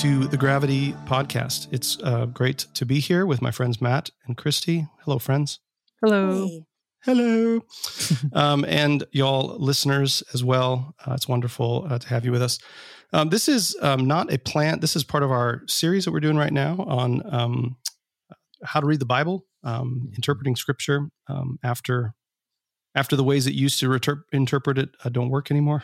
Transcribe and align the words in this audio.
to 0.00 0.26
the 0.28 0.36
Gravity 0.38 0.94
Podcast. 1.04 1.68
It's 1.72 1.98
uh, 2.02 2.24
great 2.24 2.60
to 2.72 2.86
be 2.86 3.00
here 3.00 3.26
with 3.26 3.42
my 3.42 3.50
friends 3.50 3.82
Matt 3.82 4.08
and 4.26 4.34
Christy. 4.34 4.88
Hello, 5.04 5.18
friends. 5.18 5.60
Hello. 6.00 6.46
hey, 6.46 6.64
Hello. 7.02 7.60
um, 8.32 8.64
and 8.66 9.04
y'all 9.12 9.58
listeners 9.58 10.22
as 10.32 10.42
well. 10.42 10.94
Uh, 11.06 11.12
it's 11.12 11.28
wonderful 11.28 11.86
uh, 11.86 11.98
to 11.98 12.08
have 12.08 12.24
you 12.24 12.32
with 12.32 12.40
us. 12.40 12.58
Um, 13.12 13.28
this 13.28 13.46
is 13.46 13.76
um, 13.82 14.06
not 14.06 14.32
a 14.32 14.38
plant. 14.38 14.80
This 14.80 14.96
is 14.96 15.04
part 15.04 15.22
of 15.22 15.30
our 15.30 15.64
series 15.66 16.06
that 16.06 16.12
we're 16.12 16.20
doing 16.20 16.38
right 16.38 16.52
now 16.52 16.76
on 16.88 17.22
um, 17.30 17.76
how 18.64 18.80
to 18.80 18.86
read 18.86 19.00
the 19.00 19.04
Bible, 19.04 19.44
um, 19.64 20.10
interpreting 20.16 20.56
Scripture 20.56 21.10
um, 21.28 21.58
after 21.62 22.14
after 22.94 23.14
the 23.14 23.24
ways 23.24 23.46
it 23.46 23.54
used 23.54 23.78
to 23.80 23.88
reter- 23.88 24.24
interpret 24.32 24.76
it 24.76 24.90
uh, 25.04 25.08
don't 25.08 25.30
work 25.30 25.50
anymore. 25.50 25.82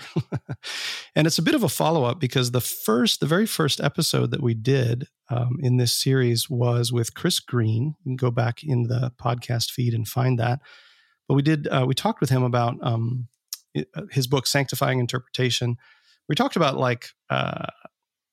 and 1.14 1.26
it's 1.26 1.38
a 1.38 1.42
bit 1.42 1.54
of 1.54 1.62
a 1.62 1.68
follow 1.68 2.04
up 2.04 2.18
because 2.18 2.50
the 2.50 2.60
first, 2.60 3.20
the 3.20 3.26
very 3.26 3.46
first 3.46 3.80
episode 3.80 4.30
that 4.32 4.42
we 4.42 4.54
did 4.54 5.06
um, 5.30 5.58
in 5.60 5.76
this 5.76 5.92
series 5.92 6.50
was 6.50 6.92
with 6.92 7.14
Chris 7.14 7.38
Green. 7.38 7.94
You 8.04 8.10
can 8.10 8.16
go 8.16 8.30
back 8.30 8.64
in 8.64 8.84
the 8.84 9.12
podcast 9.20 9.70
feed 9.70 9.94
and 9.94 10.06
find 10.06 10.38
that. 10.38 10.60
But 11.28 11.34
we 11.34 11.42
did, 11.42 11.68
uh, 11.68 11.84
we 11.86 11.94
talked 11.94 12.20
with 12.20 12.30
him 12.30 12.42
about 12.42 12.74
um, 12.82 13.28
uh, 13.76 14.02
his 14.10 14.26
book, 14.26 14.46
Sanctifying 14.46 14.98
Interpretation. 14.98 15.76
We 16.28 16.34
talked 16.34 16.56
about 16.56 16.76
like 16.76 17.08
uh, 17.30 17.66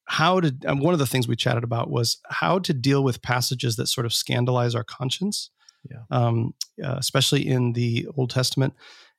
how 0.06 0.40
to, 0.40 0.56
and 0.64 0.80
one 0.80 0.94
of 0.94 1.00
the 1.00 1.06
things 1.06 1.28
we 1.28 1.36
chatted 1.36 1.64
about 1.64 1.90
was 1.90 2.18
how 2.30 2.60
to 2.60 2.74
deal 2.74 3.04
with 3.04 3.22
passages 3.22 3.76
that 3.76 3.88
sort 3.88 4.06
of 4.06 4.14
scandalize 4.14 4.76
our 4.76 4.84
conscience, 4.84 5.50
Yeah. 5.90 6.04
um, 6.12 6.54
uh, 6.84 6.96
especially 6.98 7.48
in 7.48 7.74
the 7.74 8.08
Old 8.16 8.30
Testament, 8.30 8.74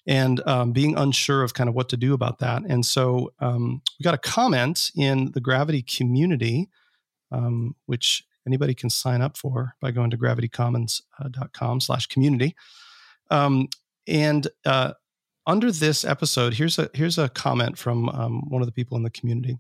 and 0.07 0.41
um, 0.47 0.73
being 0.73 0.97
unsure 0.97 1.43
of 1.43 1.55
kind 1.55 1.69
of 1.69 1.75
what 1.75 1.89
to 1.91 1.97
do 1.97 2.15
about 2.15 2.39
that. 2.39 2.63
And 2.69 2.85
so 2.85 3.33
um, 3.41 3.83
we 3.99 4.05
got 4.05 4.15
a 4.15 4.19
comment 4.19 4.91
in 4.97 5.33
the 5.33 5.41
Gravity 5.41 5.83
community, 5.83 6.69
um, 7.31 7.75
which 7.87 8.25
anybody 8.47 8.75
can 8.75 8.91
sign 8.91 9.23
up 9.23 9.37
for 9.37 9.75
by 9.81 9.91
going 9.91 10.11
to 10.11 10.19
gravitycommons.com 10.19 11.81
slash 11.81 12.07
community. 12.07 12.55
Um, 13.31 13.69
and 14.07 14.47
uh, 14.67 14.93
under 15.47 15.73
this 15.73 16.05
episode, 16.05 16.55
here's 16.55 16.79
a 16.79 16.91
here's 16.95 17.19
a 17.19 17.29
comment 17.29 17.79
from 17.79 18.09
um, 18.11 18.49
one 18.49 18.63
of 18.63 18.67
the 18.67 18.73
people 18.73 18.97
in 18.97 19.03
the 19.03 19.11
community. 19.11 19.59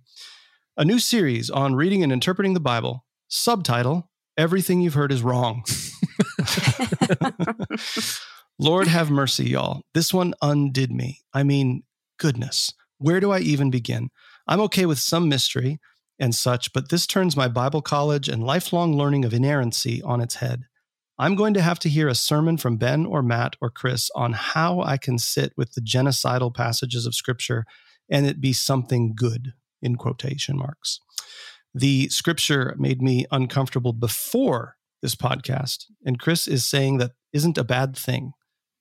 A 0.76 0.84
new 0.84 0.98
series 0.98 1.50
on 1.50 1.74
reading 1.74 2.02
and 2.02 2.12
interpreting 2.12 2.54
the 2.54 2.60
Bible. 2.60 3.04
Subtitle: 3.28 4.10
Everything 4.36 4.80
you've 4.80 4.94
heard 4.94 5.12
is 5.12 5.22
wrong. 5.22 5.64
Lord 8.58 8.88
have 8.88 9.10
mercy, 9.10 9.50
y'all. 9.50 9.82
This 9.94 10.14
one 10.14 10.34
undid 10.40 10.92
me. 10.92 11.20
I 11.32 11.42
mean, 11.42 11.82
goodness, 12.18 12.72
where 12.98 13.20
do 13.20 13.32
I 13.32 13.40
even 13.40 13.70
begin? 13.70 14.10
I'm 14.46 14.60
okay 14.62 14.86
with 14.86 14.98
some 14.98 15.28
mystery 15.28 15.80
and 16.18 16.34
such, 16.34 16.72
but 16.72 16.90
this 16.90 17.06
turns 17.06 17.36
my 17.36 17.48
Bible 17.48 17.82
college 17.82 18.28
and 18.28 18.44
lifelong 18.44 18.96
learning 18.96 19.24
of 19.24 19.34
inerrancy 19.34 20.02
on 20.02 20.20
its 20.20 20.36
head. 20.36 20.64
I'm 21.18 21.36
going 21.36 21.54
to 21.54 21.62
have 21.62 21.78
to 21.80 21.88
hear 21.88 22.08
a 22.08 22.14
sermon 22.14 22.56
from 22.56 22.76
Ben 22.76 23.06
or 23.06 23.22
Matt 23.22 23.56
or 23.60 23.70
Chris 23.70 24.10
on 24.14 24.32
how 24.32 24.80
I 24.80 24.96
can 24.96 25.18
sit 25.18 25.52
with 25.56 25.72
the 25.72 25.80
genocidal 25.80 26.54
passages 26.54 27.06
of 27.06 27.14
Scripture 27.14 27.64
and 28.10 28.26
it 28.26 28.40
be 28.40 28.52
something 28.52 29.14
good, 29.14 29.54
in 29.80 29.96
quotation 29.96 30.56
marks. 30.56 31.00
The 31.74 32.08
Scripture 32.08 32.74
made 32.78 33.02
me 33.02 33.26
uncomfortable 33.30 33.92
before 33.92 34.76
this 35.04 35.14
podcast, 35.14 35.84
and 36.06 36.18
Chris 36.18 36.48
is 36.48 36.64
saying 36.64 36.96
that 36.96 37.12
isn't 37.34 37.58
a 37.58 37.62
bad 37.62 37.94
thing. 37.94 38.32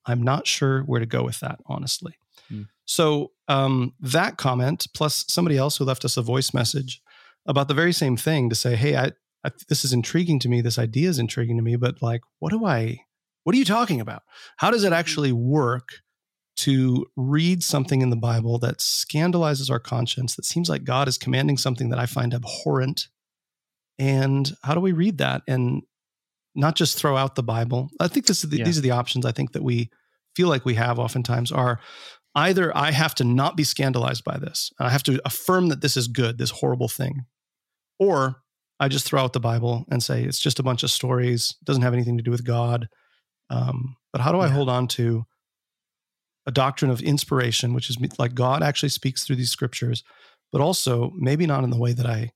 I'm 0.06 0.24
not 0.24 0.48
sure 0.48 0.84
where 0.84 1.02
to 1.02 1.06
go 1.06 1.22
with 1.22 1.42
that, 1.42 1.60
honestly. 1.66 2.14
Hmm. 2.48 2.64
So, 2.86 3.32
um, 3.50 3.94
that 4.00 4.38
comment, 4.38 4.88
plus 4.96 5.26
somebody 5.28 5.58
else 5.58 5.76
who 5.76 5.84
left 5.84 6.06
us 6.06 6.16
a 6.16 6.22
voice 6.22 6.54
message 6.54 7.02
about 7.46 7.68
the 7.68 7.74
very 7.74 7.92
same 7.92 8.16
thing 8.16 8.50
to 8.50 8.56
say, 8.56 8.78
hey, 8.78 8.96
I, 8.96 9.12
I, 9.44 9.52
this 9.68 9.84
is 9.84 9.92
intriguing 9.92 10.40
to 10.40 10.50
me. 10.50 10.62
This 10.62 10.80
idea 10.80 11.10
is 11.10 11.20
intriguing 11.20 11.58
to 11.58 11.64
me, 11.64 11.76
but 11.76 12.02
like, 12.02 12.22
what 12.40 12.52
do 12.52 12.66
I, 12.66 13.00
what 13.44 13.54
are 13.54 13.60
you 13.60 13.66
talking 13.66 14.00
about? 14.00 14.24
How 14.58 14.72
does 14.72 14.86
it 14.86 14.94
actually 14.94 15.34
work 15.34 15.90
to 16.56 17.06
read 17.18 17.64
something 17.64 18.02
in 18.02 18.12
the 18.12 18.16
Bible 18.16 18.60
that 18.60 18.78
scandalizes 18.78 19.70
our 19.70 19.80
conscience, 19.80 20.38
that 20.38 20.46
seems 20.46 20.70
like 20.70 20.86
God 20.86 21.10
is 21.10 21.18
commanding 21.18 21.58
something 21.58 21.90
that 21.90 22.00
I 22.00 22.06
find 22.06 22.34
abhorrent? 22.34 23.10
And 24.00 24.50
how 24.64 24.74
do 24.74 24.80
we 24.80 24.94
read 24.94 25.18
that 25.18 25.42
and 25.48 25.84
not 26.56 26.76
just 26.76 26.98
throw 26.98 27.18
out 27.18 27.36
the 27.36 27.44
Bible? 27.44 27.90
I 28.00 28.08
think 28.08 28.26
this 28.28 28.44
is 28.44 28.50
the, 28.50 28.58
Yeah. 28.58 28.66
these 28.66 28.78
are 28.78 28.82
the 28.82 28.92
options 28.92 29.26
I 29.26 29.32
think 29.32 29.54
that 29.54 29.64
we 29.64 29.90
feel 30.36 30.48
like 30.48 30.66
we 30.66 30.76
have 30.76 31.00
oftentimes 31.00 31.52
are 31.52 31.80
either 32.36 32.76
I 32.76 32.92
have 32.92 33.14
to 33.16 33.24
not 33.24 33.56
be 33.56 33.64
scandalized 33.64 34.24
by 34.24 34.38
this, 34.38 34.72
I 34.80 34.90
have 34.90 35.04
to 35.04 35.22
affirm 35.26 35.68
that 35.70 35.82
this 35.82 35.96
is 35.96 36.08
good, 36.08 36.38
this 36.38 36.50
horrible 36.50 36.88
thing, 36.88 37.26
or 38.00 38.38
I 38.80 38.88
just 38.88 39.06
throw 39.06 39.22
out 39.22 39.34
the 39.34 39.40
Bible 39.40 39.86
and 39.92 40.02
say 40.02 40.24
it's 40.24 40.40
just 40.40 40.60
a 40.60 40.64
bunch 40.64 40.84
of 40.84 40.92
stories, 40.92 41.56
doesn't 41.64 41.84
have 41.84 41.94
anything 41.94 42.18
to 42.18 42.24
do 42.24 42.32
with 42.32 42.44
God. 42.44 42.90
Um, 43.50 43.96
but 44.12 44.22
how 44.22 44.32
do 44.32 44.40
I 44.40 44.48
Yeah. 44.48 44.54
hold 44.54 44.70
on 44.70 44.88
to 44.90 45.26
a 46.46 46.52
doctrine 46.52 46.92
of 46.92 47.02
inspiration, 47.02 47.74
which 47.74 47.90
is 47.90 47.98
like 48.20 48.34
God 48.34 48.64
actually 48.64 48.90
speaks 48.90 49.24
through 49.24 49.38
these 49.38 49.52
scriptures, 49.52 50.04
but 50.52 50.60
also 50.60 51.12
maybe 51.16 51.46
not 51.46 51.64
in 51.64 51.70
the 51.70 51.78
way 51.78 51.94
that 51.94 52.06
I 52.06 52.32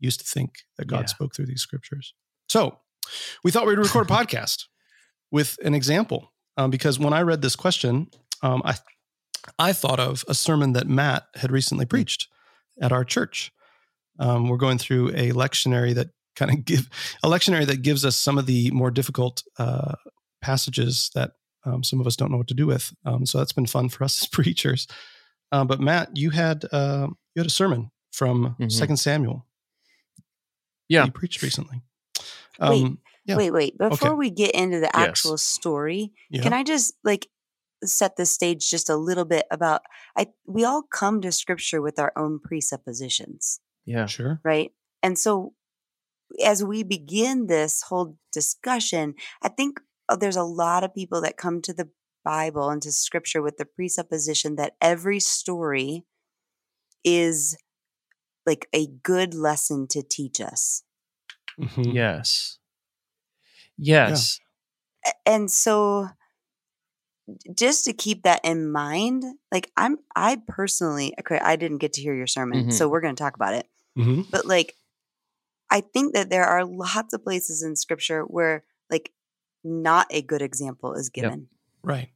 used 0.00 0.20
to 0.20 0.26
think 0.26 0.50
that 0.78 0.86
God 0.86 1.02
Yeah. 1.02 1.06
spoke 1.14 1.34
through 1.34 1.46
these 1.46 1.62
scriptures. 1.62 2.14
So 2.48 2.78
we 3.44 3.50
thought 3.50 3.66
we'd 3.66 3.78
record 3.78 4.08
a 4.08 4.12
podcast 4.12 4.64
with 5.30 5.58
an 5.64 5.74
example 5.74 6.32
um, 6.56 6.70
because 6.70 6.98
when 6.98 7.12
I 7.12 7.22
read 7.22 7.42
this 7.42 7.56
question, 7.56 8.08
um, 8.42 8.62
I 8.64 8.74
I 9.58 9.72
thought 9.72 9.98
of 10.00 10.24
a 10.28 10.34
sermon 10.34 10.72
that 10.74 10.86
Matt 10.86 11.24
had 11.34 11.50
recently 11.50 11.84
preached 11.86 12.28
at 12.80 12.92
our 12.92 13.04
church. 13.04 13.50
Um, 14.18 14.48
we're 14.48 14.56
going 14.56 14.78
through 14.78 15.08
a 15.10 15.32
lectionary 15.32 15.94
that 15.94 16.10
kind 16.36 16.50
of 16.52 16.64
give 16.64 16.88
a 17.22 17.28
lectionary 17.28 17.66
that 17.66 17.82
gives 17.82 18.04
us 18.04 18.16
some 18.16 18.38
of 18.38 18.46
the 18.46 18.70
more 18.70 18.90
difficult 18.90 19.42
uh, 19.58 19.94
passages 20.40 21.10
that 21.14 21.32
um, 21.64 21.82
some 21.82 22.00
of 22.00 22.06
us 22.06 22.16
don't 22.16 22.30
know 22.30 22.36
what 22.36 22.48
to 22.48 22.54
do 22.54 22.66
with. 22.66 22.92
Um, 23.04 23.24
so 23.26 23.38
that's 23.38 23.52
been 23.52 23.66
fun 23.66 23.88
for 23.88 24.04
us 24.04 24.22
as 24.22 24.28
preachers. 24.28 24.86
Um, 25.50 25.66
but 25.66 25.80
Matt, 25.80 26.16
you 26.16 26.30
had 26.30 26.64
uh, 26.72 27.08
you 27.34 27.40
had 27.40 27.46
a 27.46 27.50
sermon 27.50 27.90
from 28.12 28.54
Mhm. 28.60 28.70
Second 28.70 28.96
Samuel. 28.98 29.46
Yeah. 30.88 31.06
you 31.06 31.10
preached 31.12 31.42
recently. 31.42 31.80
Wait, 32.60 32.84
Um, 32.84 32.98
yeah. 33.24 33.36
wait, 33.36 33.50
wait. 33.50 33.78
Before 33.78 34.10
Okay. 34.10 34.16
we 34.16 34.30
get 34.30 34.54
into 34.54 34.78
the 34.80 34.90
Yes. 34.94 34.94
actual 34.94 35.38
story, 35.38 36.12
yeah. 36.30 36.42
can 36.42 36.52
I 36.52 36.62
just 36.62 36.94
like 37.04 37.28
set 37.84 38.16
the 38.16 38.26
stage 38.26 38.70
just 38.70 38.88
a 38.88 38.96
little 38.96 39.24
bit 39.24 39.44
about 39.50 39.82
I 40.16 40.28
we 40.46 40.64
all 40.64 40.82
come 40.82 41.20
to 41.22 41.32
scripture 41.32 41.82
with 41.82 41.98
our 41.98 42.12
own 42.16 42.38
presuppositions, 42.38 43.60
Yeah. 43.84 44.06
sure. 44.06 44.40
right? 44.44 44.72
And 45.02 45.18
so 45.18 45.54
as 46.44 46.62
we 46.64 46.82
begin 46.82 47.46
this 47.46 47.82
whole 47.82 48.16
discussion, 48.32 49.14
I 49.42 49.48
think 49.48 49.80
uh, 50.08 50.16
there's 50.16 50.36
a 50.36 50.44
lot 50.44 50.84
of 50.84 50.94
people 50.94 51.20
that 51.22 51.36
come 51.36 51.60
to 51.62 51.72
the 51.74 51.90
Bible 52.24 52.70
and 52.70 52.80
to 52.82 52.92
scripture 52.92 53.42
with 53.42 53.56
the 53.56 53.64
presupposition 53.66 54.56
that 54.56 54.76
every 54.80 55.18
story 55.20 56.04
is 57.04 57.56
like 58.46 58.68
a 58.72 58.86
good 58.86 59.34
lesson 59.34 59.86
to 59.88 60.02
teach 60.02 60.40
us. 60.40 60.84
Mhm. 61.58 61.94
Yes. 61.94 62.58
Yes. 63.78 64.38
A- 65.06 65.10
And 65.28 65.50
so 65.50 66.08
just 67.56 67.84
to 67.84 67.92
keep 67.92 68.22
that 68.24 68.40
in 68.44 68.70
mind, 68.70 69.24
like 69.52 69.70
I'm, 69.76 69.98
I 70.16 70.40
personally, 70.48 71.14
okay, 71.20 71.38
I 71.38 71.56
didn't 71.56 71.78
get 71.78 71.92
to 71.94 72.00
hear 72.02 72.14
your 72.14 72.26
sermon, 72.26 72.66
Mhm. 72.66 72.72
so 72.72 72.88
we're 72.88 73.00
going 73.00 73.14
to 73.14 73.22
talk 73.22 73.36
about 73.36 73.54
it. 73.54 73.68
Mhm. 73.96 74.30
But 74.30 74.46
like, 74.46 74.76
I 75.70 75.80
think 75.80 76.14
that 76.14 76.30
there 76.30 76.44
are 76.44 76.64
lots 76.64 77.14
of 77.14 77.22
places 77.24 77.62
in 77.62 77.76
scripture 77.76 78.22
where 78.22 78.64
like 78.90 79.12
not 79.64 80.06
a 80.10 80.20
good 80.22 80.42
example 80.42 80.94
is 80.94 81.10
Yep. 81.14 81.24
given, 81.24 81.48
Right. 81.82 82.10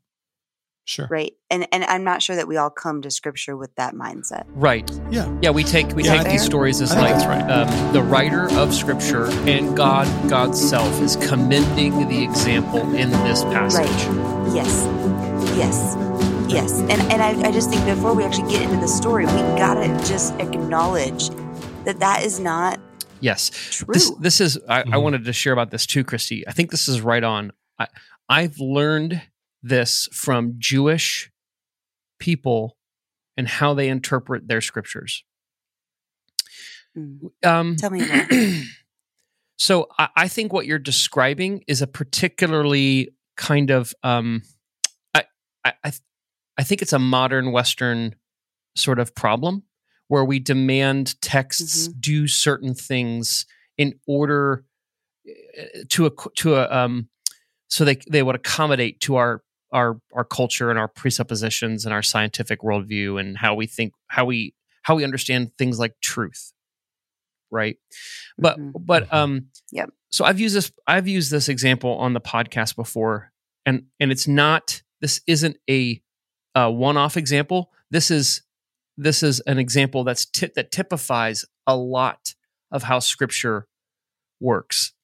Sure. 0.88 1.09
right? 1.11 1.33
And 1.50 1.67
and 1.73 1.83
I'm 1.85 2.05
not 2.05 2.23
sure 2.23 2.37
that 2.37 2.47
we 2.47 2.56
all 2.56 2.71
come 2.71 3.03
to 3.03 3.11
scripture 3.11 3.56
with 3.56 3.75
that 3.75 3.94
mindset. 3.94 4.44
Right. 4.49 4.88
Yeah. 5.11 5.29
Yeah, 5.43 5.50
we 5.50 5.65
take 5.65 5.88
we 5.97 6.03
Is 6.03 6.09
that 6.09 6.23
take 6.23 6.33
these 6.33 6.44
stories 6.44 6.81
as 6.81 6.93
I 6.93 7.00
like 7.11 7.27
right. 7.29 7.50
um, 7.50 7.93
the 7.93 8.03
writer 8.03 8.49
of 8.53 8.73
scripture 8.73 9.27
and 9.49 9.77
God 9.77 10.06
God's 10.31 10.61
self 10.61 11.00
is 11.00 11.17
commending 11.17 12.09
the 12.09 12.23
example 12.23 12.81
in 12.94 13.11
this 13.11 13.43
passage. 13.44 13.91
Yes, 14.55 14.85
yes, 15.56 15.97
yes. 16.49 16.81
And 16.83 16.93
and 17.12 17.21
I, 17.21 17.49
I 17.49 17.50
just 17.50 17.69
think 17.69 17.85
before 17.85 18.15
we 18.15 18.23
actually 18.25 18.49
get 18.50 18.62
into 18.62 18.77
the 18.77 18.87
story, 18.88 19.27
we 19.27 19.33
gotta 19.59 19.88
just 20.06 20.35
acknowledge 20.35 21.31
that 21.85 21.99
that 21.99 22.23
is 22.25 22.38
not 22.38 22.79
Yes. 23.21 23.50
true. 23.50 23.93
This 23.93 24.11
this 24.21 24.41
is 24.41 24.56
I, 24.69 24.83
I 24.83 24.85
Mhm. 24.85 25.03
wanted 25.03 25.25
to 25.25 25.33
share 25.33 25.53
about 25.53 25.71
this 25.73 25.85
too, 25.85 26.05
Christy. 26.05 26.47
I 26.47 26.53
think 26.53 26.71
this 26.71 26.87
is 26.87 27.00
right 27.00 27.25
on. 27.25 27.50
I 27.79 27.88
I've 28.29 28.59
learned 28.61 29.21
this 29.69 30.09
from 30.13 30.55
Jewish 30.59 31.31
people 32.19 32.77
and 33.37 33.49
how 33.49 33.75
they 33.75 33.89
interpret 33.89 34.49
their 34.49 34.61
scriptures. 34.61 35.25
Mm. 36.97 37.31
Um, 37.45 37.77
Tell 37.77 37.91
me 37.91 38.07
more. 38.31 38.63
so 39.59 39.89
I, 39.99 40.09
I 40.17 40.29
think 40.29 40.53
what 40.53 40.67
you're 40.67 40.79
describing 40.79 41.63
is 41.67 41.83
a 41.83 41.87
particularly 41.87 43.11
kind 43.37 43.71
of 43.71 43.95
um, 44.03 44.43
I, 45.15 45.25
I 45.65 45.73
I 45.85 45.91
th- 45.91 46.03
I 46.59 46.62
think 46.62 46.81
it's 46.81 46.95
a 46.95 46.99
modern 46.99 47.53
Western 47.53 48.15
sort 48.77 48.99
of 48.99 49.15
problem 49.15 49.65
where 50.09 50.25
we 50.25 50.39
demand 50.39 51.21
texts 51.21 51.89
do 51.89 52.27
certain 52.27 52.75
things 52.75 53.45
in 53.77 53.99
order 54.07 54.65
uh, 55.29 55.81
to 55.91 56.07
a 56.07 56.11
to 56.37 56.55
a 56.55 56.71
um 56.71 57.09
so 57.69 57.85
they 57.85 57.97
they 58.11 58.23
would 58.23 58.37
accommodate 58.37 59.01
to 59.01 59.17
our 59.17 59.43
our 59.76 60.00
our 60.14 60.25
culture 60.25 60.70
and 60.70 60.78
our 60.78 60.88
presuppositions 60.88 61.84
and 61.84 61.93
our 61.94 62.02
scientific 62.02 62.61
worldview 62.62 63.20
and 63.20 63.37
how 63.38 63.55
we 63.55 63.67
think 63.67 63.93
how 64.08 64.25
we 64.25 64.55
how 64.82 64.94
we 64.96 65.05
understand 65.05 65.50
things 65.58 65.78
like 65.78 65.94
truth 66.00 66.52
right 67.50 67.76
but 68.38 68.58
Mhm. 68.58 68.73
but 68.81 69.05
Mhm. 69.08 69.12
um 69.14 69.46
yeah 69.70 69.87
so 70.11 70.25
i've 70.25 70.40
used 70.40 70.56
this 70.56 70.73
i've 70.87 71.06
used 71.06 71.31
this 71.31 71.49
example 71.49 71.93
on 71.99 72.12
the 72.14 72.20
podcast 72.20 72.75
before 72.75 73.32
and 73.67 73.84
and 74.00 74.11
it's 74.11 74.26
not 74.26 74.82
this 75.00 75.20
isn't 75.26 75.56
a, 75.70 76.02
uh 76.55 76.70
one-off 76.70 77.17
example 77.17 77.70
this 77.90 78.11
is 78.11 78.43
this 78.96 79.23
is 79.23 79.40
an 79.46 79.58
example 79.58 80.05
that's 80.05 80.25
ti- 80.26 80.50
that 80.56 80.70
typifies 80.73 81.44
a 81.67 81.76
lot 81.76 82.34
of 82.73 82.82
how 82.84 82.99
scripture 82.99 83.67
works 84.40 84.94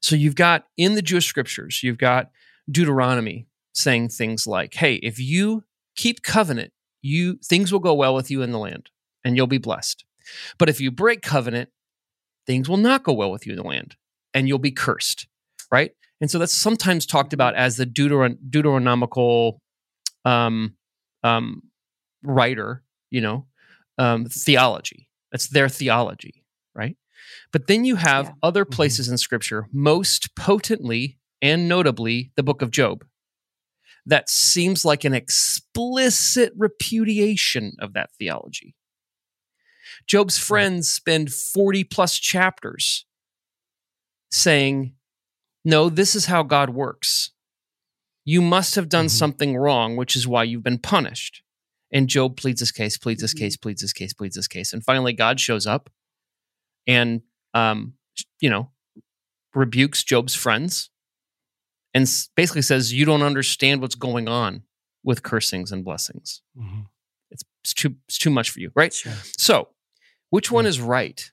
so 0.00 0.14
you've 0.16 0.36
got 0.36 0.64
in 0.76 0.94
the 0.94 1.02
jewish 1.02 1.26
scriptures 1.26 1.82
you've 1.82 1.98
got 1.98 2.30
deuteronomy 2.70 3.46
saying 3.74 4.08
things 4.08 4.46
like 4.46 4.74
hey 4.74 4.94
if 4.96 5.18
you 5.18 5.64
keep 5.96 6.22
covenant 6.22 6.72
you 7.02 7.36
things 7.44 7.70
will 7.72 7.80
go 7.80 7.92
well 7.92 8.14
with 8.14 8.30
you 8.30 8.40
in 8.42 8.50
the 8.50 8.58
land 8.58 8.88
and 9.24 9.36
you'll 9.36 9.46
be 9.46 9.58
blessed. 9.58 10.04
But 10.58 10.68
if 10.70 10.80
you 10.80 10.90
break 10.90 11.20
covenant 11.22 11.68
things 12.46 12.68
will 12.68 12.76
not 12.78 13.02
go 13.02 13.12
well 13.12 13.30
with 13.30 13.46
you 13.46 13.52
in 13.52 13.58
the 13.58 13.62
land 13.64 13.96
and 14.32 14.48
you'll 14.48 14.58
be 14.58 14.70
cursed 14.72 15.26
right? 15.70 15.92
And 16.20 16.30
so 16.30 16.38
that's 16.38 16.52
sometimes 16.54 17.04
talked 17.04 17.32
about 17.32 17.54
as 17.56 17.76
the 17.76 17.84
Deuteron- 17.86 18.38
deuteronomical 18.48 19.58
um, 20.24 20.76
um, 21.22 21.62
writer 22.22 22.82
you 23.10 23.20
know 23.20 23.46
um, 23.98 24.24
theology. 24.26 25.08
That's 25.32 25.48
their 25.48 25.68
theology 25.68 26.44
right? 26.74 26.96
But 27.52 27.66
then 27.68 27.84
you 27.84 27.96
have 27.96 28.26
Yeah. 28.26 28.32
other 28.42 28.64
places 28.64 29.08
in 29.08 29.18
scripture 29.18 29.68
most 29.72 30.34
potently 30.36 31.18
and 31.42 31.68
notably 31.68 32.32
the 32.36 32.42
book 32.42 32.62
of 32.62 32.70
job 32.70 33.04
that 34.06 34.28
seems 34.28 34.84
like 34.84 35.04
an 35.04 35.14
explicit 35.14 36.52
repudiation 36.56 37.72
of 37.78 37.92
that 37.94 38.10
theology 38.18 38.74
Job's 40.06 40.38
friends 40.38 40.90
spend 40.90 41.32
40 41.32 41.84
plus 41.84 42.18
chapters 42.18 43.06
saying, 44.30 44.94
No, 45.64 45.88
this 45.88 46.14
is 46.14 46.26
how 46.26 46.42
God 46.42 46.70
works. 46.70 47.30
You 48.24 48.42
must 48.42 48.74
have 48.74 48.88
done 48.88 49.06
Mhm. 49.06 49.10
something 49.10 49.56
wrong, 49.56 49.96
which 49.96 50.16
is 50.16 50.26
why 50.26 50.44
you've 50.44 50.62
been 50.62 50.78
punished. 50.78 51.42
And 51.92 52.08
Job 52.08 52.36
pleads 52.36 52.60
his 52.60 52.72
case, 52.72 52.98
pleads 52.98 53.22
his 53.22 53.34
Mhm. 53.34 53.38
case, 53.38 53.56
pleads 53.56 53.80
his 53.82 53.92
case, 53.92 54.12
pleads 54.12 54.36
his 54.36 54.48
case. 54.48 54.72
And 54.72 54.84
finally, 54.84 55.12
God 55.12 55.40
shows 55.40 55.66
up 55.66 55.90
and, 56.86 57.22
um, 57.54 57.96
you 58.40 58.50
know, 58.50 58.72
rebukes 59.54 60.02
Job's 60.02 60.34
friends 60.34 60.90
and 61.94 62.08
basically 62.36 62.62
says, 62.62 62.92
You 62.92 63.04
don't 63.04 63.22
understand 63.22 63.80
what's 63.80 63.94
going 63.94 64.28
on 64.28 64.62
with 65.04 65.22
cursings 65.22 65.70
and 65.72 65.84
blessings. 65.84 66.42
Mhm. 66.58 66.86
It's, 67.30 67.42
it's, 67.62 67.74
too, 67.74 67.94
it's 68.08 68.18
too 68.18 68.30
much 68.30 68.50
for 68.50 68.60
you, 68.60 68.70
right? 68.74 68.92
Sure. 68.92 69.12
So, 69.38 69.68
which 70.30 70.50
one 70.50 70.64
Yeah. 70.64 70.70
is 70.70 70.80
right? 70.80 71.30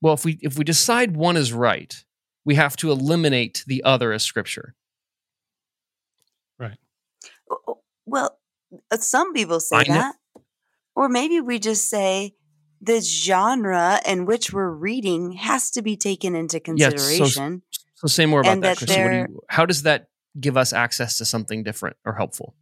Well, 0.00 0.14
if 0.14 0.24
we 0.24 0.38
if 0.42 0.56
we 0.58 0.64
decide 0.64 1.16
one 1.16 1.36
is 1.36 1.52
right, 1.52 2.04
we 2.44 2.54
have 2.54 2.76
to 2.76 2.90
eliminate 2.90 3.64
the 3.66 3.82
other 3.82 4.12
as 4.12 4.22
scripture. 4.22 4.74
O- 7.48 7.58
o- 7.68 7.82
Well, 8.06 8.38
uh, 8.90 8.96
some 8.98 9.32
people 9.32 9.60
say 9.60 9.76
I 9.76 9.82
know- 9.84 9.94
that. 9.94 10.16
Or 10.96 11.08
maybe 11.08 11.40
we 11.40 11.58
just 11.58 11.88
say 11.88 12.34
the 12.80 13.00
genre 13.00 14.00
in 14.06 14.26
which 14.26 14.52
we're 14.52 14.70
reading 14.70 15.32
has 15.32 15.70
to 15.72 15.82
be 15.82 15.96
taken 15.96 16.34
into 16.34 16.56
Yeah, 16.74 16.90
so- 16.90 16.96
consideration. 16.96 17.62
So 17.96 18.06
say 18.08 18.26
more 18.26 18.40
about 18.40 18.60
that, 18.60 18.62
that 18.62 18.76
Christy. 18.78 19.02
Do 19.02 19.32
you, 19.32 19.42
how 19.48 19.66
does 19.66 19.82
that 19.82 20.06
give 20.38 20.56
us 20.56 20.72
access 20.72 21.18
to 21.18 21.24
something 21.24 21.62
different 21.62 21.96
or 22.04 22.14
helpful? 22.14 22.54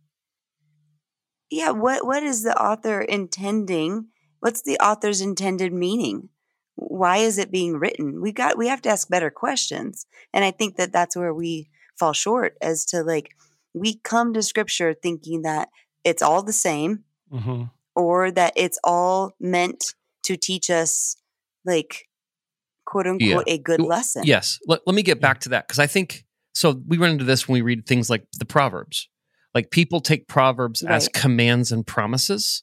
yeah, 1.51 1.71
what 1.71 2.05
what 2.07 2.23
is 2.23 2.43
the 2.43 2.57
author 2.61 3.01
intending? 3.01 4.09
What's 4.41 4.63
the 4.63 4.79
author's 4.79 5.21
intended 5.21 5.73
meaning? 5.73 6.31
Why 6.75 7.19
is 7.19 7.39
it 7.39 7.53
being 7.53 7.75
written? 7.75 8.21
We 8.21 8.33
got 8.33 8.59
we 8.59 8.69
have 8.69 8.83
to 8.83 8.89
ask 8.89 9.09
better 9.09 9.31
questions. 9.31 10.07
And 10.33 10.45
I 10.45 10.51
think 10.51 10.77
that 10.77 10.93
that's 10.93 11.17
where 11.17 11.33
we 11.35 11.69
fall 11.99 12.13
short 12.13 12.57
as 12.61 12.85
to 12.87 13.03
like 13.03 13.37
we 13.73 13.99
come 14.01 14.35
to 14.35 14.43
scripture 14.43 14.95
thinking 14.95 15.43
that 15.43 15.69
it's 16.03 16.23
all 16.23 16.43
the 16.43 16.53
same 16.53 17.05
Mhm. 17.33 17.71
or 17.95 18.31
that 18.31 18.53
it's 18.57 18.79
all 18.83 19.35
meant 19.38 19.95
to 20.25 20.37
teach 20.37 20.71
us 20.71 21.17
like 21.64 22.09
quote 22.95 23.09
unquote 23.09 23.45
a 23.49 23.59
good 23.59 23.81
lesson. 23.81 24.23
Yes. 24.25 24.61
Let, 24.69 24.81
let 24.87 24.95
me 24.95 25.03
get 25.03 25.21
back 25.21 25.41
to 25.41 25.49
that 25.51 25.67
because 25.67 25.81
I 25.81 25.89
think 25.89 26.25
so. 26.55 26.81
We 26.87 26.97
run 26.97 27.11
into 27.11 27.25
this 27.25 27.49
when 27.49 27.55
we 27.55 27.63
read 27.63 27.87
things 27.87 28.09
like 28.09 28.25
the 28.39 28.45
Proverbs. 28.45 29.09
Like 29.53 29.71
people 29.71 30.01
take 30.01 30.29
Proverbs 30.29 30.83
as 30.83 31.09
commands 31.09 31.73
and 31.73 31.85
promises, 31.87 32.63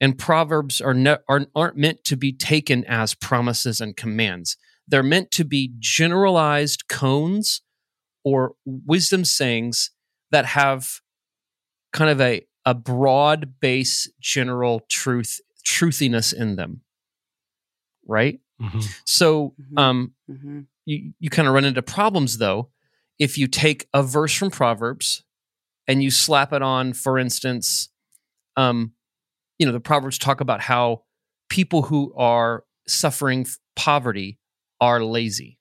and 0.00 0.18
Proverbs 0.18 0.80
are 0.80 0.94
ne- 0.94 1.18
are 1.28 1.46
aren't 1.54 1.76
meant 1.76 2.02
to 2.04 2.16
be 2.16 2.32
taken 2.32 2.84
as 2.86 3.14
promises 3.14 3.80
and 3.80 3.96
commands. 3.96 4.56
They're 4.88 5.02
meant 5.02 5.30
to 5.32 5.44
be 5.44 5.72
generalized 5.78 6.84
koans 6.88 7.60
or 8.24 8.54
wisdom 8.64 9.24
sayings 9.24 9.90
that 10.32 10.46
have 10.46 11.00
kind 11.92 12.10
of 12.10 12.20
a 12.20 12.46
a 12.64 12.74
broad 12.74 13.60
base 13.60 14.10
general 14.20 14.82
truth 14.88 15.40
truthiness 15.64 16.32
in 16.32 16.56
them. 16.56 16.82
Right? 18.08 18.40
Mhm. 18.60 18.82
So 19.04 19.54
Mhm. 19.60 19.78
um 19.78 20.14
hmm 20.28 20.60
you, 20.88 21.12
you 21.18 21.30
kind 21.30 21.48
of 21.48 21.54
run 21.54 21.64
into 21.64 21.82
problems 21.82 22.38
though 22.38 22.70
if 23.18 23.36
you 23.36 23.48
take 23.48 23.88
a 23.92 24.02
verse 24.02 24.32
from 24.34 24.50
proverbs 24.50 25.24
and 25.88 26.02
you 26.02 26.10
slap 26.10 26.52
it 26.52 26.62
on 26.62 26.92
for 26.92 27.18
instance 27.18 27.88
um 28.56 28.92
you 29.58 29.66
know 29.66 29.72
the 29.72 29.80
proverbs 29.80 30.16
talk 30.18 30.40
about 30.40 30.60
how 30.60 31.02
people 31.50 31.82
who 31.82 32.14
are 32.16 32.64
suffering 32.86 33.46
poverty 33.74 34.38
are 34.80 35.02
lazy 35.02 35.58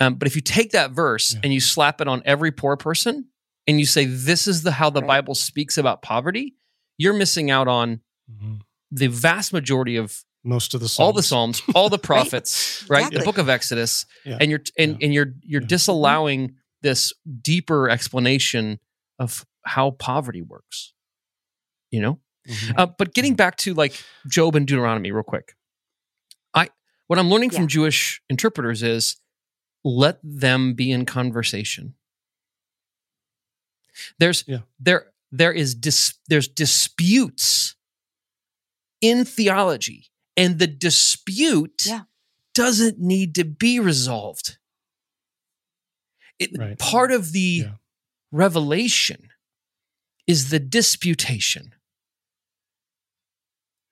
um, 0.00 0.14
but 0.14 0.28
if 0.28 0.36
you 0.36 0.42
take 0.42 0.70
that 0.72 0.90
verse 0.92 1.34
Yeah. 1.34 1.40
and 1.44 1.52
you 1.54 1.60
slap 1.60 2.00
it 2.00 2.08
on 2.08 2.22
every 2.24 2.52
poor 2.52 2.76
person 2.76 3.28
and 3.66 3.78
you 3.80 3.86
say 3.86 4.04
this 4.04 4.46
is 4.46 4.62
the 4.62 4.72
how 4.72 4.90
the 4.90 5.00
Right. 5.00 5.08
bible 5.08 5.34
speaks 5.34 5.78
about 5.78 6.02
poverty 6.02 6.54
you're 6.98 7.14
missing 7.14 7.50
out 7.50 7.68
on 7.68 8.00
Mhm. 8.30 8.60
the 8.90 9.06
vast 9.08 9.52
majority 9.52 9.96
of 9.96 10.24
Most 10.48 10.72
of 10.74 10.80
the 10.80 10.88
songs. 10.88 11.04
all 11.04 11.12
the 11.12 11.22
psalms 11.22 11.62
all 11.74 11.88
the 11.90 11.98
prophets 11.98 12.84
right, 12.88 13.02
the 13.02 13.06
Exactly. 13.18 13.24
book 13.26 13.38
of 13.38 13.48
exodus 13.48 14.06
Yeah. 14.24 14.38
and 14.40 14.50
you're 14.50 14.62
and, 14.78 14.92
Yeah. 14.92 15.04
and 15.04 15.14
you're 15.14 15.34
you're 15.42 15.60
Yeah. 15.62 15.68
disallowing 15.76 16.56
this 16.82 17.12
deeper 17.42 17.90
explanation 17.90 18.80
of 19.18 19.44
how 19.64 19.90
poverty 19.92 20.42
works 20.42 20.94
you 21.90 22.00
know 22.00 22.20
Mhm. 22.48 22.74
uh, 22.78 22.86
but 22.86 23.12
getting 23.14 23.34
back 23.34 23.56
to 23.58 23.74
like 23.74 23.92
job 24.26 24.56
and 24.56 24.66
deuteronomy 24.66 25.10
real 25.12 25.22
quick 25.22 25.54
i 26.54 26.68
what 27.08 27.18
i'm 27.18 27.28
learning 27.28 27.50
Yeah. 27.50 27.58
from 27.58 27.68
jewish 27.68 28.22
interpreters 28.30 28.82
is 28.82 29.16
let 29.84 30.18
them 30.22 30.72
be 30.74 30.90
in 30.90 31.04
conversation 31.04 31.94
There's 34.18 34.44
Yeah. 34.46 34.60
there 34.80 35.12
there 35.30 35.52
is 35.52 35.74
dis, 35.74 36.14
there's 36.28 36.48
disputes 36.48 37.74
in 39.02 39.24
theology, 39.26 40.06
and 40.38 40.58
the 40.58 40.66
dispute 40.68 41.84
Yeah. 41.86 42.04
doesn't 42.54 42.98
need 42.98 43.34
to 43.34 43.44
be 43.44 43.78
resolved. 43.80 44.56
It, 46.38 46.56
Right. 46.56 46.78
Part 46.78 47.10
of 47.12 47.32
the 47.32 47.64
Yeah. 47.66 47.74
revelation 48.30 49.30
is 50.26 50.50
the 50.50 50.60
disputation. 50.60 51.74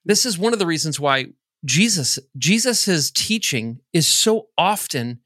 This 0.04 0.24
is 0.24 0.38
one 0.38 0.52
of 0.52 0.58
the 0.58 0.66
reasons 0.66 1.00
why 1.00 1.26
Jesus 1.64 2.18
Jesus's 2.38 3.10
teaching 3.10 3.80
is 3.92 4.06
so 4.06 4.48
often 4.56 5.20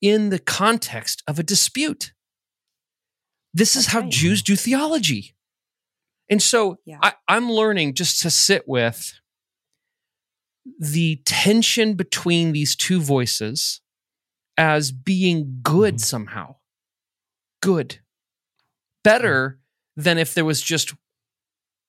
in 0.00 0.30
the 0.30 0.38
context 0.38 1.22
of 1.26 1.38
a 1.38 1.42
dispute. 1.42 2.12
This 3.52 3.76
is 3.76 3.84
That's 3.84 3.92
how 3.92 4.00
right. 4.00 4.10
Jews 4.10 4.42
do 4.42 4.56
theology. 4.56 5.34
And 6.30 6.42
so 6.42 6.78
Yeah. 6.86 6.98
I, 7.02 7.14
I'm 7.26 7.50
learning 7.50 7.94
just 7.94 8.22
to 8.22 8.30
sit 8.30 8.66
with 8.66 9.12
the 10.78 11.16
tension 11.24 11.94
between 11.94 12.52
these 12.52 12.76
two 12.76 13.00
voices 13.00 13.80
as 14.56 14.90
being 14.92 15.60
good 15.62 15.94
Mhm. 15.94 16.00
somehow. 16.00 16.56
Good. 17.60 18.00
Better 19.04 19.60
than 19.96 20.18
if 20.18 20.34
there 20.34 20.44
was 20.44 20.60
just 20.60 20.94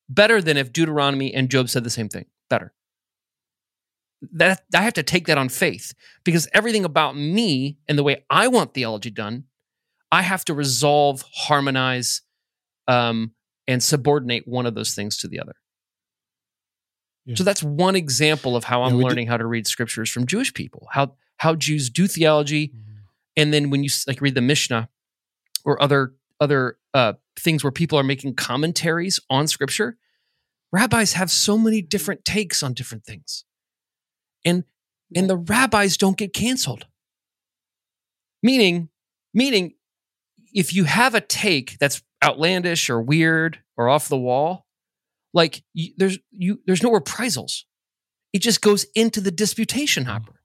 better 0.08 0.42
than 0.42 0.58
if 0.58 0.74
Deuteronomy 0.74 1.34
and 1.34 1.52
Job 1.52 1.70
said 1.70 1.84
the 1.84 1.90
same 1.90 2.10
thing. 2.10 2.26
Better. 2.50 2.74
That 4.34 4.66
I 4.74 4.82
have 4.82 4.94
to 4.94 5.04
take 5.04 5.28
that 5.28 5.38
on 5.38 5.50
faith 5.50 5.94
because 6.24 6.48
everything 6.54 6.84
about 6.84 7.16
me 7.16 7.78
and 7.88 7.98
the 7.98 8.04
way 8.04 8.26
I 8.30 8.48
want 8.48 8.74
theology 8.74 9.10
done, 9.12 9.46
I 10.12 10.24
have 10.24 10.44
to 10.46 10.54
resolve, 10.54 11.24
harmonize, 11.34 12.22
um, 12.88 13.36
and 13.68 13.82
subordinate 13.84 14.48
one 14.48 14.66
of 14.66 14.74
those 14.76 14.94
things 14.96 15.16
to 15.18 15.28
the 15.28 15.40
other. 15.40 15.56
Yeah. 17.30 17.36
So 17.36 17.44
that's 17.44 17.62
one 17.62 17.96
example 17.96 18.56
of 18.56 18.64
how 18.64 18.82
I'm 18.82 18.98
do- 18.98 19.04
learning 19.04 19.28
how 19.28 19.38
to 19.38 19.46
read 19.46 19.68
scriptures 19.68 20.10
from 20.10 20.26
Jewish 20.26 20.52
people, 20.52 20.88
how 20.92 21.14
how 21.38 21.54
Jews 21.54 21.90
do 21.92 22.08
theology, 22.08 22.74
and 23.38 23.54
then 23.54 23.70
when 23.70 23.84
you 23.84 23.90
like 24.08 24.20
read 24.20 24.34
the 24.34 24.42
Mishnah 24.42 24.90
or 25.64 25.82
other 25.82 26.16
other 26.40 26.78
uh, 26.96 27.14
things 27.38 27.64
where 27.64 27.72
people 27.72 28.00
are 28.00 28.04
making 28.04 28.34
commentaries 28.34 29.20
on 29.30 29.46
scripture, 29.46 29.98
rabbis 30.72 31.14
have 31.14 31.30
so 31.30 31.56
many 31.56 31.84
different 31.84 32.26
takes 32.26 32.64
on 32.64 32.74
different 32.74 33.06
things, 33.06 33.46
and 34.44 34.64
and 35.16 35.30
the 35.30 35.38
rabbis 35.38 35.98
don't 35.98 36.18
get 36.18 36.34
canceled. 36.34 36.88
Meaning, 38.42 38.90
meaning, 39.36 39.76
if 40.52 40.74
you 40.74 40.86
have 40.86 41.14
a 41.14 41.22
take 41.22 41.78
that's 41.78 42.02
outlandish 42.24 42.90
or 42.90 43.00
weird 43.00 43.60
or 43.78 43.88
off 43.88 44.10
the 44.10 44.18
wall, 44.18 44.66
like 45.34 45.64
you, 45.74 45.94
there's 45.98 46.18
you 46.32 46.60
there's 46.66 46.84
no 46.84 46.92
reprisals. 46.92 47.66
It 48.34 48.40
just 48.42 48.62
goes 48.62 48.86
into 48.96 49.22
the 49.22 49.32
disputation 49.32 50.06
hopper, 50.06 50.42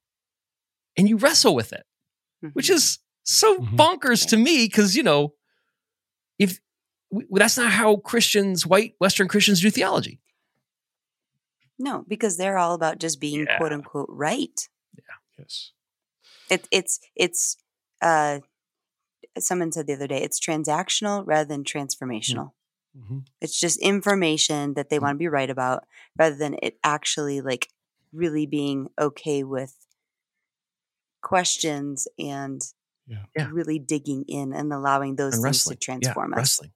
and 0.96 1.08
you 1.08 1.16
wrestle 1.16 1.54
with 1.54 1.72
it 1.72 1.84
which 2.52 2.68
Mhm. 2.68 2.74
is 2.74 2.98
so 3.22 3.58
Mhm. 3.58 3.76
bonkers 3.76 4.28
to 4.28 4.36
me 4.36 4.66
because 4.66 4.94
you 4.96 5.02
know 5.02 5.34
if 6.38 6.60
w- 7.10 7.26
that's 7.32 7.56
not 7.56 7.72
how 7.72 7.96
christians 7.96 8.66
white 8.66 8.94
western 9.00 9.28
christians 9.28 9.60
do 9.62 9.70
theology 9.70 10.20
no, 11.78 12.04
because 12.06 12.36
they're 12.36 12.58
all 12.58 12.74
about 12.74 12.98
just 12.98 13.18
being 13.20 13.46
Yeah. 13.46 13.56
quote 13.58 13.72
unquote 13.72 14.06
right. 14.08 14.68
Yeah. 14.96 15.02
Yes. 15.38 15.72
It, 16.48 16.68
it's 16.70 17.00
it's 17.16 17.56
uh, 18.00 18.40
someone 19.38 19.72
said 19.72 19.86
the 19.86 19.94
other 19.94 20.06
day 20.06 20.22
it's 20.22 20.38
transactional 20.38 21.24
rather 21.26 21.48
than 21.48 21.64
transformational. 21.64 22.52
Hmm 22.96 23.18
It's 23.40 23.58
just 23.58 23.80
information 23.80 24.74
that 24.74 24.88
they 24.90 24.98
want 24.98 25.14
to 25.14 25.18
be 25.18 25.28
right 25.28 25.50
about 25.50 25.84
rather 26.18 26.36
than 26.36 26.56
it 26.62 26.78
actually 26.84 27.40
like 27.40 27.68
really 28.12 28.46
being 28.46 28.88
okay 28.98 29.42
with 29.44 29.74
questions 31.22 32.06
and 32.18 32.60
Yeah. 33.06 33.24
Yeah. 33.36 33.48
really 33.52 33.78
digging 33.78 34.24
in 34.28 34.52
and 34.52 34.72
allowing 34.72 35.16
those 35.16 35.34
and 35.34 35.42
things 35.42 35.44
wrestling 35.66 35.76
to 35.76 35.80
transform 35.84 36.30
yeah, 36.32 36.36
us. 36.36 36.40
wrestling 36.40 36.72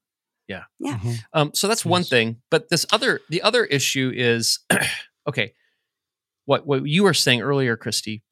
Yeah. 0.49 0.65
Mhm. 0.99 1.19
um, 1.33 1.51
so 1.55 1.69
that's 1.69 1.85
one 1.85 2.05
thing 2.05 2.43
but 2.51 2.69
this 2.69 2.85
other 2.93 3.21
the 3.29 3.43
other 3.43 3.65
issue 3.65 4.11
is 4.15 4.61
okay 5.29 5.55
what 6.47 6.67
what 6.67 6.87
you 6.87 7.03
were 7.05 7.15
saying 7.15 7.41
earlier 7.43 7.77
christy 7.77 8.23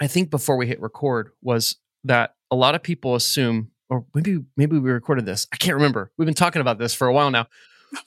i 0.00 0.06
think 0.08 0.30
before 0.30 0.56
we 0.56 0.66
hit 0.66 0.80
record 0.80 1.30
was 1.42 1.76
that 2.04 2.34
a 2.50 2.56
lot 2.56 2.74
of 2.74 2.82
people 2.82 3.14
assume 3.14 3.70
or 3.94 4.04
maybe 4.14 4.38
maybe 4.56 4.78
we 4.78 4.90
recorded 4.90 5.24
this 5.26 5.46
i 5.52 5.56
can't 5.56 5.74
remember 5.76 6.10
we've 6.16 6.26
been 6.26 6.34
talking 6.34 6.60
about 6.60 6.78
this 6.78 6.94
for 6.94 7.06
a 7.06 7.12
while 7.12 7.30
now 7.30 7.46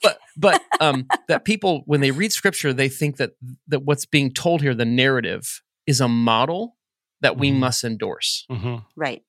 but 0.02 0.18
but 0.36 0.60
um 0.80 1.06
that 1.28 1.44
people 1.44 1.82
when 1.86 2.00
they 2.00 2.10
read 2.10 2.32
scripture 2.32 2.72
they 2.72 2.88
think 2.88 3.16
that 3.16 3.32
that 3.68 3.80
what's 3.80 4.04
being 4.06 4.32
told 4.32 4.60
here 4.60 4.74
the 4.74 4.84
narrative 4.84 5.62
is 5.86 6.00
a 6.00 6.08
model 6.08 6.76
that 7.20 7.36
we 7.38 7.50
Mhm. 7.50 7.56
must 7.58 7.84
endorse 7.84 8.44
Mhm. 8.50 8.84
Right. 8.96 9.22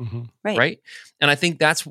Mhm. 0.00 0.28
Right. 0.44 0.58
right 0.58 0.80
and 1.20 1.30
i 1.30 1.34
think 1.34 1.58
that's 1.58 1.86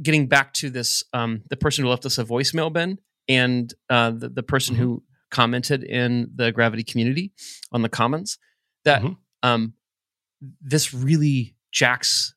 getting 0.00 0.26
back 0.28 0.52
to 0.54 0.70
this 0.70 1.02
um 1.12 1.42
the 1.50 1.56
person 1.56 1.84
who 1.84 1.90
left 1.90 2.06
us 2.06 2.18
a 2.18 2.24
voicemail 2.24 2.72
ben 2.72 2.98
and 3.28 3.74
uh 3.90 4.10
the, 4.12 4.28
the 4.28 4.42
person 4.42 4.74
Mm-hmm. 4.76 4.84
who 4.84 5.02
commented 5.30 5.82
in 5.82 6.30
the 6.36 6.52
gravity 6.52 6.84
community 6.84 7.32
on 7.72 7.82
the 7.82 7.88
commons 7.88 8.38
that 8.84 9.02
Mhm. 9.02 9.16
um 9.42 9.74
this 10.60 10.94
really 10.94 11.56
jacks 11.72 12.34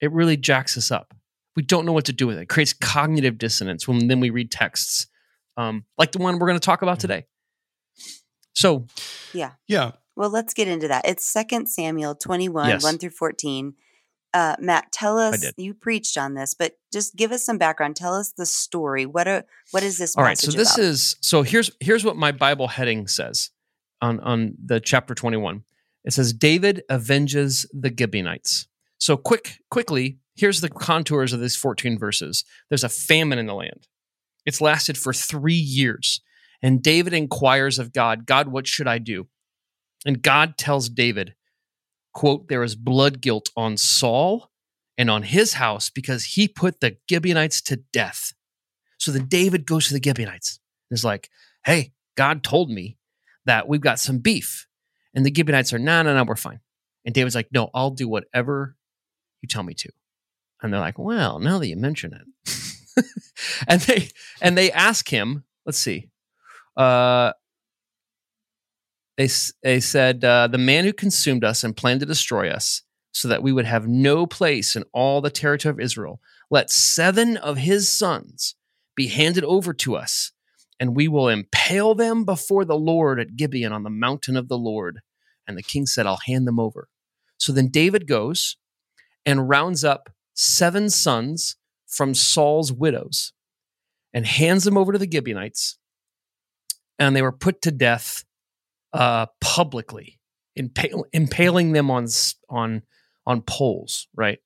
it 0.00 0.12
really 0.12 0.36
jacks 0.36 0.76
us 0.76 0.90
up 0.90 1.14
we 1.56 1.62
don't 1.62 1.84
know 1.84 1.92
what 1.92 2.04
to 2.04 2.12
do 2.12 2.26
with 2.26 2.38
it, 2.38 2.42
it 2.42 2.48
creates 2.48 2.72
cognitive 2.72 3.36
dissonance 3.38 3.86
when 3.88 4.08
then 4.08 4.20
we 4.20 4.30
read 4.30 4.50
texts 4.50 5.06
um 5.56 5.84
like 5.98 6.12
the 6.12 6.18
one 6.18 6.38
we're 6.38 6.46
going 6.46 6.58
to 6.58 6.64
talk 6.64 6.82
about 6.82 6.98
Mhm. 6.98 7.02
today 7.02 7.26
so 8.54 8.86
Yeah. 9.32 9.52
Yeah. 9.66 9.92
Well, 10.16 10.30
let's 10.30 10.52
get 10.52 10.66
into 10.66 10.88
that. 10.88 11.06
It's 11.06 11.24
Second 11.24 11.68
Samuel 11.68 12.14
21, 12.16 12.68
Yes. 12.68 12.82
1 12.82 12.98
through 12.98 13.10
14. 13.10 13.74
Uh, 14.34 14.56
Matt, 14.58 14.90
tell 14.90 15.16
us, 15.16 15.52
you 15.56 15.74
preached 15.74 16.18
on 16.18 16.34
this, 16.34 16.54
but 16.54 16.76
just 16.92 17.14
give 17.14 17.30
us 17.30 17.44
some 17.44 17.56
background. 17.56 17.94
Tell 17.96 18.14
us 18.14 18.32
the 18.32 18.44
story. 18.44 19.06
What 19.06 19.28
are, 19.28 19.44
what 19.70 19.82
is 19.84 19.96
this 19.98 20.16
All 20.16 20.24
right, 20.24 20.36
so 20.36 20.50
this 20.50 20.74
about? 20.74 20.84
is 20.84 21.16
so 21.20 21.42
here's 21.42 21.70
here's 21.80 22.04
what 22.04 22.16
my 22.16 22.32
Bible 22.32 22.66
heading 22.68 23.06
says 23.06 23.50
on 24.02 24.18
on 24.20 24.54
the 24.62 24.80
chapter 24.80 25.14
21. 25.14 25.62
It 26.04 26.12
says 26.12 26.32
David 26.32 26.82
avenges 26.90 27.66
the 27.72 27.94
Gibeonites. 27.96 28.66
So 28.98 29.16
quick 29.16 29.58
quickly, 29.70 30.18
here's 30.34 30.60
the 30.60 30.68
contours 30.68 31.32
of 31.32 31.40
these 31.40 31.56
14 31.56 31.98
verses. 31.98 32.44
There's 32.68 32.84
a 32.84 32.88
famine 32.88 33.38
in 33.38 33.46
the 33.46 33.54
land. 33.54 33.88
It's 34.44 34.60
lasted 34.60 34.98
for 34.98 35.12
3 35.12 35.54
years. 35.54 36.20
And 36.62 36.82
David 36.82 37.12
inquires 37.12 37.78
of 37.78 37.92
God, 37.92 38.26
God, 38.26 38.48
what 38.48 38.66
should 38.66 38.88
I 38.88 38.98
do? 38.98 39.28
And 40.04 40.22
God 40.22 40.56
tells 40.56 40.88
David, 40.88 41.34
quote, 42.12 42.48
there 42.48 42.62
is 42.62 42.74
blood 42.74 43.20
guilt 43.20 43.50
on 43.56 43.76
Saul 43.76 44.50
and 44.96 45.10
on 45.10 45.22
his 45.22 45.54
house 45.54 45.90
because 45.90 46.24
he 46.24 46.48
put 46.48 46.80
the 46.80 46.96
Gibeonites 47.08 47.60
to 47.62 47.76
death. 47.92 48.32
So 48.98 49.12
then 49.12 49.26
David 49.26 49.66
goes 49.66 49.86
to 49.86 49.94
the 49.94 50.02
Gibeonites 50.02 50.58
and 50.90 50.96
is 50.96 51.04
like, 51.04 51.30
hey, 51.64 51.92
God 52.16 52.42
told 52.42 52.70
me 52.70 52.98
that 53.44 53.68
we've 53.68 53.80
got 53.80 54.00
some 54.00 54.18
beef. 54.18 54.66
And 55.14 55.24
the 55.24 55.32
Gibeonites 55.32 55.72
are, 55.72 55.78
no, 55.78 56.02
no, 56.02 56.14
no, 56.14 56.24
we're 56.24 56.34
fine. 56.34 56.60
And 57.04 57.14
David's 57.14 57.36
like, 57.36 57.48
no, 57.52 57.70
I'll 57.72 57.90
do 57.90 58.08
whatever 58.08 58.74
you 59.42 59.48
tell 59.48 59.62
me 59.62 59.74
to. 59.74 59.90
And 60.62 60.72
they're 60.72 60.80
like, 60.80 60.98
well, 60.98 61.38
now 61.38 61.58
that 61.58 61.68
you 61.68 61.76
mention 61.76 62.12
it. 62.12 63.04
and 63.68 63.80
they 63.82 64.08
and 64.40 64.58
they 64.58 64.72
ask 64.72 65.08
him, 65.08 65.44
let's 65.64 65.78
see. 65.78 66.08
Uh 66.76 67.32
they, 69.18 69.28
they 69.64 69.80
said, 69.80 70.24
uh, 70.24 70.46
the 70.46 70.58
man 70.58 70.84
who 70.84 70.92
consumed 70.92 71.42
us 71.42 71.64
and 71.64 71.76
planned 71.76 72.00
to 72.00 72.06
destroy 72.06 72.50
us 72.50 72.82
so 73.10 73.26
that 73.26 73.42
we 73.42 73.52
would 73.52 73.64
have 73.64 73.88
no 73.88 74.26
place 74.26 74.76
in 74.76 74.84
all 74.92 75.20
the 75.20 75.30
territory 75.30 75.72
of 75.72 75.80
Israel, 75.80 76.20
let 76.50 76.70
seven 76.70 77.36
of 77.36 77.56
his 77.56 77.90
sons 77.90 78.54
be 78.94 79.08
handed 79.08 79.42
over 79.42 79.74
to 79.74 79.96
us, 79.96 80.30
and 80.78 80.94
we 80.94 81.08
will 81.08 81.28
impale 81.28 81.96
them 81.96 82.24
before 82.24 82.64
the 82.64 82.78
Lord 82.78 83.18
at 83.18 83.34
Gibeon 83.34 83.72
on 83.72 83.82
the 83.82 83.90
mountain 83.90 84.36
of 84.36 84.46
the 84.46 84.56
Lord. 84.56 85.00
And 85.48 85.58
the 85.58 85.64
king 85.64 85.86
said, 85.86 86.06
I'll 86.06 86.20
hand 86.26 86.46
them 86.46 86.60
over. 86.60 86.88
So 87.38 87.52
then 87.52 87.68
David 87.68 88.06
goes 88.06 88.56
and 89.28 89.46
rounds 89.46 89.84
up 89.84 90.08
seven 90.32 90.88
sons 90.88 91.56
from 91.86 92.14
Saul's 92.14 92.72
widows 92.72 93.34
and 94.14 94.24
hands 94.24 94.64
them 94.64 94.78
over 94.78 94.90
to 94.90 94.98
the 94.98 95.10
Gibeonites. 95.10 95.76
And 96.98 97.14
they 97.14 97.20
were 97.20 97.30
put 97.30 97.60
to 97.62 97.70
death 97.70 98.24
uh, 98.94 99.26
publicly, 99.42 100.18
impaling 100.56 101.72
them 101.72 101.90
on 101.90 102.06
on 102.48 102.82
on 103.26 103.42
poles. 103.42 104.08
Right. 104.16 104.38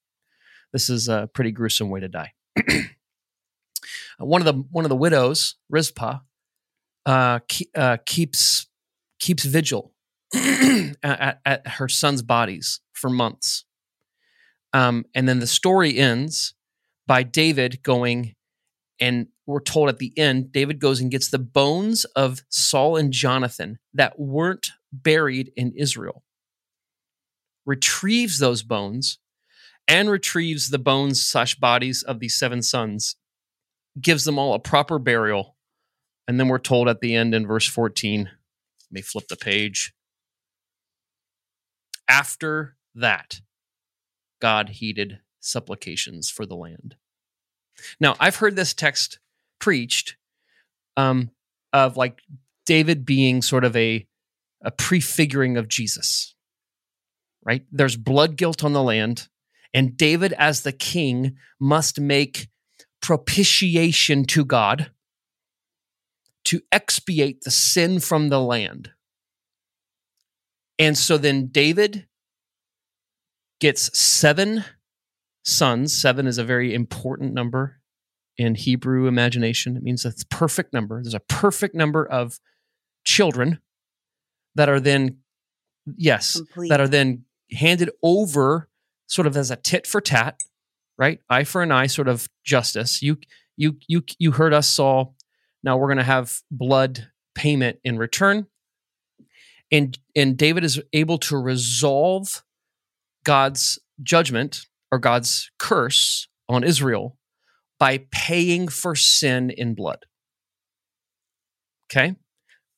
This 0.72 0.90
is 0.90 1.08
a 1.08 1.30
pretty 1.32 1.52
gruesome 1.52 1.88
way 1.88 2.00
to 2.00 2.08
die. 2.08 2.32
one 4.18 4.40
of 4.40 4.46
the 4.46 4.64
one 4.72 4.84
of 4.84 4.88
the 4.88 4.96
widows, 4.96 5.54
Rizpah, 5.70 6.18
uh, 7.06 7.38
ke- 7.38 7.70
uh, 7.76 7.98
keeps 8.04 8.66
keeps 9.20 9.44
vigil 9.44 9.92
at, 10.34 11.40
at 11.46 11.68
her 11.68 11.88
son's 11.88 12.22
bodies 12.22 12.80
for 12.92 13.08
months. 13.08 13.64
Um, 14.72 15.04
and 15.14 15.28
then 15.28 15.38
the 15.38 15.46
story 15.46 15.98
ends 15.98 16.54
by 17.06 17.22
David 17.22 17.82
going 17.82 18.34
and 19.00 19.26
we're 19.46 19.60
told 19.60 19.88
at 19.88 19.98
the 19.98 20.16
end, 20.16 20.52
David 20.52 20.78
goes 20.78 21.00
and 21.00 21.10
gets 21.10 21.28
the 21.28 21.38
bones 21.38 22.04
of 22.16 22.42
Saul 22.48 22.96
and 22.96 23.12
Jonathan 23.12 23.80
that 23.92 24.16
weren't 24.16 24.70
buried 24.92 25.50
in 25.56 25.72
Israel, 25.76 26.22
retrieves 27.66 28.38
those 28.38 28.62
bones, 28.62 29.18
and 29.88 30.08
retrieves 30.08 30.70
the 30.70 30.78
bones 30.78 31.20
slash 31.20 31.56
bodies 31.56 32.04
of 32.04 32.20
these 32.20 32.36
seven 32.36 32.62
sons, 32.62 33.16
gives 34.00 34.24
them 34.24 34.38
all 34.38 34.54
a 34.54 34.60
proper 34.60 35.00
burial. 35.00 35.56
And 36.28 36.38
then 36.38 36.46
we're 36.46 36.58
told 36.58 36.88
at 36.88 37.00
the 37.00 37.16
end 37.16 37.34
in 37.34 37.44
verse 37.44 37.66
14, 37.66 38.24
let 38.24 38.92
me 38.92 39.02
flip 39.02 39.26
the 39.28 39.36
page. 39.36 39.92
After 42.08 42.76
that, 42.94 43.40
God 44.42 44.70
heeded 44.70 45.20
supplications 45.38 46.28
for 46.28 46.44
the 46.44 46.56
land. 46.56 46.96
Now, 48.00 48.16
I've 48.18 48.36
heard 48.36 48.56
this 48.56 48.74
text 48.74 49.20
preached 49.60 50.16
um, 50.96 51.30
of 51.72 51.96
like 51.96 52.18
David 52.66 53.06
being 53.06 53.40
sort 53.40 53.64
of 53.64 53.76
a, 53.76 54.04
a 54.60 54.72
prefiguring 54.72 55.56
of 55.56 55.68
Jesus, 55.68 56.34
right? 57.44 57.64
There's 57.70 57.96
blood 57.96 58.36
guilt 58.36 58.64
on 58.64 58.72
the 58.72 58.82
land, 58.82 59.28
and 59.72 59.96
David, 59.96 60.32
as 60.32 60.62
the 60.62 60.72
king, 60.72 61.36
must 61.60 62.00
make 62.00 62.48
propitiation 63.00 64.24
to 64.24 64.44
God 64.44 64.90
to 66.46 66.62
expiate 66.72 67.42
the 67.42 67.52
sin 67.52 68.00
from 68.00 68.28
the 68.28 68.40
land. 68.40 68.90
And 70.80 70.98
so 70.98 71.16
then 71.16 71.46
David 71.46 72.08
gets 73.62 73.96
seven 73.96 74.64
sons. 75.44 75.96
Seven 75.96 76.26
is 76.26 76.36
a 76.36 76.42
very 76.44 76.74
important 76.74 77.32
number 77.32 77.80
in 78.36 78.56
Hebrew 78.56 79.06
imagination. 79.06 79.76
It 79.76 79.84
means 79.84 80.04
a 80.04 80.12
perfect 80.30 80.72
number. 80.72 81.00
There's 81.00 81.14
a 81.14 81.20
perfect 81.20 81.72
number 81.72 82.04
of 82.04 82.40
children 83.04 83.60
that 84.56 84.68
are 84.68 84.80
then, 84.80 85.18
yes, 85.86 86.38
Complete. 86.38 86.70
that 86.70 86.80
are 86.80 86.88
then 86.88 87.24
handed 87.52 87.90
over 88.02 88.68
sort 89.06 89.28
of 89.28 89.36
as 89.36 89.52
a 89.52 89.56
tit 89.56 89.86
for 89.86 90.00
tat, 90.00 90.40
right? 90.98 91.20
Eye 91.30 91.44
for 91.44 91.62
an 91.62 91.70
eye, 91.70 91.86
sort 91.86 92.08
of 92.08 92.28
justice. 92.44 93.00
You, 93.00 93.18
you, 93.56 93.76
you, 93.86 94.02
you 94.18 94.32
heard 94.32 94.52
us, 94.52 94.68
Saul. 94.68 95.14
Now 95.62 95.76
we're 95.76 95.86
going 95.86 95.98
to 95.98 96.02
have 96.02 96.40
blood 96.50 97.06
payment 97.36 97.78
in 97.84 97.96
return. 97.96 98.48
And, 99.70 99.96
and 100.16 100.36
David 100.36 100.64
is 100.64 100.82
able 100.92 101.18
to 101.18 101.36
resolve 101.36 102.42
God's 103.24 103.78
judgment 104.02 104.66
or 104.90 104.98
God's 104.98 105.50
curse 105.58 106.28
on 106.48 106.64
Israel 106.64 107.18
by 107.78 108.06
paying 108.10 108.68
for 108.68 108.94
sin 108.94 109.50
in 109.50 109.74
blood. 109.74 110.04
Okay? 111.90 112.16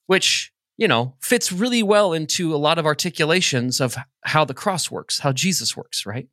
Which, 0.07 0.53
you 0.77 0.89
know, 0.89 1.17
fits 1.21 1.53
really 1.53 1.83
well 1.83 2.13
into 2.13 2.55
a 2.55 2.57
lot 2.57 2.79
of 2.79 2.87
articulations 2.87 3.81
of 3.81 3.97
how 4.25 4.45
the 4.45 4.55
cross 4.55 4.91
works, 4.91 5.21
how 5.21 5.33
Jesus 5.33 5.77
works, 5.77 6.07
right? 6.07 6.29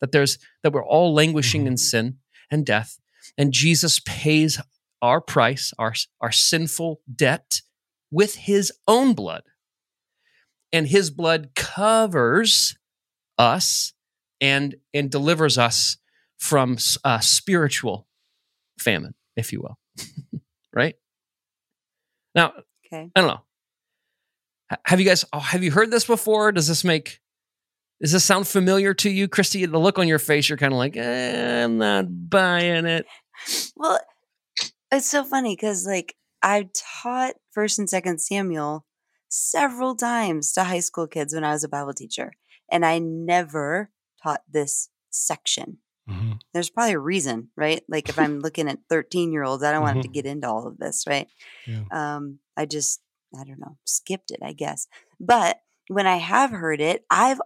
That 0.00 0.12
there's 0.12 0.38
that 0.62 0.72
we're 0.72 0.84
all 0.84 1.14
languishing 1.14 1.66
in 1.66 1.74
mm-hmm. 1.74 1.76
sin 1.76 2.18
and 2.50 2.64
death 2.64 2.98
and 3.38 3.52
Jesus 3.52 4.00
pays 4.04 4.60
our 5.00 5.20
price, 5.20 5.72
our 5.78 5.94
our 6.20 6.32
sinful 6.32 7.00
debt 7.14 7.62
with 8.10 8.34
his 8.34 8.72
own 8.86 9.14
blood. 9.14 9.42
And 10.72 10.88
his 10.88 11.10
blood 11.10 11.50
covers 11.54 12.76
us 13.38 13.92
and 14.40 14.76
and 14.92 15.10
delivers 15.10 15.58
us 15.58 15.96
from 16.38 16.78
uh, 17.04 17.20
spiritual 17.20 18.06
famine, 18.78 19.14
if 19.36 19.52
you 19.52 19.60
will. 19.60 19.78
right 20.72 20.94
now, 22.34 22.52
okay. 22.86 23.10
I 23.14 23.20
don't 23.20 23.28
know. 23.28 23.40
Have 24.84 25.00
you 25.00 25.06
guys 25.06 25.24
oh, 25.32 25.38
have 25.38 25.62
you 25.62 25.70
heard 25.70 25.90
this 25.90 26.04
before? 26.04 26.52
Does 26.52 26.68
this 26.68 26.84
make 26.84 27.20
does 28.00 28.12
this 28.12 28.24
sound 28.24 28.46
familiar 28.46 28.94
to 28.94 29.10
you, 29.10 29.26
Christy? 29.26 29.66
The 29.66 29.78
look 29.78 29.98
on 29.98 30.06
your 30.06 30.20
face, 30.20 30.48
you're 30.48 30.58
kind 30.58 30.72
of 30.72 30.78
like, 30.78 30.96
eh, 30.96 31.64
I'm 31.64 31.78
not 31.78 32.06
buying 32.30 32.86
it. 32.86 33.06
Well, 33.76 33.98
it's 34.92 35.06
so 35.06 35.24
funny 35.24 35.56
because 35.56 35.86
like 35.86 36.14
I 36.42 36.68
taught 37.02 37.34
First 37.50 37.78
and 37.78 37.90
Second 37.90 38.20
Samuel 38.20 38.84
several 39.28 39.96
times 39.96 40.52
to 40.52 40.64
high 40.64 40.80
school 40.80 41.06
kids 41.06 41.34
when 41.34 41.44
I 41.44 41.52
was 41.52 41.64
a 41.64 41.68
Bible 41.68 41.92
teacher, 41.92 42.32
and 42.70 42.84
I 42.84 42.98
never 42.98 43.90
taught 44.22 44.42
this 44.50 44.88
section. 45.10 45.78
Mm-hmm. 46.08 46.32
There's 46.54 46.70
probably 46.70 46.94
a 46.94 46.98
reason, 46.98 47.48
right? 47.56 47.82
Like 47.88 48.08
if 48.08 48.18
I'm 48.18 48.40
looking 48.40 48.68
at 48.68 48.78
13 48.88 49.32
year 49.32 49.44
olds, 49.44 49.62
I 49.62 49.72
don't 49.72 49.84
mm-hmm. 49.84 49.96
want 49.96 50.02
to 50.02 50.08
get 50.08 50.26
into 50.26 50.48
all 50.48 50.66
of 50.66 50.78
this, 50.78 51.04
right? 51.06 51.28
Yeah. 51.66 51.82
Um, 51.90 52.38
I 52.56 52.66
just, 52.66 53.00
I 53.38 53.44
don't 53.44 53.60
know, 53.60 53.76
skipped 53.84 54.30
it, 54.30 54.40
I 54.42 54.52
guess. 54.52 54.86
But 55.20 55.60
when 55.88 56.06
I 56.06 56.16
have 56.16 56.50
heard 56.50 56.80
it, 56.80 57.04
I've, 57.10 57.40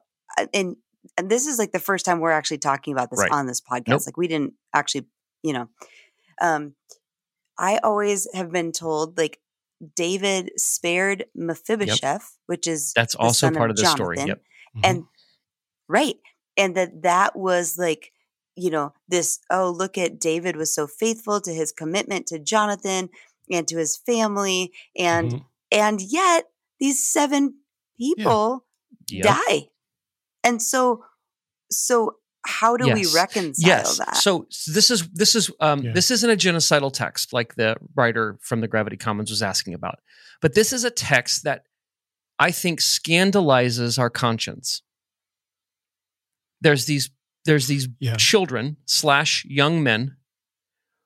and, 0.54 0.76
and 1.18 1.28
this 1.28 1.46
is 1.46 1.58
like 1.58 1.72
the 1.72 1.80
first 1.80 2.04
time 2.04 2.20
we're 2.20 2.30
actually 2.30 2.58
talking 2.58 2.92
about 2.92 3.10
this 3.10 3.20
right. 3.20 3.32
on 3.32 3.46
this 3.46 3.60
podcast. 3.60 3.88
Nope. 3.88 4.02
Like 4.06 4.16
we 4.16 4.28
didn't 4.28 4.54
actually, 4.72 5.06
you 5.42 5.52
know, 5.52 5.68
um, 6.40 6.74
I 7.58 7.78
always 7.82 8.28
have 8.34 8.52
been 8.52 8.72
told 8.72 9.18
like 9.18 9.40
David 9.96 10.52
spared 10.56 11.26
Mephibosheth, 11.34 12.02
yep. 12.02 12.22
which 12.46 12.66
is 12.66 12.92
that's 12.94 13.14
also 13.14 13.50
part 13.50 13.70
of, 13.70 13.74
of 13.74 13.76
the 13.76 13.82
Jonathan, 13.82 13.96
story. 13.96 14.18
Yep. 14.18 14.38
Mm-hmm. 14.38 14.80
And 14.84 15.04
right, 15.88 16.16
and 16.56 16.76
that 16.76 17.02
that 17.02 17.36
was 17.36 17.78
like 17.78 18.12
you 18.56 18.70
know 18.70 18.92
this 19.08 19.40
oh 19.50 19.70
look 19.70 19.96
at 19.96 20.20
david 20.20 20.56
was 20.56 20.74
so 20.74 20.86
faithful 20.86 21.40
to 21.40 21.52
his 21.52 21.72
commitment 21.72 22.26
to 22.26 22.38
jonathan 22.38 23.08
and 23.50 23.66
to 23.68 23.78
his 23.78 23.96
family 23.96 24.72
and 24.96 25.32
mm-hmm. 25.32 25.44
and 25.70 26.00
yet 26.00 26.44
these 26.78 27.06
seven 27.06 27.54
people 27.98 28.64
yeah. 29.08 29.22
yep. 29.24 29.36
die 29.36 29.68
and 30.44 30.60
so 30.60 31.04
so 31.70 32.16
how 32.44 32.76
do 32.76 32.88
yes. 32.88 32.94
we 32.94 33.18
reconcile 33.18 33.68
yes. 33.68 33.98
that 33.98 34.16
so 34.16 34.46
this 34.66 34.90
is 34.90 35.08
this 35.10 35.34
is 35.34 35.50
um 35.60 35.82
yeah. 35.82 35.92
this 35.92 36.10
isn't 36.10 36.30
a 36.30 36.36
genocidal 36.36 36.92
text 36.92 37.32
like 37.32 37.54
the 37.54 37.76
writer 37.94 38.38
from 38.42 38.60
the 38.60 38.68
gravity 38.68 38.96
commons 38.96 39.30
was 39.30 39.42
asking 39.42 39.74
about 39.74 40.00
but 40.40 40.54
this 40.54 40.72
is 40.72 40.84
a 40.84 40.90
text 40.90 41.44
that 41.44 41.64
i 42.38 42.50
think 42.50 42.80
scandalizes 42.80 43.98
our 43.98 44.10
conscience 44.10 44.82
there's 46.62 46.86
these 46.86 47.10
there's 47.44 47.66
these 47.66 47.88
yeah. 47.98 48.16
children 48.16 48.76
slash 48.86 49.44
young 49.48 49.82
men 49.82 50.16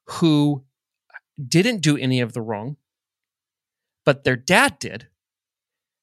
who 0.07 0.64
didn't 1.42 1.81
do 1.81 1.97
any 1.97 2.21
of 2.21 2.33
the 2.35 2.42
wrong, 2.42 2.77
but 4.05 4.25
their 4.25 4.37
dad 4.37 4.79
did, 4.79 5.09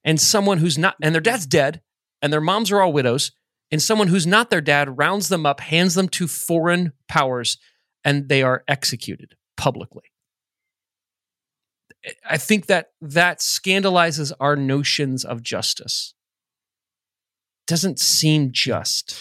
and 0.04 0.20
someone 0.20 0.58
who's 0.58 0.78
not, 0.78 0.96
and 1.02 1.13
their 1.13 1.22
dad's 1.22 1.46
dead, 1.46 1.82
and 2.22 2.34
their 2.34 2.42
moms 2.42 2.72
are 2.72 2.82
all 2.82 2.92
widows, 2.92 3.32
and 3.72 3.82
someone 3.82 4.08
who's 4.08 4.28
not 4.28 4.50
their 4.50 4.62
dad 4.62 4.98
rounds 4.98 5.30
them 5.30 5.46
up, 5.46 5.60
hands 5.60 5.96
them 5.96 6.10
to 6.10 6.28
foreign 6.28 6.94
powers, 7.08 7.58
and 8.04 8.28
they 8.28 8.42
are 8.42 8.63
executed 8.68 9.36
publicly. 9.56 10.04
I 12.30 12.38
think 12.38 12.66
that 12.66 12.92
that 13.02 13.39
scandalizes 13.39 14.34
our 14.39 14.56
notions 14.56 15.24
of 15.24 15.42
justice. 15.42 16.13
Doesn't 17.66 18.00
seem 18.00 18.52
just. 18.52 19.18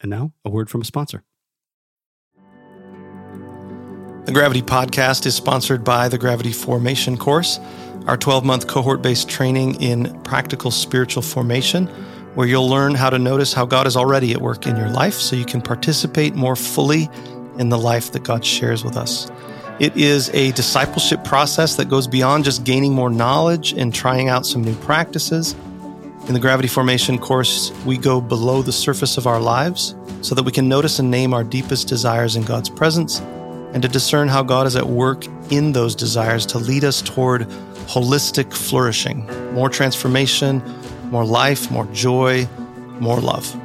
And 0.00 0.10
now, 0.10 0.32
a 0.44 0.50
word 0.50 0.70
from 0.70 0.80
a 0.80 0.84
sponsor. 0.84 1.24
The 4.24 4.34
Gravity 4.34 4.60
Podcast 4.60 5.24
is 5.24 5.34
sponsored 5.34 5.82
by 5.84 6.08
the 6.08 6.18
Gravity 6.18 6.52
Formation 6.52 7.16
course, 7.16 7.58
our 8.06 8.16
12 8.16 8.44
month 8.44 8.66
cohort 8.66 9.00
based 9.00 9.28
training 9.28 9.80
in 9.80 10.20
practical 10.22 10.70
spiritual 10.70 11.22
formation, 11.22 11.86
where 12.34 12.46
you'll 12.46 12.68
learn 12.68 12.94
how 12.94 13.08
to 13.08 13.18
notice 13.18 13.54
how 13.54 13.64
God 13.64 13.86
is 13.86 13.96
already 13.96 14.32
at 14.32 14.42
work 14.42 14.66
in 14.66 14.76
your 14.76 14.90
life 14.90 15.14
so 15.14 15.34
you 15.34 15.46
can 15.46 15.62
participate 15.62 16.34
more 16.34 16.56
fully 16.56 17.08
in 17.58 17.70
the 17.70 17.78
life 17.78 18.12
that 18.12 18.22
God 18.22 18.44
shares 18.44 18.84
with 18.84 18.96
us. 18.96 19.30
It 19.80 19.96
is 19.96 20.28
a 20.34 20.52
discipleship 20.52 21.24
process 21.24 21.76
that 21.76 21.88
goes 21.88 22.06
beyond 22.06 22.44
just 22.44 22.64
gaining 22.64 22.92
more 22.92 23.10
knowledge 23.10 23.72
and 23.72 23.94
trying 23.94 24.28
out 24.28 24.44
some 24.44 24.62
new 24.62 24.74
practices. 24.76 25.54
In 26.28 26.34
the 26.34 26.40
Gravity 26.40 26.68
Formation 26.68 27.18
course, 27.18 27.72
we 27.86 27.96
go 27.96 28.20
below 28.20 28.60
the 28.60 28.70
surface 28.70 29.16
of 29.16 29.26
our 29.26 29.40
lives 29.40 29.94
so 30.20 30.34
that 30.34 30.42
we 30.42 30.52
can 30.52 30.68
notice 30.68 30.98
and 30.98 31.10
name 31.10 31.32
our 31.32 31.42
deepest 31.42 31.88
desires 31.88 32.36
in 32.36 32.42
God's 32.42 32.68
presence 32.68 33.20
and 33.72 33.80
to 33.80 33.88
discern 33.88 34.28
how 34.28 34.42
God 34.42 34.66
is 34.66 34.76
at 34.76 34.86
work 34.86 35.24
in 35.50 35.72
those 35.72 35.94
desires 35.94 36.44
to 36.46 36.58
lead 36.58 36.84
us 36.84 37.00
toward 37.00 37.48
holistic 37.88 38.52
flourishing, 38.52 39.26
more 39.54 39.70
transformation, 39.70 40.62
more 41.04 41.24
life, 41.24 41.70
more 41.70 41.86
joy, 41.94 42.46
more 43.00 43.20
love. 43.20 43.56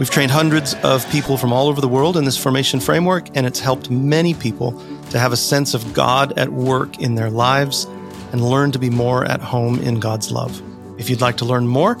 We've 0.00 0.10
trained 0.10 0.32
hundreds 0.32 0.74
of 0.82 1.08
people 1.12 1.36
from 1.36 1.52
all 1.52 1.68
over 1.68 1.80
the 1.80 1.86
world 1.86 2.16
in 2.16 2.24
this 2.24 2.36
formation 2.36 2.80
framework, 2.80 3.28
and 3.36 3.46
it's 3.46 3.60
helped 3.60 3.88
many 3.88 4.34
people 4.34 4.72
to 5.10 5.18
have 5.20 5.32
a 5.32 5.36
sense 5.36 5.74
of 5.74 5.94
God 5.94 6.36
at 6.36 6.48
work 6.48 6.98
in 6.98 7.14
their 7.14 7.30
lives 7.30 7.84
and 8.32 8.44
learn 8.44 8.72
to 8.72 8.80
be 8.80 8.90
more 8.90 9.24
at 9.24 9.40
home 9.40 9.78
in 9.78 10.00
God's 10.00 10.32
love. 10.32 10.60
If 11.00 11.08
you'd 11.08 11.22
like 11.22 11.38
to 11.38 11.46
learn 11.46 11.66
more, 11.66 11.94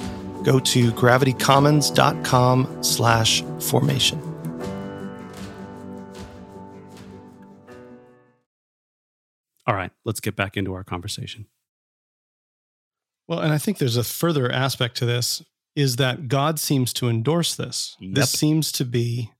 go 0.44 0.60
to 0.60 0.92
gravitycommons.com 0.92 2.82
slash 2.82 3.42
formation. 3.58 4.20
All 9.66 9.74
right, 9.74 9.90
let's 10.04 10.20
get 10.20 10.36
back 10.36 10.58
into 10.58 10.74
our 10.74 10.84
conversation. 10.84 11.46
Well, 13.26 13.38
and 13.38 13.54
I 13.54 13.58
think 13.58 13.78
there's 13.78 13.96
a 13.96 14.04
further 14.04 14.52
aspect 14.52 14.98
to 14.98 15.06
this 15.06 15.42
is 15.74 15.96
that 15.96 16.28
God 16.28 16.60
seems 16.60 16.92
to 16.94 17.08
endorse 17.08 17.54
this. 17.54 17.96
Yep. 18.00 18.14
This 18.14 18.30
seems 18.30 18.70
to 18.72 18.84
be 18.84 19.30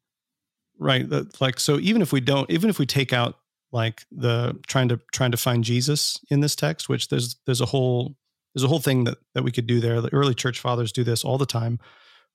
right 0.79 1.07
like 1.43 1.61
so 1.61 1.79
even 1.79 2.01
if 2.01 2.11
we 2.11 2.21
don't 2.21 2.49
even 2.51 2.71
if 2.71 2.79
we 2.79 2.87
take 2.87 3.13
out 3.13 3.37
like 3.73 4.07
the 4.11 4.59
trying 4.67 4.89
to 4.89 4.99
trying 5.13 5.33
to 5.33 5.37
find 5.37 5.65
Jesus 5.65 6.19
in 6.31 6.41
this 6.41 6.57
text, 6.57 6.89
which 6.89 7.09
there's 7.09 7.37
there's 7.45 7.61
a 7.61 7.67
whole 7.67 8.17
there's 8.55 8.65
a 8.65 8.69
whole 8.69 8.81
thing 8.81 9.05
that 9.05 9.19
that 9.35 9.45
we 9.45 9.53
could 9.53 9.67
do 9.67 9.81
there. 9.81 10.01
The 10.01 10.13
early 10.13 10.35
church 10.35 10.59
fathers 10.59 10.93
do 10.93 11.05
this 11.05 11.25
all 11.25 11.39
the 11.39 11.47
time, 11.47 11.79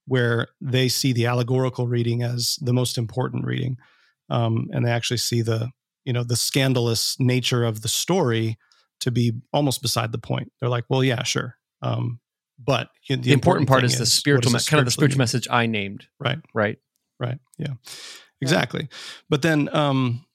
where 0.06 0.48
they 0.62 0.88
see 0.88 1.14
the 1.14 1.26
allegorical 1.26 1.88
reading 1.88 2.24
as 2.24 2.58
the 2.62 2.74
most 2.74 2.98
important 2.98 3.46
reading, 3.46 3.78
um, 4.30 4.68
and 4.72 4.86
they 4.86 4.92
actually 4.92 5.18
see 5.18 5.42
the 5.42 5.70
you 6.04 6.14
know 6.14 6.24
the 6.24 6.36
scandalous 6.36 7.18
nature 7.20 7.64
of 7.64 7.82
the 7.82 7.88
story 7.88 8.58
to 9.02 9.12
be 9.12 9.34
almost 9.52 9.82
beside 9.82 10.12
the 10.12 10.18
point. 10.18 10.52
They're 10.60 10.70
like, 10.70 10.86
well, 10.90 11.04
yeah, 11.04 11.24
sure. 11.24 11.58
Um, 11.82 12.20
but 12.58 12.90
the, 13.10 13.18
The, 13.18 13.34
important, 13.34 13.68
part 13.68 13.82
thing 13.82 13.90
is 13.90 13.98
the 13.98 14.06
spiritual, 14.06 14.54
me- 14.54 14.60
kind 14.66 14.80
of 14.80 14.86
the 14.86 14.92
spiritual 14.92 15.18
message 15.18 15.48
I 15.52 15.66
named. 15.66 16.08
Right. 16.20 16.40
right? 16.54 16.78
Right. 17.20 17.40
Yeah. 17.58 17.74
Exactly. 18.42 18.90
But 19.30 19.42
then 19.42 19.70
um 19.74 20.26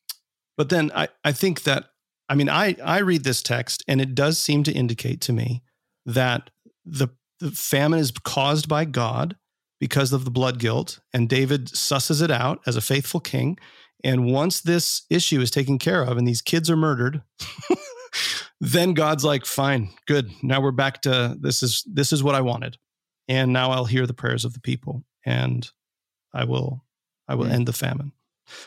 but 0.57 0.69
then 0.69 0.91
I 0.95 1.09
I 1.25 1.33
think 1.33 1.63
that 1.63 1.91
I 2.29 2.35
mean 2.35 2.49
I 2.49 2.77
I 2.85 2.99
read 2.99 3.25
this 3.25 3.43
text 3.43 3.85
and 3.87 4.01
it 4.01 4.15
does 4.15 4.39
seem 4.39 4.63
to 4.65 4.73
indicate 4.73 5.21
to 5.23 5.33
me 5.33 5.63
that 6.07 6.51
the 6.85 7.09
the 7.41 7.51
famine 7.51 7.99
is 7.99 8.11
caused 8.11 8.69
by 8.69 8.85
God 8.85 9.37
because 9.81 10.13
of 10.13 10.25
the 10.25 10.31
blood 10.31 10.59
guilt 10.59 11.01
and 11.15 11.29
David 11.29 11.67
susses 11.69 12.21
it 12.23 12.31
out 12.31 12.61
as 12.67 12.77
a 12.77 12.81
faithful 12.83 13.21
king 13.21 13.59
and 14.05 14.27
once 14.33 14.61
this 14.61 15.03
issue 15.11 15.41
is 15.41 15.51
taken 15.51 15.79
care 15.79 16.03
of 16.03 16.19
and 16.19 16.27
these 16.29 16.43
kids 16.43 16.69
are 16.71 16.77
murdered 16.77 17.23
then 18.61 18.93
God's 18.95 19.25
like 19.25 19.47
fine 19.47 19.91
good 20.07 20.31
now 20.43 20.61
we're 20.61 20.71
back 20.71 21.01
to 21.03 21.37
this 21.41 21.63
is 21.63 21.83
this 21.87 22.13
is 22.13 22.23
what 22.23 22.35
I 22.35 22.41
wanted 22.43 22.77
and 23.29 23.53
now 23.53 23.71
I'll 23.71 23.85
hear 23.87 24.07
the 24.07 24.15
prayers 24.15 24.45
of 24.45 24.53
the 24.55 24.61
people 24.61 25.05
and 25.25 25.71
I 26.35 26.45
will 26.45 26.85
I 27.29 27.35
will 27.37 27.47
Mm. 27.47 27.53
end 27.53 27.69
the 27.69 27.73
famine. 27.73 28.13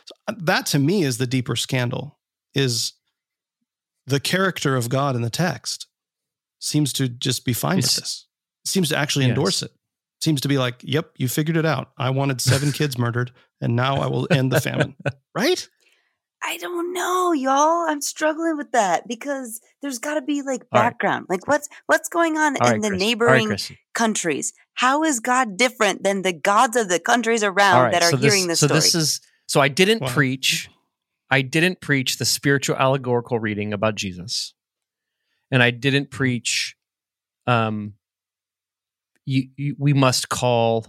So 0.06 0.13
uh, 0.28 0.34
that 0.39 0.65
to 0.67 0.80
me 0.80 1.04
is 1.04 1.17
the 1.17 1.28
deeper 1.28 1.56
scandal 1.58 2.17
is 2.56 2.93
the 4.08 4.19
character 4.22 4.76
of 4.76 4.88
God 4.89 5.15
in 5.15 5.22
the 5.22 5.30
text 5.30 5.88
seems 6.63 6.93
to 6.93 7.08
just 7.10 7.45
be 7.45 7.54
fine 7.54 7.80
It's- 7.80 7.95
with 7.97 8.04
this. 8.06 8.28
Seems 8.65 8.89
to 8.89 8.97
actually 8.97 9.26
Yes. 9.26 9.30
endorse 9.32 9.62
it. 9.63 9.71
Seems 10.21 10.39
to 10.41 10.47
be 10.47 10.58
like, 10.58 10.76
"Yep, 10.84 11.15
you 11.17 11.28
figured 11.28 11.58
it 11.58 11.65
out. 11.65 11.91
I 11.97 12.10
wanted 12.12 12.39
seven 12.39 12.71
kids 12.80 12.97
murdered 12.97 13.32
and 13.60 13.76
now 13.76 13.97
I 13.97 14.08
will 14.08 14.28
end 14.32 14.52
the 14.52 14.62
famine." 14.62 14.95
Right? 15.36 15.67
I 16.45 16.58
don't 16.58 16.93
know, 16.93 17.32
y'all. 17.32 17.89
I'm 17.89 18.02
struggling 18.02 18.56
with 18.58 18.71
that 18.73 19.08
because 19.08 19.60
there's 19.82 19.97
got 19.97 20.13
to 20.15 20.21
be 20.21 20.41
like 20.43 20.62
All 20.71 20.80
right. 20.82 20.89
background. 20.91 21.26
Like 21.30 21.47
what's 21.47 21.67
what's 21.88 22.08
going 22.08 22.38
on 22.38 22.56
All 22.62 22.67
in 22.67 22.73
right, 22.73 22.82
the 22.82 22.89
Chris. 22.89 22.99
Neighboring 22.99 23.47
Chrissy. 23.47 23.80
countries? 23.95 24.54
How 24.76 25.04
is 25.04 25.19
God 25.19 25.58
different 25.58 26.04
than 26.04 26.21
the 26.21 26.34
gods 26.34 26.76
of 26.78 26.88
the 26.89 26.99
countries 26.99 27.43
around 27.43 27.76
All 27.78 27.84
right, 27.84 27.91
that 27.93 28.04
are 28.04 28.12
so 28.12 28.17
this, 28.17 28.32
hearing 28.34 28.47
this 28.47 28.60
so 28.60 28.67
story? 28.67 28.80
this 28.80 28.93
is 28.95 29.21
so 29.47 29.60
I 29.60 29.67
didn't 29.69 30.02
Wow. 30.02 30.10
preach. 30.13 30.69
I 31.32 31.41
didn't 31.41 31.82
preach 31.82 32.17
the 32.19 32.26
spiritual 32.26 32.76
allegorical 32.76 33.39
reading 33.39 33.73
about 33.73 33.95
Jesus, 33.95 34.54
and 35.53 35.61
I 35.61 35.69
didn't 35.69 36.09
preach. 36.09 36.75
Um, 37.45 37.93
you, 39.23 39.49
you, 39.55 39.75
we 39.77 39.93
must 39.93 40.27
call 40.27 40.87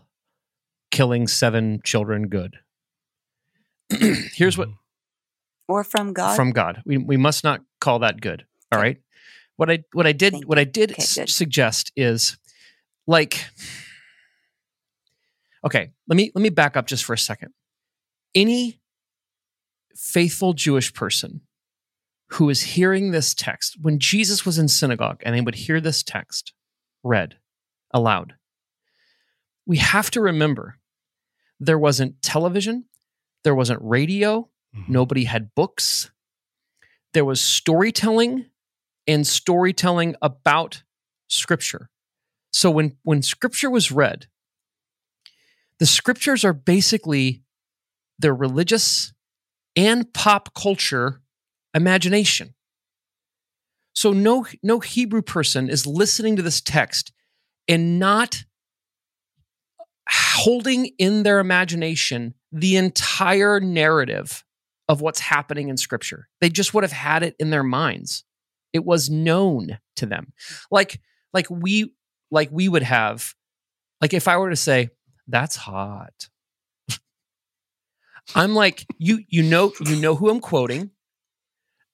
killing 0.91 1.29
seven 1.29 1.81
children 1.85 2.29
good. 2.29 2.57
Here's 3.91 4.57
what 4.57 4.71
or 5.69 5.85
from 5.85 6.15
God. 6.15 6.35
from 6.35 6.51
God. 6.51 6.83
We 6.87 6.97
we 6.97 7.17
must 7.17 7.45
not 7.45 7.61
call 7.81 8.01
that 8.01 8.21
good. 8.21 8.47
All 8.73 8.81
right. 8.81 8.97
What 9.57 9.71
I 9.71 9.85
what 9.93 10.07
I 10.07 10.13
did 10.13 10.33
Thank 10.33 10.49
what 10.49 10.59
I 10.59 10.65
did 10.65 10.93
Okay, 10.93 11.27
suggest 11.27 11.93
is 11.95 12.39
like 13.07 13.45
okay, 15.65 15.91
let 16.09 16.17
me 16.17 16.33
let 16.35 16.43
me 16.43 16.49
back 16.49 16.77
up 16.77 16.87
just 16.87 17.05
for 17.05 17.13
a 17.13 17.19
second. 17.19 17.53
Any 18.35 18.81
faithful 19.95 20.55
Jewish 20.55 20.93
person 20.93 21.43
who 22.35 22.51
is 22.51 22.63
hearing 22.63 23.11
this 23.11 23.35
text 23.35 23.77
when 23.81 23.99
Jesus 23.99 24.47
was 24.47 24.59
in 24.59 24.69
synagogue 24.69 25.23
and 25.25 25.35
they 25.35 25.41
would 25.41 25.55
hear 25.55 25.81
this 25.81 26.03
text 26.03 26.53
read 27.03 27.37
aloud. 27.93 28.35
We 29.67 29.79
have 29.79 30.11
to 30.13 30.21
remember 30.21 30.79
there 31.61 31.79
wasn't 31.79 32.21
television, 32.23 32.85
there 33.45 33.55
wasn't 33.55 33.81
radio, 33.83 34.49
Mm-hmm. 34.77 34.93
Nobody 34.93 35.25
had 35.25 35.55
books. 35.55 36.11
There 37.13 37.25
was 37.25 37.41
storytelling 37.41 38.47
and 39.07 39.27
storytelling 39.27 40.17
about 40.21 40.83
scripture. 41.29 41.91
So 42.53 42.71
when 42.71 42.97
when 43.03 43.23
scripture 43.23 43.71
was 43.71 43.93
read, 43.93 44.27
the 45.79 45.87
scriptures 45.87 46.45
are 46.45 46.53
basically 46.53 47.43
their 48.19 48.35
religious 48.35 49.13
and 49.77 50.13
pop 50.13 50.55
culture 50.55 51.21
imagination. 51.75 52.55
So 53.95 54.13
no 54.13 54.47
no 54.63 54.81
Hebrew 54.81 55.23
person 55.23 55.69
is 55.69 55.87
listening 55.87 56.37
to 56.37 56.43
this 56.43 56.61
text 56.61 57.13
and 57.69 57.99
not 57.99 58.45
holding 60.09 60.87
in 60.99 61.23
their 61.23 61.39
imagination 61.39 62.35
the 62.53 62.77
entire 62.77 63.61
narrative 63.61 64.45
of 64.89 65.01
what's 65.01 65.21
happening 65.21 65.69
in 65.69 65.77
scripture. 65.77 66.29
They 66.41 66.51
just 66.51 66.75
would 66.75 66.85
have 66.85 66.93
had 66.93 67.23
it 67.23 67.35
in 67.39 67.51
their 67.51 67.63
minds. 67.63 68.25
It 68.73 68.85
was 68.85 69.09
known 69.09 69.79
to 69.97 70.07
them. 70.07 70.33
Like 70.71 71.01
like 71.33 71.49
we 71.49 71.95
like 72.31 72.49
we 72.51 72.69
would 72.69 72.83
have 72.83 73.35
like 74.01 74.13
if 74.13 74.29
I 74.29 74.37
were 74.37 74.51
to 74.51 74.57
say 74.57 74.91
that's 75.29 75.57
hot. 75.57 76.29
I'm 78.35 78.55
like 78.55 78.87
you 78.99 79.21
you 79.29 79.43
know 79.43 79.73
you 79.81 79.97
know 79.97 80.17
who 80.17 80.29
I'm 80.29 80.41
quoting 80.41 80.91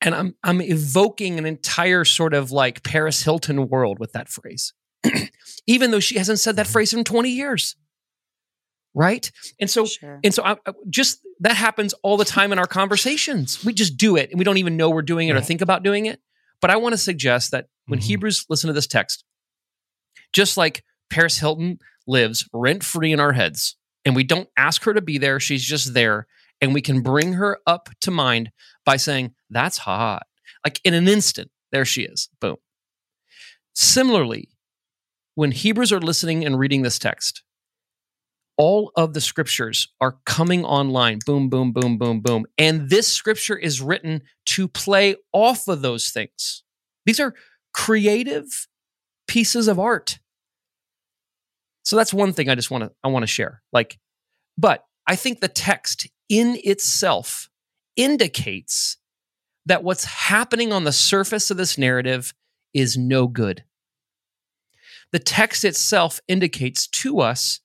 and 0.03 0.15
I'm 0.15 0.35
I'm 0.43 0.61
evoking 0.63 1.39
an 1.39 1.47
entire 1.47 2.05
sort 2.05 2.35
of 2.35 2.51
like 2.51 2.83
Paris 2.83 3.23
Hilton 3.23 3.69
world 3.69 3.99
with 3.99 4.13
that 4.13 4.29
phrase. 4.29 4.73
Even 5.67 5.91
though 5.91 6.01
she 6.01 6.19
hasn't 6.19 6.41
said 6.41 6.57
that 6.57 6.67
phrase 6.67 6.93
in 6.95 7.05
20 7.05 7.31
years. 7.31 7.77
Right? 8.93 9.31
And 9.61 9.71
so 9.71 9.87
sure. 9.87 10.19
and 10.25 10.35
so 10.35 10.43
I, 10.43 10.53
I- 10.67 10.73
just 10.89 11.21
that 11.41 11.55
happens 11.57 11.95
all 12.03 12.17
the 12.17 12.25
time 12.25 12.53
in 12.53 12.59
our 12.59 12.67
conversations. 12.67 13.65
We 13.65 13.73
just 13.73 13.97
do 13.97 14.17
it 14.17 14.31
and 14.31 14.39
we 14.39 14.45
don't 14.45 14.59
even 14.59 14.77
know 14.77 14.91
we're 14.91 15.03
doing 15.03 15.29
it 15.29 15.37
or 15.37 15.41
think 15.41 15.61
about 15.61 15.83
doing 15.85 16.07
it. 16.07 16.21
But 16.61 16.71
I 16.71 16.77
want 16.77 16.93
to 16.93 16.99
suggest 16.99 17.53
that 17.53 17.67
when 17.87 18.01
Mhm. 18.01 18.05
Hebrews 18.05 18.47
listen 18.51 18.67
to 18.69 18.75
this 18.75 18.87
text, 18.89 19.25
just 20.33 20.57
like 20.57 20.83
Paris 21.09 21.39
Hilton 21.39 21.79
lives 22.07 22.49
rent 22.53 22.83
free 22.85 23.13
in 23.13 23.21
our 23.21 23.33
heads, 23.33 23.77
and 24.05 24.15
we 24.17 24.25
don't 24.25 24.49
ask 24.57 24.83
her 24.85 24.93
to 24.93 25.01
be 25.01 25.19
there, 25.19 25.39
she's 25.41 25.65
just 25.65 25.95
there, 25.95 26.27
and 26.61 26.75
we 26.75 26.83
can 26.83 27.01
bring 27.03 27.35
her 27.35 27.59
up 27.67 27.89
to 28.03 28.11
mind 28.11 28.51
by 28.85 28.97
saying, 28.97 29.35
That's 29.49 29.79
hot. 29.79 30.27
Like 30.65 30.81
in 30.85 30.95
an 30.95 31.09
instant, 31.09 31.51
there 31.73 31.85
she 31.85 32.03
is. 32.03 32.29
Boom. 32.41 32.57
Similarly, 33.75 34.49
when 35.35 35.53
Hebrews 35.53 35.93
are 35.93 36.01
listening 36.01 36.45
and 36.45 36.59
reading 36.59 36.83
this 36.83 36.99
text, 36.99 37.43
all 38.61 38.93
of 38.95 39.15
the 39.15 39.23
scriptures 39.23 39.89
are 40.03 40.19
coming 40.27 40.67
online 40.67 41.19
boom 41.25 41.49
boom 41.49 41.73
boom 41.73 41.97
boom 41.97 42.21
boom 42.21 42.45
and 42.59 42.91
this 42.91 43.09
scripture 43.09 43.57
is 43.57 43.81
written 43.81 44.21
to 44.45 44.69
play 44.69 45.17
off 45.33 45.67
of 45.67 45.81
those 45.81 46.11
things 46.11 46.63
these 47.07 47.19
are 47.19 47.35
creative 47.73 48.69
pieces 49.27 49.67
of 49.67 49.79
art 49.79 50.19
so 51.85 51.97
that's 51.97 52.13
one 52.13 52.35
thing 52.35 52.51
i 52.51 52.55
just 52.55 52.71
want 52.71 52.85
to 52.85 52.93
i 53.03 53.09
want 53.09 53.23
to 53.23 53.27
share 53.27 53.63
like 53.73 53.99
but 54.59 54.85
i 55.07 55.17
think 55.17 55.41
the 55.41 55.49
text 55.49 56.07
in 56.29 56.59
itself 56.65 57.49
indicates 57.97 58.97
that 59.67 59.85
what's 59.85 60.05
happening 60.05 60.73
on 60.73 60.85
the 60.85 60.93
surface 60.93 61.51
of 61.51 61.57
this 61.57 61.77
narrative 61.77 62.33
is 62.73 62.97
no 62.97 63.27
good. 63.27 63.65
The 65.13 65.19
text 65.19 65.65
itself 65.65 66.21
indicates 66.29 66.87
to 66.87 67.21
us 67.21 67.61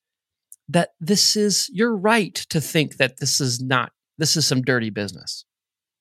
that 0.67 0.89
this 0.99 1.35
is 1.35 1.69
you're 1.71 1.95
right 1.95 2.33
to 2.49 2.59
think 2.59 2.97
that 2.97 3.17
this 3.19 3.39
is 3.39 3.61
not 3.61 3.91
this 4.17 4.35
is 4.35 4.45
some 4.45 4.61
dirty 4.61 4.89
business. 4.89 5.45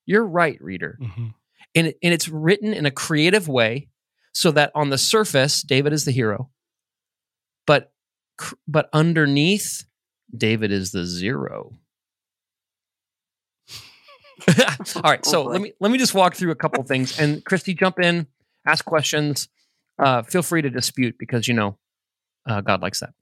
You're 0.07 0.27
right 0.27 0.59
reader. 0.61 0.99
Mhm. 1.01 1.35
and, 1.75 1.87
it, 1.89 1.99
and 2.03 2.15
it's 2.15 2.29
written 2.29 2.73
in 2.73 2.87
a 2.87 2.91
creative 2.91 3.47
way 3.49 3.89
so 4.33 4.51
that 4.53 4.73
on 4.75 4.91
the 4.91 4.99
surface 4.99 5.63
david 5.63 5.93
is 5.93 6.05
the 6.05 6.13
hero 6.13 6.51
but 7.67 7.93
but 8.67 8.89
underneath 8.93 9.85
david 10.37 10.73
is 10.73 10.93
the 10.93 11.05
zero 11.05 11.73
all 14.97 15.03
right 15.03 15.25
so 15.25 15.43
Oh, 15.43 15.47
let 15.47 15.61
me 15.61 15.73
let 15.81 15.91
me 15.91 15.99
just 15.99 16.15
walk 16.15 16.35
through 16.35 16.51
a 16.51 16.57
couple 16.57 16.83
things 16.93 17.19
and 17.19 17.45
christy 17.45 17.75
jump 17.75 18.01
in 18.01 18.27
ask 18.67 18.85
questions 18.85 19.49
uh, 19.99 20.23
feel 20.23 20.43
free 20.43 20.61
to 20.63 20.71
dispute 20.71 21.17
because 21.19 21.47
you 21.47 21.55
know 21.55 21.79
uh, 22.47 22.61
god 22.61 22.83
likes 22.83 23.01
that 23.01 23.15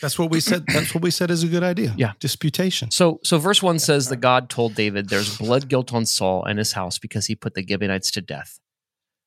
That's 0.00 0.18
what 0.18 0.30
we 0.30 0.40
said. 0.40 0.64
That's 0.74 0.94
what 0.94 1.02
we 1.02 1.10
said 1.10 1.30
is 1.30 1.42
a 1.42 1.46
good 1.46 1.62
idea. 1.62 1.94
Yeah. 1.96 2.12
Disputation. 2.20 2.90
So, 2.90 3.20
so 3.22 3.38
verse 3.38 3.62
one 3.62 3.78
says 3.78 4.08
that 4.08 4.16
God 4.18 4.50
told 4.50 4.74
David, 4.74 5.08
"There's 5.08 5.38
blood 5.38 5.68
guilt 5.68 5.94
on 5.94 6.04
Saul 6.04 6.44
and 6.44 6.58
his 6.58 6.72
house 6.72 6.98
because 6.98 7.26
he 7.26 7.34
put 7.36 7.54
the 7.54 7.64
Gibeonites 7.66 8.10
to 8.10 8.20
death." 8.20 8.58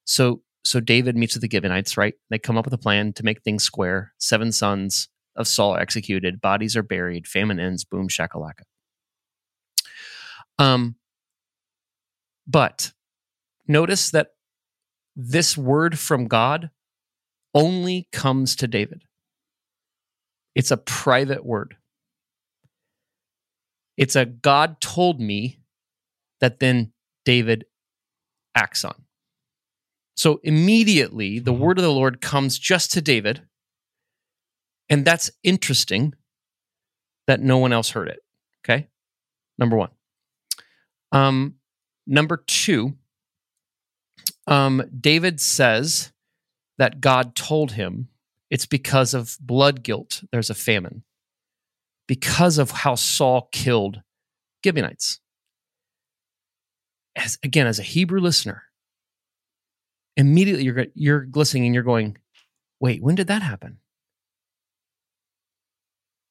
So, 0.06 0.42
so 0.64 0.80
David 0.80 1.16
meets 1.16 1.34
with 1.36 1.42
the 1.42 1.50
Gibeonites. 1.50 1.98
Right? 1.98 2.16
They 2.30 2.38
come 2.38 2.58
up 2.58 2.66
with 2.66 2.74
a 2.74 2.78
plan 2.78 3.14
to 3.14 3.24
make 3.24 3.42
things 3.42 3.64
square. 3.64 4.14
Seven 4.20 4.52
sons 4.52 5.08
of 5.38 5.48
Saul 5.48 5.78
executed. 5.78 6.42
Bodies 6.42 6.76
are 6.76 6.84
buried. 6.84 7.28
Famine 7.28 7.60
ends. 7.60 7.86
Boom 7.86 8.08
shakalaka. 8.10 8.64
Um, 10.60 10.96
but 12.48 12.92
notice 13.68 14.10
that 14.12 14.30
this 15.16 15.58
word 15.58 15.98
from 16.00 16.28
God 16.28 16.70
only 17.54 18.08
comes 18.12 18.56
to 18.58 18.68
David. 18.68 19.04
It's 20.56 20.72
a 20.72 20.78
private 20.78 21.46
word. 21.46 21.78
It's 23.98 24.16
a 24.16 24.26
God 24.26 24.80
told 24.82 25.20
me 25.20 25.60
that 26.40 26.60
then 26.60 26.94
David 27.26 27.66
acts 28.56 28.86
on. 28.86 29.06
So 30.16 30.40
immediately 30.44 31.40
the 31.40 31.54
Mhm. 31.54 31.60
word 31.60 31.78
of 31.78 31.84
the 31.84 31.92
Lord 31.92 32.22
comes 32.22 32.58
just 32.58 32.92
to 32.94 33.02
David. 33.02 33.48
And 34.90 35.06
that's 35.06 35.32
interesting 35.44 36.14
that 37.28 37.42
no 37.42 37.58
one 37.58 37.74
else 37.74 37.90
heard 37.90 38.08
it. 38.08 38.20
Okay. 38.64 38.88
Number 39.58 39.76
one. 39.76 39.90
Um, 41.12 41.56
number 42.06 42.38
two, 42.48 42.96
um, 44.46 44.84
David 45.00 45.42
says 45.42 46.12
that 46.78 47.02
God 47.02 47.36
told 47.36 47.74
him 47.74 48.08
it's 48.50 48.66
because 48.66 49.14
of 49.14 49.38
blood 49.42 49.84
guilt, 49.84 50.24
there's 50.32 50.50
a 50.50 50.56
famine, 50.56 51.04
because 52.08 52.58
of 52.58 52.72
how 52.72 52.96
Saul 52.96 53.50
killed 53.52 54.02
Gibeonites. 54.64 55.20
As, 57.16 57.38
again, 57.44 57.68
as 57.68 57.80
a 57.80 57.84
Hebrew 57.84 58.22
listener, 58.22 58.64
immediately 60.16 60.64
you're, 60.64 60.86
you're 60.94 61.28
listening 61.34 61.66
and 61.66 61.74
you're 61.74 61.84
going, 61.84 62.18
wait, 62.80 63.02
when 63.02 63.16
did 63.16 63.28
that 63.28 63.42
happen? 63.42 63.80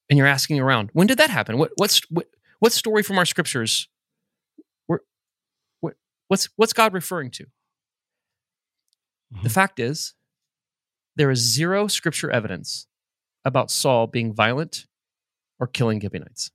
And 0.09 0.17
you're 0.17 0.27
asking 0.27 0.61
around, 0.61 0.91
when 0.93 1.07
did 1.07 1.19
that 1.19 1.31
happen? 1.31 1.59
What, 1.59 1.73
what's, 1.77 2.01
what, 2.11 2.29
what 2.61 2.73
story 2.73 3.03
from 3.03 3.19
our 3.19 3.25
scriptures? 3.25 3.89
Where, 4.87 5.01
what, 5.81 5.95
what's, 6.29 6.49
what's 6.57 6.73
God 6.73 6.93
referring 6.95 7.31
to? 7.33 7.47
The 9.43 9.49
Mhm. 9.49 9.53
fact 9.53 9.81
is, 9.81 10.15
there 11.17 11.31
is 11.31 11.41
zero 11.41 11.89
scripture 11.89 12.31
evidence 12.31 12.87
about 13.45 13.71
Saul 13.71 14.07
being 14.07 14.33
violent 14.33 14.87
or 15.59 15.67
killing 15.67 16.01
Gibeonites. 16.01 16.51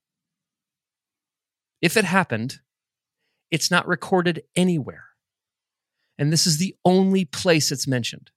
If 1.82 1.98
it 1.98 2.06
happened, 2.06 2.60
it's 3.50 3.70
not 3.72 3.88
recorded 3.88 4.44
anywhere. 4.56 5.06
And 6.18 6.32
this 6.32 6.46
is 6.48 6.58
the 6.58 6.76
only 6.86 7.26
place 7.26 7.72
it's 7.72 7.88
mentioned. 7.88 8.32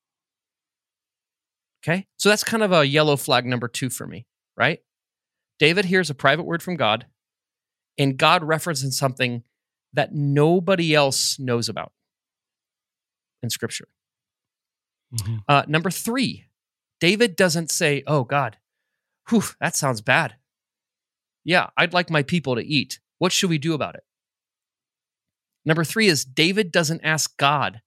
Okay? 1.85 2.07
So 2.17 2.31
that's 2.31 2.43
kind 2.43 2.63
of 2.63 2.73
a 2.73 2.87
yellow 2.87 3.17
flag 3.17 3.45
number 3.47 3.69
two 3.69 3.91
for 3.91 4.07
me, 4.07 4.27
right? 4.57 4.81
David 5.59 5.85
hears 5.87 6.11
a 6.11 6.15
private 6.15 6.45
word 6.45 6.63
from 6.63 6.77
God, 6.77 7.07
and 7.99 8.17
God 8.17 8.43
references 8.43 8.97
something 8.99 9.45
that 9.93 10.15
nobody 10.15 10.95
else 10.95 11.39
knows 11.39 11.69
about 11.69 11.93
in 13.43 13.51
Scripture. 13.51 13.89
Mhm. 15.13 15.45
Uh, 15.49 15.63
number 15.69 15.91
three, 15.91 16.47
David 17.01 17.37
doesn't 17.37 17.71
say, 17.71 18.03
Oh 18.07 18.25
God, 18.25 18.59
whew, 19.29 19.43
that 19.61 19.77
sounds 19.77 20.01
bad. 20.01 20.37
Yeah, 21.45 21.71
I'd 21.77 21.93
like 21.93 22.11
my 22.11 22.23
people 22.23 22.57
to 22.57 22.63
eat. 22.65 23.01
What 23.19 23.31
should 23.33 23.51
we 23.51 23.59
do 23.59 23.75
about 23.75 23.95
it? 23.95 24.05
Number 25.65 25.85
three 25.85 26.09
is 26.09 26.25
David 26.25 26.73
doesn't 26.73 27.03
ask 27.03 27.37
God 27.37 27.81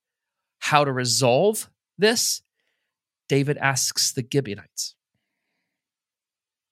how 0.60 0.86
to 0.86 0.92
resolve 0.92 1.70
this. 1.98 2.42
David 3.28 3.58
asks 3.58 4.14
the 4.14 4.26
Gibeonites, 4.32 4.96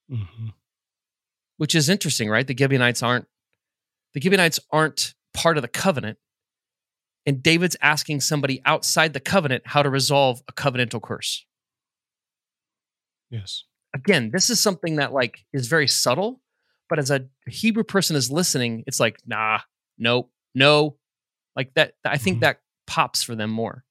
Mhm. 0.10 0.54
Which 1.58 1.76
is 1.76 1.90
interesting, 1.90 2.30
right? 2.30 2.46
The 2.46 2.56
Gibeonites 2.58 3.02
aren't 3.04 3.26
the 4.14 4.22
Gibeonites 4.22 4.60
aren't 4.72 5.14
part 5.34 5.58
of 5.58 5.62
the 5.62 5.68
covenant. 5.68 6.18
And 7.26 7.42
David's 7.44 7.76
asking 7.82 8.22
somebody 8.22 8.62
outside 8.66 9.14
the 9.14 9.20
covenant 9.20 9.64
how 9.66 9.82
to 9.84 9.90
resolve 9.90 10.42
a 10.48 10.54
covenantal 10.54 11.02
curse. 11.02 11.46
Yes. 13.30 13.64
again, 13.94 14.30
this 14.34 14.50
is 14.50 14.60
something 14.60 14.98
that 14.98 15.14
like 15.14 15.46
is 15.54 15.68
very 15.68 15.88
subtle, 15.88 16.42
but 16.90 17.00
as 17.00 17.10
a 17.10 17.28
Hebrew 17.48 17.84
person 17.86 18.16
is 18.18 18.30
listening, 18.30 18.84
it's 18.88 19.00
like, 19.00 19.18
nah, 19.26 19.60
nope, 19.98 20.32
no. 20.54 20.98
Like 21.56 21.74
that, 21.76 21.94
I 22.04 22.18
think 22.18 22.38
Mhm. 22.38 22.42
that 22.42 22.60
pops 22.88 23.24
for 23.24 23.36
them 23.36 23.50
more. 23.52 23.86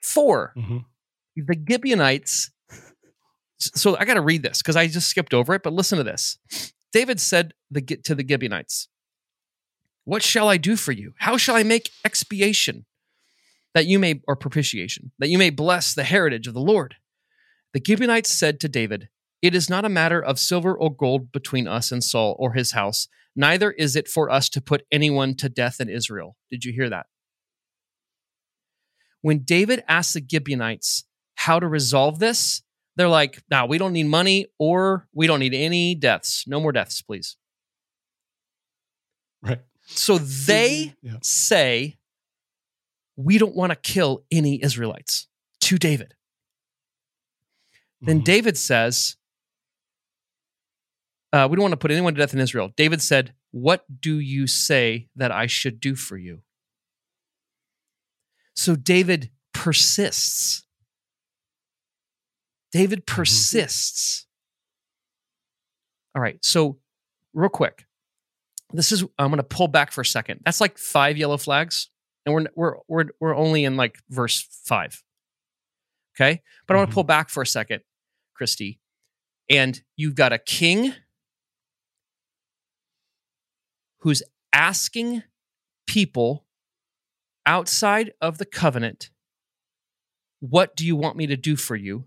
Four, 0.00 0.54
Mhm. 0.56 0.86
the 1.36 1.64
Gibeonites. 1.70 2.51
So 3.74 3.96
I 3.96 4.04
got 4.04 4.14
to 4.14 4.20
read 4.20 4.42
this 4.42 4.58
because 4.58 4.76
I 4.76 4.86
just 4.86 5.08
skipped 5.08 5.34
over 5.34 5.54
it, 5.54 5.62
but 5.62 5.72
listen 5.72 5.98
to 5.98 6.04
this. 6.04 6.38
David 6.92 7.20
said 7.20 7.54
the, 7.70 7.80
to 7.80 8.14
the 8.14 8.26
Gibeonites, 8.26 8.88
What 10.04 10.22
shall 10.22 10.48
I 10.48 10.56
do 10.56 10.76
for 10.76 10.92
you? 10.92 11.14
How 11.18 11.36
shall 11.36 11.56
I 11.56 11.62
make 11.62 11.90
expiation 12.04 12.86
that 13.74 13.86
you 13.86 13.98
may, 13.98 14.20
or 14.26 14.36
propitiation, 14.36 15.12
that 15.18 15.28
you 15.28 15.38
may 15.38 15.50
bless 15.50 15.94
the 15.94 16.04
heritage 16.04 16.46
of 16.46 16.54
the 16.54 16.60
Lord? 16.60 16.96
The 17.72 17.82
Gibeonites 17.84 18.30
said 18.30 18.60
to 18.60 18.68
David, 18.68 19.08
It 19.40 19.54
is 19.54 19.70
not 19.70 19.84
a 19.84 19.90
matter 19.90 20.22
of 20.22 20.38
silver 20.38 20.74
or 20.76 20.94
gold 20.94 21.32
between 21.32 21.66
us 21.66 21.90
and 21.90 22.04
Saul 22.04 22.36
or 22.38 22.52
his 22.52 22.72
house, 22.72 23.08
neither 23.34 23.70
is 23.70 23.96
it 23.96 24.08
for 24.08 24.28
us 24.28 24.48
to 24.50 24.60
put 24.60 24.84
anyone 24.92 25.34
to 25.36 25.48
death 25.48 25.80
in 25.80 25.88
Israel. 25.88 26.36
Did 26.50 26.64
you 26.64 26.72
hear 26.72 26.90
that? 26.90 27.06
When 29.22 29.38
David 29.38 29.84
asked 29.88 30.14
the 30.14 30.26
Gibeonites 30.28 31.04
how 31.36 31.60
to 31.60 31.66
resolve 31.66 32.18
this, 32.18 32.62
they're 32.96 33.08
like, 33.08 33.42
nah, 33.50 33.64
we 33.66 33.78
don't 33.78 33.92
need 33.92 34.04
money 34.06 34.46
or 34.58 35.08
we 35.12 35.26
don't 35.26 35.40
need 35.40 35.54
any 35.54 35.94
deaths. 35.94 36.44
No 36.46 36.60
more 36.60 36.72
deaths, 36.72 37.00
please. 37.02 37.36
Right. 39.42 39.60
So 39.86 40.18
they 40.18 40.94
Yeah. 41.02 41.16
say, 41.22 41.98
we 43.16 43.38
don't 43.38 43.54
want 43.54 43.70
to 43.70 43.76
kill 43.76 44.24
any 44.30 44.62
Israelites 44.62 45.28
to 45.62 45.78
David. 45.78 46.14
Then 48.00 48.20
Mhm. 48.20 48.24
David 48.24 48.58
says, 48.58 49.16
uh, 51.32 51.46
We 51.50 51.56
don't 51.56 51.62
want 51.62 51.72
to 51.72 51.76
put 51.78 51.90
anyone 51.90 52.14
to 52.14 52.18
death 52.18 52.34
in 52.34 52.40
Israel. 52.40 52.72
David 52.76 53.00
said, 53.02 53.34
What 53.52 53.84
do 54.00 54.18
you 54.18 54.46
say 54.46 55.08
that 55.16 55.30
I 55.32 55.46
should 55.46 55.80
do 55.80 55.94
for 55.94 56.16
you? 56.16 56.42
So 58.54 58.76
David 58.76 59.30
persists. 59.52 60.64
David 62.72 63.06
mm-hmm. 63.06 63.16
persists. 63.16 64.26
All 66.14 66.22
right. 66.22 66.38
So, 66.42 66.78
real 67.32 67.48
quick, 67.48 67.86
this 68.72 68.92
is, 68.92 69.02
I'm 69.18 69.28
going 69.28 69.36
to 69.36 69.42
pull 69.42 69.68
back 69.68 69.92
for 69.92 70.00
a 70.00 70.06
second. 70.06 70.40
That's 70.44 70.60
like 70.60 70.78
five 70.78 71.16
yellow 71.16 71.36
flags, 71.36 71.88
and 72.26 72.34
we're, 72.34 72.46
we're, 72.54 72.74
we're, 72.88 73.04
we're 73.20 73.36
only 73.36 73.64
in 73.64 73.76
like 73.76 73.98
verse 74.10 74.46
five. 74.64 75.02
Okay. 76.16 76.42
But 76.66 76.74
I 76.74 76.76
want 76.78 76.88
to 76.88 76.90
mm-hmm. 76.90 76.94
pull 76.94 77.04
back 77.04 77.30
for 77.30 77.42
a 77.42 77.46
second, 77.46 77.82
Christy. 78.34 78.80
And 79.48 79.82
you've 79.96 80.14
got 80.14 80.32
a 80.32 80.38
king 80.38 80.94
who's 84.00 84.22
asking 84.52 85.22
people 85.86 86.44
outside 87.46 88.12
of 88.20 88.38
the 88.38 88.44
covenant, 88.44 89.10
What 90.40 90.76
do 90.76 90.86
you 90.86 90.96
want 90.96 91.16
me 91.16 91.26
to 91.26 91.36
do 91.36 91.56
for 91.56 91.76
you? 91.76 92.04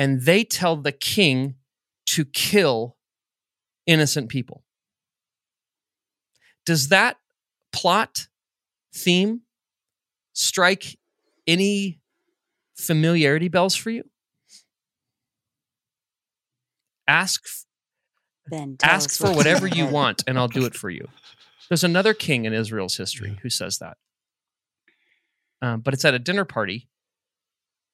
And 0.00 0.22
they 0.22 0.44
tell 0.44 0.76
the 0.76 0.92
king 0.92 1.56
to 2.06 2.24
kill 2.24 2.96
innocent 3.86 4.30
people. 4.30 4.64
Does 6.64 6.88
that 6.88 7.18
plot 7.70 8.28
theme 8.94 9.42
strike 10.32 10.98
any 11.46 12.00
familiarity 12.78 13.48
bells 13.48 13.76
for 13.76 13.90
you? 13.90 14.04
Ask 17.06 17.44
Ben, 18.48 18.76
ask 18.82 19.18
for 19.20 19.32
whatever 19.34 19.66
you 19.66 19.84
head. 19.84 19.92
want 19.92 20.24
and 20.26 20.38
I'll 20.38 20.48
do 20.48 20.64
it 20.64 20.74
for 20.74 20.88
you. 20.88 21.08
There's 21.68 21.84
another 21.84 22.14
king 22.14 22.46
in 22.46 22.54
Israel's 22.54 22.96
history 22.96 23.32
Yeah. 23.32 23.36
who 23.42 23.50
says 23.50 23.78
that. 23.78 23.98
Um, 25.62 25.80
but 25.82 25.92
it's 25.92 26.04
at 26.06 26.14
a 26.14 26.18
dinner 26.18 26.46
party 26.46 26.88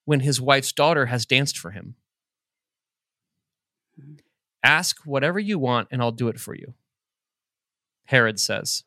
when 0.07 0.21
his 0.21 0.39
wife's 0.39 0.71
daughter 0.71 1.07
has 1.07 1.25
danced 1.25 1.59
for 1.59 1.71
him. 1.71 1.95
Mhm. 3.99 4.19
Ask 4.63 5.01
whatever 5.05 5.37
you 5.37 5.59
want 5.59 5.89
and 5.91 6.01
I'll 6.01 6.13
do 6.13 6.29
it 6.29 6.39
for 6.39 6.55
you. 6.55 6.75
Herod 8.05 8.39
says. 8.39 8.83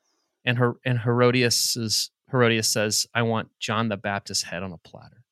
And 0.47 0.57
her 0.57 0.77
and 0.85 1.01
Herodias 1.01 1.77
Herodias 2.31 2.69
says, 2.71 3.07
I 3.15 3.21
want 3.23 3.51
John 3.59 3.89
the 3.91 3.99
Baptist's 3.99 4.45
head 4.45 4.63
on 4.63 4.73
a 4.73 4.79
platter. 4.79 5.25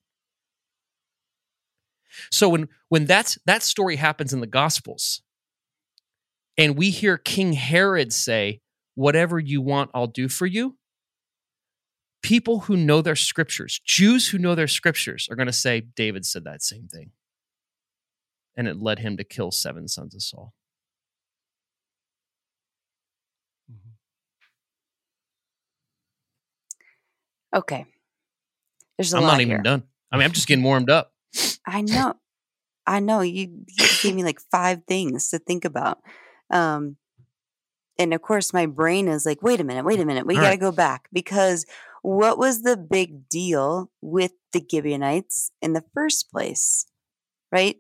So 2.31 2.49
when 2.49 2.69
when 2.89 3.07
that's 3.07 3.39
that 3.47 3.63
story 3.63 3.97
happens 3.97 4.33
in 4.33 4.41
the 4.41 4.47
Gospels, 4.47 5.23
and 6.59 6.77
we 6.77 6.91
hear 6.91 7.17
King 7.17 7.55
Herod 7.55 8.13
say, 8.13 8.61
"Whatever 8.95 9.39
you 9.39 9.63
want, 9.63 9.91
I'll 9.95 10.07
do 10.09 10.29
for 10.29 10.47
you." 10.47 10.77
People 12.23 12.61
who 12.61 12.77
know 12.77 13.01
their 13.01 13.17
scriptures, 13.17 13.81
Jews 13.85 14.29
who 14.29 14.39
know 14.39 14.55
their 14.55 14.69
scriptures, 14.69 15.29
are 15.31 15.37
going 15.37 15.47
to 15.47 15.53
say 15.53 15.81
David 15.81 16.27
said 16.27 16.45
that 16.45 16.63
same 16.63 16.89
thing, 16.89 17.13
and 18.57 18.67
it 18.67 18.81
led 18.83 18.99
him 18.99 19.17
to 19.17 19.25
kill 19.25 19.51
seven 19.51 19.89
sons 19.89 20.15
of 20.15 20.23
Saul. 20.23 20.55
Okay. 27.55 27.87
There's 28.97 29.15
a 29.15 29.17
I'm 29.17 29.23
lot 29.23 29.33
not 29.33 29.41
even 29.41 29.51
here. 29.51 29.63
done. 29.63 29.85
I 30.11 30.17
mean, 30.17 30.25
I'm 30.25 30.33
just 30.33 30.49
getting 30.49 30.65
warmed 30.65 30.91
up. 30.91 31.13
I 31.67 31.83
know. 31.83 32.15
I 32.87 33.01
know. 33.01 33.21
You, 33.21 33.65
you 33.67 33.87
gave 34.03 34.15
me 34.15 34.25
like 34.25 34.41
five 34.51 34.83
things 34.87 35.29
to 35.31 35.39
think 35.39 35.65
about. 35.65 35.99
Um, 36.51 36.97
and 37.99 38.15
of 38.15 38.23
course, 38.23 38.53
my 38.53 38.67
brain 38.67 39.09
is 39.09 39.27
like, 39.27 39.43
wait 39.43 39.61
a 39.61 39.65
minute, 39.65 39.85
wait 39.85 40.01
a 40.01 40.05
minute. 40.05 40.27
We 40.27 40.35
got 40.35 40.43
to 40.43 40.47
right. 40.49 40.61
go 40.61 40.73
back 40.73 41.09
because 41.13 41.67
what 42.03 42.39
was 42.39 42.63
the 42.63 42.77
big 42.77 43.29
deal 43.29 43.91
with 44.01 44.33
the 44.53 44.65
Gibeonites 44.69 45.51
in 45.61 45.73
the 45.73 45.85
first 45.95 46.31
place? 46.31 46.87
Right? 47.53 47.77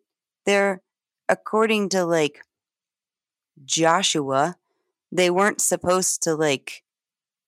They're, 0.46 0.82
according 1.28 1.90
to 1.90 2.04
like 2.04 2.40
Joshua, 3.64 4.56
they 5.10 5.30
weren't 5.30 5.60
supposed 5.60 6.22
to 6.22 6.34
like 6.34 6.82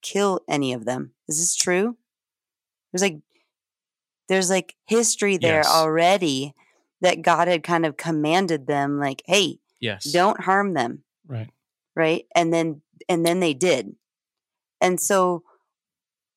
kill 0.01 0.41
any 0.47 0.73
of 0.73 0.85
them. 0.85 1.11
Is 1.27 1.39
this 1.39 1.55
true? 1.55 1.97
There's 2.91 3.01
like, 3.01 3.19
there's 4.27 4.49
like 4.49 4.75
history 4.85 5.37
there 5.37 5.57
Yes. 5.59 5.73
already 5.73 6.53
that 7.01 7.21
God 7.21 7.47
had 7.47 7.63
kind 7.63 7.85
of 7.85 7.97
commanded 7.97 8.67
them, 8.67 8.99
like, 8.99 9.23
hey, 9.25 9.59
Yes. 9.79 10.03
don't 10.11 10.41
harm 10.41 10.73
them 10.73 11.03
Right. 11.27 11.49
right 11.95 12.25
and 12.35 12.53
then 12.53 12.81
and 13.09 13.25
then 13.25 13.39
they 13.39 13.53
did 13.55 13.95
and 14.79 14.99
so 14.99 15.43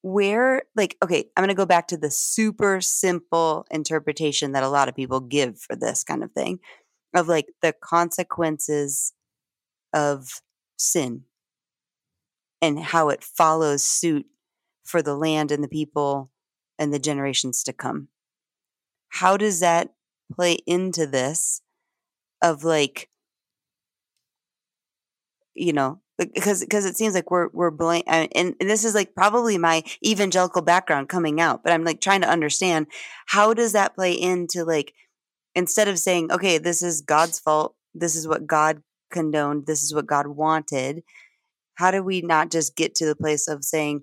where 0.07 0.61
like 0.77 0.99
okay 1.03 1.25
i'm 1.35 1.43
going 1.43 1.49
to 1.49 1.55
go 1.55 1.65
back 1.65 1.89
to 1.89 1.97
the 1.97 2.11
super 2.11 2.79
simple 2.79 3.65
interpretation 3.71 4.53
that 4.53 4.63
a 4.63 4.69
lot 4.69 4.87
of 4.87 4.95
people 4.95 5.19
give 5.19 5.59
for 5.59 5.75
this 5.75 6.05
kind 6.05 6.23
of 6.23 6.31
thing 6.33 6.59
of 7.15 7.27
like 7.27 7.47
the 7.63 7.73
consequences 7.73 9.15
of 9.95 10.43
sin 10.77 11.23
and 12.61 12.79
how 12.79 13.09
it 13.09 13.23
follows 13.23 13.83
suit 13.83 14.27
for 14.85 15.03
the 15.03 15.15
land 15.15 15.51
and 15.51 15.63
the 15.63 15.69
people 15.69 16.31
and 16.79 16.93
the 16.93 16.99
generations 16.99 17.63
to 17.63 17.73
come. 17.73 18.09
How 19.09 19.37
does 19.37 19.61
that 19.61 19.95
play 20.35 20.59
into 20.67 21.07
this 21.07 21.63
of 22.43 22.65
like 22.65 23.09
you 25.55 25.73
know 25.73 26.01
because 26.19 26.61
because 26.61 26.85
it 26.85 26.97
seems 26.97 27.15
like 27.15 27.31
we're 27.31 27.49
we're 27.53 27.71
blame 27.71 28.03
and, 28.07 28.29
and 28.35 28.55
this 28.61 28.85
is 28.85 28.95
like 28.95 29.15
probably 29.15 29.59
my 29.59 29.83
evangelical 30.05 30.63
background 30.63 31.09
coming 31.09 31.41
out 31.41 31.63
but 31.63 31.73
i'm 31.73 31.85
like 31.85 32.01
trying 32.01 32.21
to 32.21 32.29
understand 32.31 32.87
how 33.27 33.53
does 33.55 33.73
that 33.73 33.95
play 33.95 34.13
into 34.13 34.65
like 34.65 34.93
instead 35.55 35.89
of 35.89 35.99
saying 35.99 36.31
okay 36.31 36.59
this 36.59 36.83
is 36.83 37.01
god's 37.01 37.39
fault 37.41 37.75
this 37.95 38.15
is 38.17 38.29
what 38.29 38.47
god 38.47 38.83
condoned 39.11 39.67
this 39.67 39.83
is 39.83 39.95
what 39.95 40.07
god 40.07 40.27
wanted 40.27 41.03
how 41.77 41.91
do 41.91 42.03
we 42.03 42.21
not 42.21 42.51
just 42.51 42.77
get 42.77 42.95
to 42.95 43.07
the 43.07 43.17
place 43.17 43.49
of 43.49 43.65
saying 43.65 44.03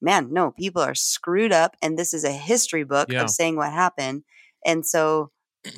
man 0.00 0.32
no 0.32 0.50
people 0.52 0.82
are 0.82 0.94
screwed 0.94 1.52
up 1.52 1.76
and 1.82 1.98
this 1.98 2.12
is 2.12 2.24
a 2.24 2.32
history 2.32 2.84
book 2.84 3.08
Yeah. 3.10 3.22
of 3.22 3.30
saying 3.30 3.56
what 3.56 3.72
happened 3.72 4.24
and 4.64 4.84
so 4.84 5.30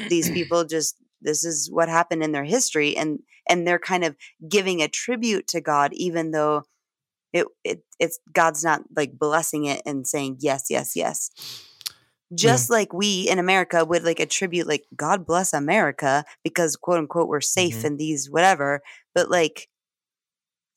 these 0.09 0.31
people 0.39 0.65
just 0.65 0.97
this 1.21 1.45
is 1.45 1.69
what 1.71 1.89
happened 1.89 2.23
in 2.23 2.33
their 2.33 2.45
history 2.45 2.97
and 2.97 3.21
and 3.49 3.67
they're 3.67 3.79
kind 3.79 4.05
of 4.05 4.17
giving 4.49 4.83
a 4.83 4.89
tribute 4.89 5.47
to 5.49 5.61
God 5.61 5.93
even 5.95 6.31
though 6.33 6.65
it, 7.33 7.47
it 7.65 7.83
it's 7.99 8.19
God's 8.33 8.65
not 8.65 8.83
like 8.97 9.19
blessing 9.19 9.65
it 9.67 9.83
and 9.85 10.07
saying 10.07 10.39
yes 10.41 10.67
yes 10.71 10.97
yes. 10.97 11.31
Just 12.35 12.69
like 12.69 12.93
we 12.93 13.27
in 13.29 13.39
America 13.39 13.85
would 13.85 14.05
like 14.05 14.21
attribute 14.21 14.67
like 14.67 14.85
God 14.95 15.27
bless 15.27 15.55
America 15.55 16.25
because 16.45 16.77
quote 16.77 16.99
unquote 16.99 17.29
we're 17.29 17.41
safe 17.41 17.77
Mhm. 17.83 17.85
in 17.85 17.97
these 17.97 18.31
whatever 18.31 18.83
but 19.15 19.31
like 19.31 19.69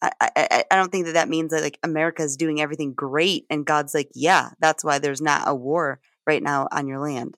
I, 0.01 0.11
I 0.19 0.63
I- 0.71 0.75
don't 0.75 0.91
think 0.91 1.05
that 1.05 1.13
that 1.13 1.29
means 1.29 1.51
that 1.51 1.61
like 1.61 1.77
America 1.83 2.23
is 2.23 2.37
doing 2.37 2.59
everything 2.61 2.93
great 2.93 3.45
and 3.49 3.65
God's 3.65 3.93
like 3.93 4.09
yeah 4.15 4.49
that's 4.59 4.83
why 4.83 4.99
there's 4.99 5.21
not 5.21 5.43
a 5.47 5.53
war 5.53 5.99
right 6.25 6.41
now 6.41 6.67
on 6.71 6.87
your 6.87 6.99
land. 6.99 7.35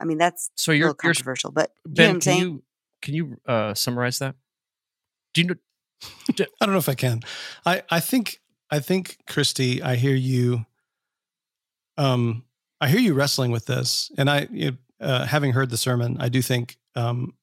I 0.00 0.04
mean 0.04 0.18
that's 0.18 0.50
So 0.56 0.72
a 0.72 0.74
you're, 0.74 0.88
little 0.88 0.94
you're 1.02 1.12
controversial 1.14 1.52
but 1.52 1.70
do 1.90 2.02
you 2.02 2.08
know 2.08 2.10
what 2.10 2.14
I'm 2.16 2.20
Can 2.20 2.32
saying? 2.32 2.40
you 2.40 2.62
can 3.04 3.14
you 3.14 3.36
uh, 3.46 3.74
summarize 3.74 4.18
that? 4.18 4.34
Do 5.34 5.42
you 5.42 5.46
know? 5.48 5.54
I 6.60 6.64
don't 6.66 6.72
know 6.72 6.78
if 6.78 6.88
I 6.88 6.94
can. 6.94 7.20
I 7.64 7.82
I 7.90 8.00
think 8.00 8.40
I 8.70 8.80
think 8.80 9.18
Christy, 9.28 9.80
I 9.82 9.94
hear 9.94 10.14
you. 10.16 10.66
Um, 11.96 12.44
I 12.80 12.88
hear 12.88 12.98
you 13.00 13.14
wrestling 13.14 13.52
with 13.52 13.66
this, 13.66 14.10
and 14.18 14.28
I, 14.28 14.48
you, 14.50 14.76
uh, 15.00 15.26
having 15.26 15.52
heard 15.52 15.70
the 15.70 15.76
sermon, 15.76 16.16
I 16.18 16.28
do 16.28 16.42
think 16.42 16.76
um, 16.96 17.34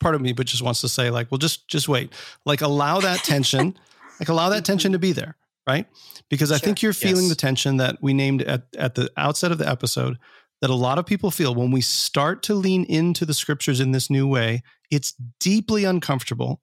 part 0.00 0.14
of 0.14 0.20
me, 0.22 0.32
but 0.32 0.46
just 0.46 0.62
wants 0.62 0.80
to 0.80 0.88
say, 0.88 1.10
like, 1.10 1.30
well, 1.30 1.38
just 1.38 1.68
just 1.68 1.88
wait, 1.88 2.12
like, 2.46 2.62
allow 2.62 3.00
that 3.00 3.22
tension, 3.24 3.76
like, 4.20 4.28
allow 4.28 4.48
that 4.50 4.64
tension 4.64 4.92
to 4.92 4.98
be 4.98 5.12
there, 5.12 5.36
right? 5.66 5.86
Because 6.30 6.50
I 6.50 6.56
Sure. 6.56 6.64
think 6.66 6.82
you're 6.82 6.92
feeling 6.94 7.24
Yes. 7.24 7.30
the 7.30 7.36
tension 7.36 7.76
that 7.76 7.98
we 8.00 8.14
named 8.14 8.42
at 8.42 8.62
at 8.78 8.94
the 8.94 9.10
outset 9.16 9.52
of 9.52 9.58
the 9.58 9.68
episode 9.68 10.18
that 10.64 10.70
a 10.70 10.74
lot 10.74 10.98
of 10.98 11.04
people 11.04 11.30
feel 11.30 11.54
when 11.54 11.70
we 11.70 11.82
start 11.82 12.42
to 12.42 12.54
lean 12.54 12.84
into 12.84 13.26
the 13.26 13.34
scriptures 13.34 13.80
in 13.80 13.90
this 13.90 14.08
new 14.08 14.26
way. 14.26 14.62
It's 14.90 15.12
deeply 15.38 15.84
uncomfortable 15.84 16.62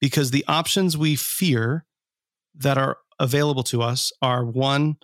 because 0.00 0.30
the 0.30 0.42
options 0.48 0.96
we 0.96 1.16
fear 1.16 1.84
that 2.54 2.78
are 2.78 2.96
available 3.20 3.62
to 3.64 3.82
us 3.82 4.10
are 4.22 4.42
one, 4.42 4.96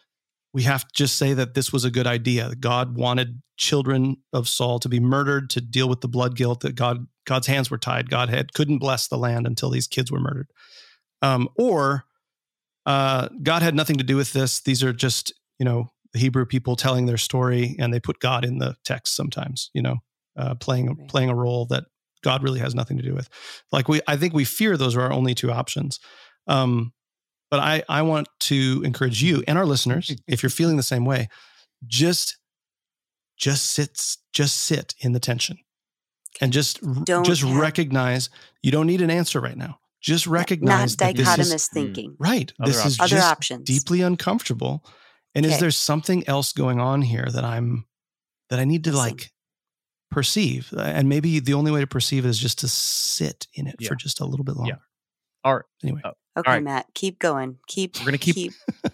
we 0.54 0.62
have 0.62 0.88
to 0.88 0.94
just 0.94 1.18
say 1.18 1.34
that 1.34 1.52
this 1.52 1.74
was 1.74 1.84
a 1.84 1.90
good 1.90 2.06
idea. 2.06 2.54
God 2.58 2.96
wanted 2.96 3.42
children 3.58 4.16
of 4.32 4.48
Saul 4.48 4.78
to 4.78 4.88
be 4.88 4.98
murdered 4.98 5.50
to 5.50 5.60
deal 5.60 5.86
with 5.86 6.00
the 6.00 6.08
blood 6.08 6.34
guilt 6.34 6.60
that 6.60 6.74
God 6.74 7.06
God's 7.26 7.48
hands 7.48 7.70
were 7.70 7.76
tied. 7.76 8.08
God 8.08 8.30
had 8.30 8.54
couldn't 8.54 8.78
bless 8.78 9.08
the 9.08 9.18
land 9.18 9.46
until 9.46 9.68
these 9.68 9.86
kids 9.86 10.10
were 10.10 10.20
murdered. 10.20 10.48
Um, 11.20 11.50
or 11.58 12.06
uh, 12.86 13.28
God 13.42 13.60
had 13.60 13.74
nothing 13.74 13.98
to 13.98 14.04
do 14.04 14.16
with 14.16 14.32
this. 14.32 14.60
These 14.60 14.82
are 14.82 14.94
just 14.94 15.34
you 15.58 15.66
know 15.66 15.90
the 16.12 16.18
Hebrew 16.18 16.46
people 16.46 16.76
telling 16.76 17.06
their 17.06 17.16
story, 17.18 17.76
and 17.78 17.92
they 17.92 18.00
put 18.00 18.18
God 18.20 18.44
in 18.44 18.58
the 18.58 18.76
text 18.84 19.14
sometimes. 19.16 19.70
You 19.74 19.82
know, 19.82 19.96
uh, 20.36 20.54
playing 20.54 20.94
Right. 20.94 21.08
playing 21.08 21.28
a 21.30 21.34
role 21.34 21.66
that 21.66 21.84
God 22.22 22.42
really 22.42 22.60
has 22.60 22.74
nothing 22.74 22.96
to 22.96 23.02
do 23.02 23.14
with. 23.14 23.28
Like 23.72 23.88
we, 23.88 24.00
I 24.08 24.16
think 24.16 24.34
we 24.34 24.44
fear 24.44 24.76
those 24.76 24.96
are 24.96 25.02
our 25.02 25.12
only 25.12 25.34
two 25.34 25.52
options. 25.52 26.00
Um, 26.46 26.92
but 27.50 27.60
I, 27.60 27.82
I 27.88 28.02
want 28.02 28.28
to 28.40 28.82
encourage 28.84 29.22
you 29.22 29.42
and 29.46 29.56
our 29.56 29.64
listeners, 29.64 30.14
if 30.26 30.42
you're 30.42 30.50
feeling 30.50 30.76
the 30.76 30.82
same 30.82 31.04
way, 31.04 31.28
just, 31.86 32.36
just 33.36 33.66
sit, 33.70 34.16
just 34.32 34.56
sit 34.56 34.94
in 35.00 35.12
the 35.12 35.20
tension, 35.20 35.58
and 36.40 36.52
just, 36.52 36.80
Don't 37.04 37.24
just 37.24 37.42
have- 37.42 37.56
recognize 37.56 38.30
you 38.62 38.70
don't 38.72 38.86
need 38.86 39.00
an 39.00 39.10
answer 39.10 39.40
right 39.40 39.56
now. 39.56 39.78
Just 40.00 40.26
not 40.26 40.32
recognize 40.32 40.96
that 40.96 41.16
this 41.16 41.28
dichotomous 41.28 41.54
is 41.54 41.68
thinking 41.68 42.16
right. 42.18 42.52
Other 42.60 42.70
this 42.72 42.84
is 42.84 43.00
options. 43.00 43.12
other 43.12 43.22
options 43.22 43.64
deeply 43.66 44.00
uncomfortable. 44.00 44.84
And 45.38 45.46
is 45.46 45.60
there 45.60 45.70
something 45.70 46.28
else 46.28 46.52
going 46.52 46.80
on 46.80 47.02
here 47.02 47.26
that 47.32 47.44
I'm 47.44 47.86
that 48.50 48.58
I 48.58 48.64
need 48.64 48.84
to 48.84 48.90
Listen. 48.92 49.04
like 49.08 49.30
perceive? 50.10 50.72
And 50.76 51.08
maybe 51.08 51.38
the 51.40 51.54
only 51.54 51.70
way 51.70 51.80
to 51.80 51.86
perceive 51.86 52.24
it 52.24 52.28
is 52.28 52.38
just 52.38 52.58
to 52.60 52.68
sit 52.68 53.46
in 53.54 53.66
it 53.66 53.76
Yeah. 53.78 53.88
for 53.88 53.94
just 53.94 54.20
a 54.20 54.24
little 54.24 54.44
bit 54.44 54.56
longer. 54.56 54.78
All 55.44 55.56
right. 55.56 55.64
Anyway, 55.82 56.02
Okay, 56.36 56.50
right. 56.50 56.62
Matt, 56.62 56.86
keep 56.94 57.18
going. 57.18 57.58
Keep. 57.68 57.98
We're 58.00 58.06
gonna 58.06 58.18
keep- 58.18 58.34
keep 58.34 58.52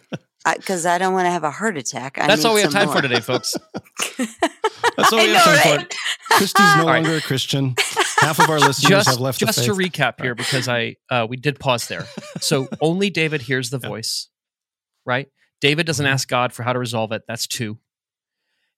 Because 0.56 0.84
I, 0.84 0.98
don't 0.98 1.14
want 1.14 1.24
to 1.24 1.30
have 1.30 1.42
a 1.44 1.50
heart 1.50 1.78
attack. 1.78 2.18
I 2.18 2.26
That's 2.26 2.44
all 2.44 2.52
need 2.52 2.56
we 2.56 2.62
have 2.64 2.72
time 2.72 2.86
more. 2.88 2.96
for 2.96 3.00
today, 3.02 3.20
folks. 3.20 3.54
That's 4.18 5.10
all 5.12 5.18
I 5.18 5.22
we 5.26 5.28
have 5.32 5.46
know, 5.46 5.56
time 5.62 5.76
right? 5.78 5.92
for. 5.94 6.34
Christy's 6.36 6.60
no 6.76 6.80
All 6.82 6.86
right. 6.86 7.02
longer 7.02 7.16
a 7.16 7.20
Christian. 7.22 7.74
Half 8.18 8.40
of 8.40 8.50
our 8.50 8.60
listeners 8.60 8.90
just 8.90 9.08
have 9.08 9.20
left 9.20 9.40
just 9.40 9.56
the 9.58 9.64
to 9.64 9.72
recap 9.72 10.20
here 10.20 10.34
because 10.34 10.68
I 10.68 10.96
uh, 11.10 11.26
we 11.28 11.38
did 11.38 11.58
pause 11.58 11.88
there. 11.88 12.04
So 12.40 12.68
only 12.82 13.08
David 13.08 13.40
hears 13.40 13.70
the 13.70 13.78
Yeah. 13.82 13.88
voice, 13.88 14.28
right? 15.06 15.28
David 15.64 15.86
doesn't 15.86 16.04
ask 16.04 16.28
God 16.28 16.52
for 16.52 16.62
how 16.62 16.74
to 16.74 16.78
resolve 16.78 17.10
it. 17.12 17.22
That's 17.26 17.46
two. 17.46 17.78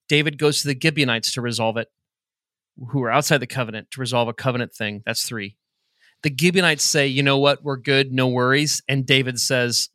David 0.07 0.37
goes 0.37 0.61
to 0.61 0.69
the 0.69 0.79
Gibeonites 0.81 1.33
to 1.33 1.41
resolve 1.41 1.75
it, 1.75 1.91
who 2.91 3.03
are 3.03 3.11
outside 3.11 3.39
the 3.39 3.45
covenant 3.45 3.91
to 3.91 3.99
resolve 3.99 4.29
a 4.29 4.33
covenant 4.33 4.73
thing. 4.73 5.03
That's 5.05 5.27
three. 5.27 5.57
The 6.23 6.33
Gibeonites 6.33 6.85
say, 6.85 7.05
"You 7.05 7.23
know 7.23 7.39
what? 7.39 7.61
We're 7.61 7.75
good. 7.75 8.13
No 8.13 8.29
worries." 8.29 8.81
And 8.87 9.05
David 9.05 9.37
says, 9.37 9.89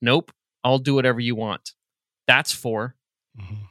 "Nope. 0.00 0.32
I'll 0.64 0.78
do 0.78 0.94
whatever 0.94 1.20
you 1.20 1.34
want." 1.34 1.74
That's 2.26 2.50
four 2.52 2.96
Mhm. 3.38 3.68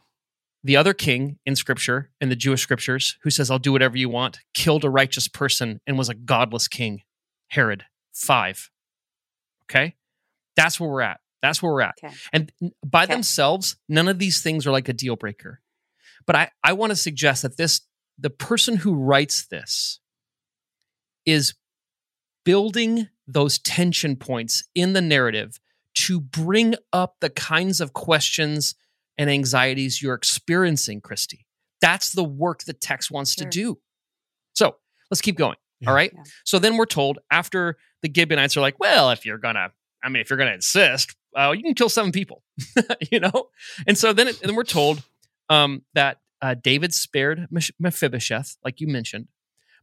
the 0.64 0.78
other 0.78 0.93
king 0.93 1.39
in 1.47 1.55
scripture 1.55 2.12
in 2.22 2.30
the 2.30 2.36
jewish 2.36 2.62
scriptures 2.62 3.18
who 3.24 3.30
says 3.32 3.49
i'll 3.49 3.57
do 3.59 3.72
whatever 3.72 3.97
you 3.97 4.09
want 4.09 4.39
killed 4.53 4.84
a 4.84 4.89
righteous 4.89 5.28
person 5.28 5.80
and 5.88 5.97
was 5.97 6.09
a 6.09 6.14
godless 6.16 6.68
king 6.68 7.01
herod 7.49 7.86
five 8.14 8.70
okay 9.66 9.95
that's 10.55 10.80
where 10.80 10.89
we're 10.89 11.01
at 11.01 11.22
that's 11.42 11.62
where 11.62 11.72
we're 11.72 11.82
at 11.82 11.96
Okay. 12.04 12.14
and 12.34 12.52
by 12.86 13.04
Okay. 13.04 13.14
themselves 13.14 13.76
none 13.89 14.08
of 14.08 14.20
these 14.20 14.42
things 14.42 14.66
are 14.68 14.72
like 14.72 14.88
a 14.89 14.94
deal 14.94 15.16
breaker 15.16 15.62
but 16.26 16.36
i 16.36 16.50
i 16.64 16.74
want 16.74 16.92
to 16.92 16.96
suggest 16.96 17.42
that 17.44 17.58
this 17.58 17.82
the 18.20 18.30
person 18.30 18.78
who 18.78 18.94
writes 18.94 19.48
this 19.48 20.00
is 21.26 21.54
building 22.46 23.08
those 23.28 23.60
tension 23.60 24.16
points 24.16 24.64
in 24.76 24.94
the 24.94 25.02
narrative 25.02 25.60
to 25.94 26.20
bring 26.20 26.76
up 26.94 27.16
the 27.22 27.30
kinds 27.30 27.80
of 27.82 27.94
questions 27.94 28.76
and 29.18 29.30
anxieties 29.30 30.02
you're 30.02 30.14
experiencing, 30.16 31.02
Christy. 31.02 31.46
That's 31.82 32.12
the 32.12 32.24
work 32.24 32.64
the 32.64 32.74
text 32.74 33.12
wants 33.12 33.34
Sure. 33.34 33.44
to 33.46 33.50
do. 33.50 33.80
So 34.54 34.78
let's 35.12 35.22
keep 35.22 35.38
going. 35.38 35.58
Yeah. 35.80 35.89
All 35.89 35.96
right. 35.96 36.12
Yeah. 36.16 36.24
So 36.46 36.60
then 36.60 36.78
we're 36.78 36.86
told 36.86 37.20
after 37.30 37.78
the 38.02 38.12
Gibeonites 38.14 38.56
are 38.58 38.62
like, 38.62 38.80
well, 38.80 39.12
if 39.12 39.26
you're 39.26 39.38
gonna, 39.38 39.72
I 40.04 40.10
mean, 40.10 40.22
if 40.22 40.30
you're 40.30 40.38
gonna 40.38 40.54
insist, 40.54 41.16
uh, 41.36 41.54
you 41.56 41.64
can 41.64 41.74
kill 41.74 41.90
seven 41.90 42.12
people, 42.12 42.44
you 43.12 43.20
know. 43.20 43.50
And 43.88 43.98
so 43.98 44.14
then, 44.14 44.28
it, 44.28 44.40
then 44.42 44.56
we're 44.56 44.64
told 44.64 45.04
um, 45.50 45.84
that 45.94 46.18
uh, 46.42 46.56
David 46.56 46.94
spared 46.94 47.48
Mephibosheth, 47.80 48.58
like 48.64 48.82
you 48.82 48.88
mentioned, 48.88 49.28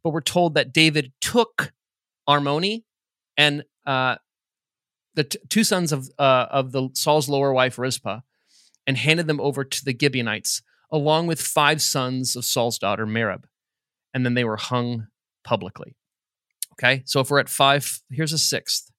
but 0.02 0.10
we're 0.10 0.20
told 0.20 0.54
that 0.54 0.72
David 0.72 1.12
took 1.20 1.72
Armoni 2.28 2.84
and 3.36 3.64
uh, 3.86 4.16
the 5.14 5.24
t- 5.24 5.38
two 5.48 5.64
sons 5.64 5.92
of 5.92 6.08
uh, 6.18 6.46
of 6.50 6.72
the 6.72 6.90
Saul's 6.94 7.28
lower 7.28 7.52
wife 7.52 7.78
Rizpah, 7.78 8.20
and 8.86 8.96
handed 8.96 9.26
them 9.26 9.40
over 9.40 9.64
to 9.64 9.84
the 9.84 9.96
Gibeonites, 9.98 10.62
along 10.90 11.26
with 11.26 11.40
five 11.40 11.80
sons 11.80 12.36
of 12.36 12.44
Saul's 12.44 12.78
daughter 12.78 13.06
Merab, 13.06 13.44
and 14.12 14.24
then 14.24 14.34
they 14.34 14.44
were 14.44 14.56
hung 14.56 15.06
publicly. 15.44 15.96
Okay, 16.74 17.02
so 17.06 17.20
if 17.20 17.30
we're 17.30 17.40
at 17.40 17.48
five, 17.48 18.00
here's 18.10 18.32
a 18.32 18.38
sixth. 18.38 18.90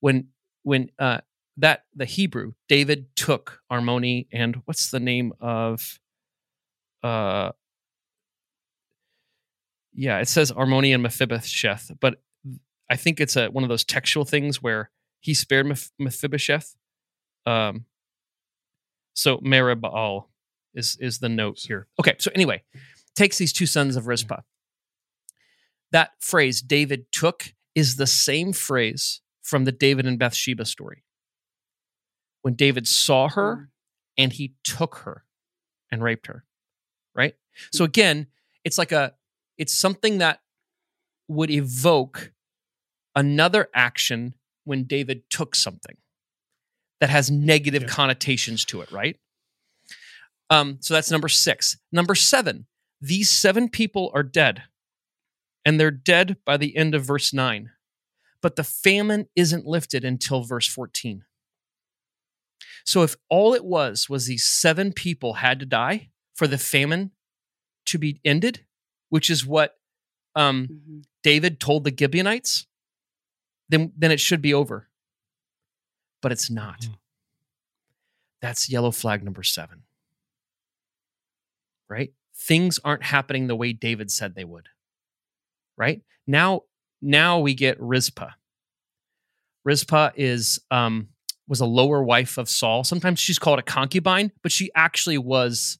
When 0.00 0.28
when 0.62 0.90
uh, 0.98 1.20
that 1.56 1.84
the 1.94 2.04
Hebrew 2.04 2.52
David 2.68 3.06
took 3.16 3.60
Armoni 3.70 4.26
and 4.32 4.62
what's 4.64 4.90
the 4.90 5.00
name 5.00 5.32
of 5.40 5.98
uh 7.02 7.52
yeah 9.92 10.18
it 10.18 10.28
says 10.28 10.52
Armoni 10.52 10.94
and 10.94 11.02
Mephibosheth, 11.02 11.92
but 12.00 12.22
I 12.90 12.96
think 12.96 13.20
it's 13.20 13.36
a 13.36 13.48
one 13.48 13.62
of 13.62 13.70
those 13.70 13.84
textual 13.84 14.24
things 14.24 14.60
where 14.60 14.90
he 15.20 15.32
spared 15.32 15.66
Meph- 15.66 15.92
Mephibosheth. 15.98 16.74
Um, 17.46 17.84
so 19.14 19.38
Merib-baal 19.38 20.30
is 20.74 20.96
is 21.00 21.18
the 21.20 21.28
note 21.28 21.58
here. 21.60 21.86
Okay, 22.00 22.16
so 22.18 22.30
anyway, 22.34 22.62
takes 23.14 23.38
these 23.38 23.52
two 23.52 23.66
sons 23.66 23.96
of 23.96 24.06
Rizpah. 24.06 24.40
That 25.92 26.10
phrase 26.20 26.60
David 26.60 27.06
took 27.12 27.54
is 27.74 27.96
the 27.96 28.06
same 28.06 28.52
phrase 28.52 29.20
from 29.42 29.64
the 29.64 29.72
David 29.72 30.06
and 30.06 30.18
Bathsheba 30.18 30.64
story. 30.64 31.04
When 32.42 32.54
David 32.54 32.88
saw 32.88 33.28
her 33.28 33.70
and 34.16 34.32
he 34.32 34.54
took 34.64 34.96
her 34.96 35.24
and 35.90 36.02
raped 36.02 36.26
her, 36.26 36.44
right? 37.14 37.34
So 37.72 37.84
again, 37.84 38.28
it's 38.64 38.78
like 38.78 38.92
a 38.92 39.14
it's 39.58 39.74
something 39.74 40.18
that 40.18 40.40
would 41.28 41.50
evoke 41.50 42.32
another 43.14 43.68
action 43.74 44.34
when 44.64 44.84
David 44.84 45.28
took 45.30 45.54
something 45.54 45.96
that 47.00 47.10
has 47.10 47.30
negative 47.30 47.82
Yeah. 47.82 47.88
connotations 47.88 48.64
to 48.66 48.80
it, 48.80 48.90
right? 48.90 49.16
Um, 50.48 50.78
so 50.80 50.94
that's 50.94 51.10
number 51.10 51.28
six. 51.28 51.78
Number 51.92 52.14
seven, 52.14 52.66
these 53.00 53.30
seven 53.30 53.68
people 53.68 54.10
are 54.14 54.22
dead, 54.22 54.64
and 55.64 55.78
they're 55.78 55.90
dead 55.90 56.36
by 56.44 56.56
the 56.56 56.76
end 56.76 56.94
of 56.94 57.04
verse 57.04 57.32
nine. 57.32 57.70
But 58.42 58.56
the 58.56 58.64
famine 58.64 59.28
isn't 59.36 59.66
lifted 59.66 60.04
until 60.04 60.42
verse 60.42 60.66
14. 60.66 61.24
So 62.84 63.02
if 63.02 63.16
all 63.28 63.54
it 63.54 63.64
was 63.64 64.08
was 64.08 64.26
these 64.26 64.44
seven 64.44 64.92
people 64.92 65.34
had 65.34 65.60
to 65.60 65.66
die 65.66 66.10
for 66.34 66.46
the 66.46 66.58
famine 66.58 67.10
to 67.86 67.98
be 67.98 68.20
ended, 68.24 68.64
which 69.08 69.30
is 69.30 69.44
what 69.46 69.76
um, 70.36 70.68
Mhm. 70.68 71.04
David 71.24 71.58
told 71.58 71.82
the 71.84 71.94
Gibeonites, 71.96 72.66
then 73.68 73.92
then 73.96 74.12
it 74.12 74.20
should 74.20 74.40
be 74.40 74.54
over. 74.54 74.88
But 76.22 76.30
it's 76.32 76.48
not. 76.50 76.82
Mhm. 76.82 76.98
That's 78.40 78.70
yellow 78.70 78.90
flag 78.92 79.22
number 79.24 79.42
7. 79.42 79.82
Right? 81.88 82.12
Things 82.34 82.78
aren't 82.84 83.02
happening 83.02 83.46
the 83.48 83.56
way 83.56 83.72
David 83.72 84.10
said 84.10 84.34
they 84.34 84.44
would. 84.44 84.68
Right? 85.76 86.02
Now 86.26 86.62
now 87.02 87.40
we 87.40 87.54
get 87.54 87.80
Rizpah. 87.80 88.34
Rizpah 89.64 90.10
is 90.14 90.60
um 90.70 91.08
was 91.50 91.60
a 91.60 91.66
lower 91.66 92.02
wife 92.02 92.38
of 92.38 92.48
Saul. 92.48 92.84
Sometimes 92.84 93.18
she's 93.18 93.38
called 93.38 93.58
a 93.58 93.62
concubine, 93.62 94.30
but 94.42 94.52
she 94.52 94.70
actually 94.74 95.18
was 95.18 95.78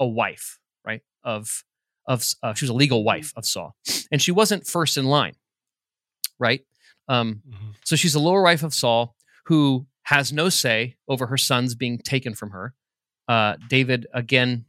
a 0.00 0.06
wife, 0.06 0.58
right? 0.84 1.02
Of 1.22 1.62
of 2.08 2.24
uh, 2.42 2.54
she 2.54 2.64
was 2.64 2.70
a 2.70 2.74
legal 2.74 3.04
wife 3.04 3.32
of 3.36 3.44
Saul, 3.46 3.76
and 4.10 4.20
she 4.20 4.32
wasn't 4.32 4.66
first 4.66 4.96
in 4.96 5.04
line, 5.04 5.34
right? 6.38 6.62
Um, 7.08 7.42
Mhm. 7.46 7.74
so 7.84 7.96
she's 7.96 8.14
a 8.14 8.20
lower 8.20 8.42
wife 8.42 8.62
of 8.62 8.72
Saul 8.74 9.14
who 9.46 9.86
has 10.04 10.32
no 10.32 10.48
say 10.48 10.96
over 11.06 11.26
her 11.28 11.36
sons 11.38 11.74
being 11.74 11.98
taken 11.98 12.34
from 12.34 12.50
her. 12.50 12.74
Uh, 13.28 13.56
David, 13.68 14.06
again, 14.12 14.64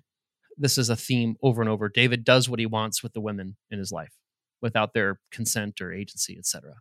this 0.58 0.78
is 0.78 0.90
a 0.90 0.96
theme 0.96 1.36
over 1.42 1.62
and 1.62 1.70
over. 1.70 1.88
David 1.90 2.24
does 2.26 2.48
what 2.50 2.60
he 2.60 2.66
wants 2.66 3.02
with 3.04 3.14
the 3.14 3.22
women 3.22 3.56
in 3.70 3.80
his 3.80 3.92
life 3.92 4.14
without 4.62 4.94
their 4.94 5.20
consent 5.32 5.80
or 5.82 5.94
agency, 5.94 6.38
etc. 6.38 6.76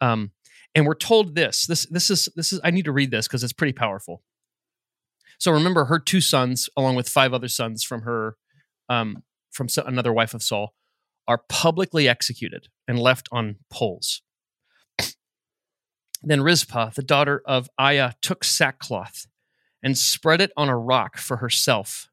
Um, 0.00 0.32
and 0.74 0.86
we're 0.86 0.94
told 0.94 1.34
this. 1.34 1.66
This 1.66 1.86
this 1.86 2.10
is 2.10 2.28
this 2.36 2.52
is. 2.52 2.60
I 2.64 2.70
need 2.70 2.84
to 2.86 2.92
read 2.92 3.10
this 3.10 3.26
because 3.28 3.44
it's 3.44 3.52
pretty 3.52 3.72
powerful. 3.72 4.22
So 5.38 5.52
remember, 5.52 5.86
her 5.86 5.98
two 5.98 6.20
sons, 6.20 6.68
along 6.76 6.94
with 6.94 7.08
five 7.08 7.34
other 7.34 7.48
sons 7.48 7.82
from 7.82 8.02
her, 8.02 8.36
um, 8.88 9.24
from 9.50 9.68
another 9.84 10.12
wife 10.12 10.34
of 10.34 10.42
Saul, 10.42 10.74
are 11.26 11.42
publicly 11.48 12.08
executed 12.08 12.68
and 12.86 12.98
left 12.98 13.28
on 13.32 13.56
poles. 13.70 14.22
Then 16.22 16.42
Rizpah, 16.42 16.90
the 16.94 17.02
daughter 17.02 17.42
of 17.44 17.68
Aiah, 17.78 18.14
took 18.22 18.44
sackcloth 18.44 19.26
and 19.82 19.98
spread 19.98 20.40
it 20.40 20.52
on 20.56 20.68
a 20.68 20.78
rock 20.78 21.18
for 21.18 21.38
herself 21.38 22.08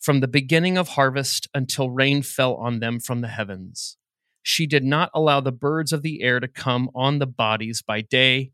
from 0.00 0.20
the 0.20 0.28
beginning 0.28 0.78
of 0.78 0.88
harvest 0.88 1.48
until 1.54 1.90
rain 1.90 2.22
fell 2.22 2.54
on 2.54 2.80
them 2.80 2.98
from 2.98 3.20
the 3.20 3.28
heavens. 3.28 3.98
She 4.42 4.66
did 4.66 4.84
not 4.84 5.10
allow 5.14 5.40
the 5.40 5.52
birds 5.52 5.92
of 5.92 6.02
the 6.02 6.22
air 6.22 6.40
to 6.40 6.48
come 6.48 6.90
on 6.94 7.18
the 7.18 7.26
bodies 7.26 7.82
by 7.82 8.00
day 8.00 8.52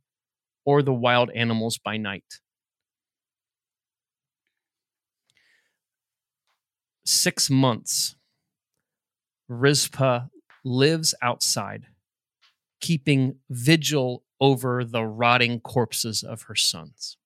or 0.65 0.83
the 0.83 0.93
wild 0.93 1.31
animals 1.35 1.79
by 1.79 1.97
night. 1.97 2.41
Six 7.05 7.49
months, 7.49 8.17
Rizpah 9.49 10.27
lives 10.65 11.15
outside, 11.23 11.87
keeping 12.81 13.37
vigil 13.49 14.25
over 14.41 14.85
the 14.85 15.05
rotting 15.05 15.61
corpses 15.61 16.25
of 16.25 16.43
her 16.43 16.57
sons. 16.57 17.17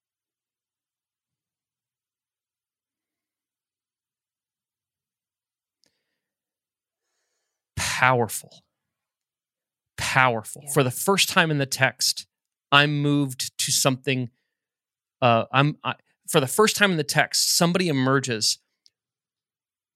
Powerful. 8.00 8.64
Powerful. 9.98 10.62
Yeah. 10.64 10.72
For 10.72 10.82
the 10.82 10.90
first 10.90 11.28
time 11.28 11.50
in 11.50 11.58
the 11.58 11.66
text, 11.66 12.26
I'm 12.72 13.02
moved 13.02 13.56
to 13.58 13.70
something. 13.70 14.30
Uh, 15.20 15.44
I'm 15.52 15.76
I, 15.84 15.96
for 16.26 16.40
the 16.40 16.46
first 16.46 16.76
time 16.76 16.92
in 16.92 16.96
the 16.96 17.04
text, 17.04 17.54
somebody 17.54 17.88
emerges 17.88 18.58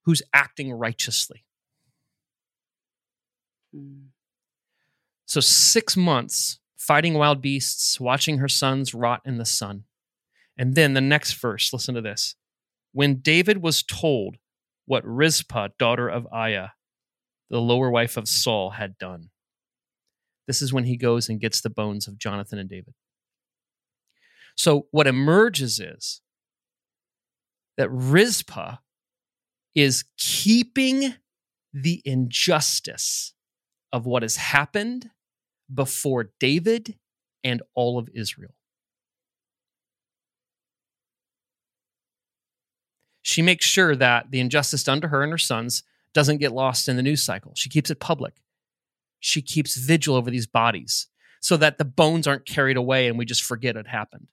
who's 0.05 0.21
acting 0.35 0.71
righteously. 0.71 1.47
Mm. 3.75 4.09
So, 5.25 5.41
six 5.41 5.97
months 5.97 6.59
fighting 6.77 7.15
wild 7.15 7.41
beasts, 7.41 7.99
watching 7.99 8.37
her 8.37 8.49
sons 8.49 8.93
rot 8.93 9.23
in 9.25 9.39
the 9.39 9.47
sun. 9.47 9.85
And 10.59 10.75
then 10.75 10.93
the 10.93 11.01
next 11.01 11.33
verse, 11.33 11.73
listen 11.73 11.95
to 11.95 12.03
this. 12.03 12.37
When 12.93 13.21
David 13.21 13.63
was 13.63 13.83
told 13.83 14.37
what 14.85 15.03
Rizpah, 15.07 15.69
daughter 15.79 16.07
of 16.07 16.29
Aiah, 16.31 16.73
the 17.51 17.61
lower 17.61 17.91
wife 17.91 18.17
of 18.17 18.29
Saul, 18.29 18.71
had 18.71 18.99
done, 18.99 19.31
this 20.47 20.61
is 20.61 20.73
when 20.73 20.85
he 20.85 20.97
goes 20.97 21.29
and 21.29 21.41
gets 21.41 21.61
the 21.61 21.71
bones 21.71 22.07
of 22.07 22.19
Jonathan 22.19 22.59
and 22.59 22.69
David. 22.69 22.95
So, 24.57 24.87
what 24.91 25.07
emerges 25.07 25.81
is 25.81 26.21
that 27.77 27.91
Rizpah 27.91 28.77
is 29.75 30.05
keeping 30.17 31.15
the 31.73 32.01
injustice 32.05 33.35
of 33.93 34.07
what 34.07 34.23
has 34.23 34.37
happened 34.37 35.11
before 35.73 36.31
David 36.39 36.97
and 37.43 37.63
all 37.75 37.99
of 37.99 38.09
Israel. 38.15 38.55
She 43.23 43.43
makes 43.43 43.65
sure 43.65 43.97
that 43.97 44.31
the 44.31 44.39
injustice 44.39 44.85
done 44.85 45.01
to 45.01 45.09
her 45.09 45.23
and 45.23 45.33
her 45.33 45.39
sons 45.39 45.83
doesn't 46.15 46.39
get 46.39 46.53
lost 46.53 46.89
in 46.89 46.97
the 46.97 47.03
news 47.03 47.23
cycle. 47.23 47.53
She 47.55 47.69
keeps 47.69 47.91
it 47.91 48.01
public. 48.01 48.35
She 49.21 49.43
keeps 49.43 49.77
vigil 49.77 50.15
over 50.15 50.31
these 50.31 50.47
bodies 50.47 51.09
so 51.41 51.57
that 51.57 51.79
the 51.79 51.85
bones 51.85 52.27
aren't 52.27 52.47
carried 52.47 52.77
away 52.77 53.07
and 53.07 53.19
we 53.19 53.25
just 53.25 53.43
forget 53.43 53.77
it 53.77 53.87
happened. 53.87 54.29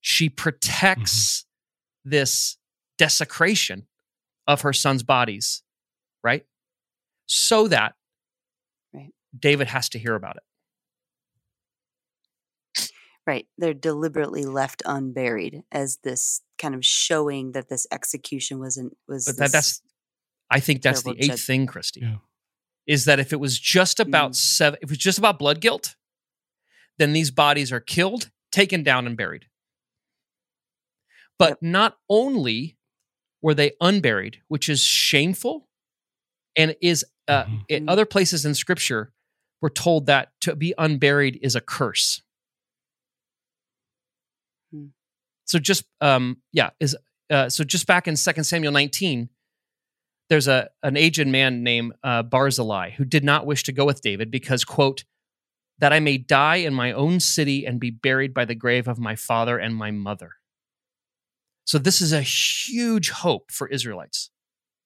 She 0.00 0.28
protects 0.28 1.42
mm-hmm. 1.42 2.10
this 2.10 2.58
desecration 2.98 3.86
of 4.46 4.62
her 4.62 4.72
sons' 4.72 5.02
bodies, 5.02 5.62
right? 6.22 6.44
So 7.26 7.68
that 7.68 7.94
Right. 8.92 9.12
David 9.38 9.68
has 9.68 9.88
to 9.90 9.98
hear 9.98 10.14
about 10.14 10.36
it. 10.36 10.42
Right. 13.26 13.46
They're 13.58 13.74
deliberately 13.74 14.44
left 14.44 14.82
unburied 14.86 15.64
as 15.72 15.98
this 16.04 16.42
kind 16.58 16.74
of 16.74 16.84
showing 16.84 17.52
that 17.52 17.68
this 17.68 17.86
execution 17.90 18.60
wasn't 18.60 18.96
was 19.08 19.26
But 19.26 19.36
that, 19.38 19.52
that's, 19.52 19.82
I 20.50 20.60
think 20.60 20.82
that's 20.82 21.02
the 21.02 21.14
eighth 21.18 21.26
judge- 21.28 21.44
thing, 21.46 21.66
Christy, 21.66 22.00
Yeah. 22.00 22.18
is 22.86 23.04
that 23.06 23.18
if 23.18 23.32
it 23.32 23.40
was 23.40 23.58
just 23.58 23.98
about 24.00 24.32
Mm. 24.32 24.36
seven, 24.36 24.78
if 24.82 24.84
it 24.84 24.92
was 24.92 24.98
just 24.98 25.18
about 25.18 25.38
blood 25.38 25.60
guilt, 25.60 25.96
then 26.98 27.12
these 27.12 27.30
bodies 27.30 27.72
are 27.72 27.80
killed, 27.80 28.30
taken 28.52 28.82
down, 28.82 29.06
and 29.06 29.16
buried. 29.16 29.48
But 31.38 31.50
Yep. 31.50 31.62
not 31.62 31.98
only 32.08 32.78
were 33.42 33.54
they 33.54 33.72
unburied, 33.80 34.42
which 34.48 34.68
is 34.68 34.82
shameful, 34.82 35.68
and 36.56 36.74
is 36.80 37.04
uh, 37.28 37.44
Mhm. 37.44 37.64
in 37.68 37.86
Mhm. 37.86 37.90
other 37.90 38.06
places 38.06 38.46
in 38.46 38.54
Scripture, 38.54 39.12
we're 39.60 39.68
told 39.68 40.06
that 40.06 40.32
to 40.42 40.54
be 40.54 40.72
unburied 40.78 41.38
is 41.42 41.56
a 41.56 41.60
curse. 41.60 42.22
Hmm. 44.70 44.86
So 45.44 45.58
just 45.58 45.84
um, 46.00 46.40
yeah, 46.52 46.70
is 46.80 46.96
uh, 47.30 47.48
so 47.48 47.64
just 47.64 47.86
back 47.86 48.06
in 48.06 48.16
Second 48.16 48.44
Samuel 48.44 48.72
19, 48.72 49.28
there's 50.28 50.48
a 50.48 50.68
an 50.82 50.96
aged 50.96 51.26
man 51.26 51.62
named 51.62 51.92
uh, 52.02 52.22
Barzillai 52.22 52.90
who 52.90 53.04
did 53.04 53.24
not 53.24 53.46
wish 53.46 53.62
to 53.64 53.72
go 53.72 53.84
with 53.84 54.00
David 54.00 54.30
because 54.30 54.64
quote 54.64 55.04
that 55.78 55.92
I 55.92 56.00
may 56.00 56.16
die 56.18 56.56
in 56.56 56.74
my 56.74 56.92
own 56.92 57.20
city 57.20 57.66
and 57.66 57.78
be 57.78 57.90
buried 57.90 58.32
by 58.32 58.44
the 58.44 58.54
grave 58.54 58.88
of 58.88 58.98
my 58.98 59.14
father 59.14 59.58
and 59.58 59.74
my 59.76 59.90
mother. 59.90 60.32
So 61.64 61.78
this 61.78 62.00
is 62.00 62.12
a 62.12 62.22
huge 62.22 63.10
hope 63.10 63.50
for 63.50 63.68
Israelites, 63.68 64.30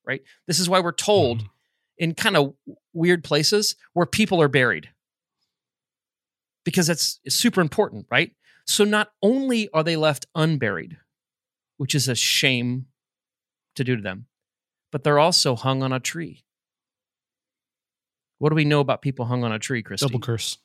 right? 0.04 0.22
This 0.46 0.58
is 0.58 0.68
why 0.68 0.80
we're 0.80 0.92
told 0.92 1.42
Mhm. 1.42 1.50
in 1.98 2.14
kind 2.14 2.36
of 2.36 2.54
weird 2.92 3.22
places 3.22 3.76
where 3.92 4.06
people 4.06 4.40
are 4.42 4.48
buried 4.48 4.90
because 6.64 6.86
that's 6.86 7.20
super 7.28 7.60
important, 7.60 8.06
right? 8.10 8.34
So 8.66 8.84
not 8.84 9.12
only 9.22 9.68
are 9.70 9.82
they 9.82 9.96
left 9.96 10.26
unburied, 10.34 10.98
which 11.76 11.94
is 11.94 12.08
a 12.08 12.14
shame 12.14 12.86
to 13.76 13.84
do 13.84 13.96
to 13.96 14.02
them, 14.02 14.26
but 14.92 15.04
they're 15.04 15.18
also 15.18 15.54
hung 15.56 15.82
on 15.82 15.92
a 15.92 16.00
tree. 16.00 16.44
What 18.38 18.48
do 18.50 18.54
we 18.56 18.64
know 18.64 18.80
about 18.80 19.02
people 19.02 19.26
hung 19.26 19.44
on 19.44 19.52
a 19.52 19.58
tree, 19.58 19.82
Christy? 19.82 20.06
Double 20.06 20.20
curse. 20.20 20.58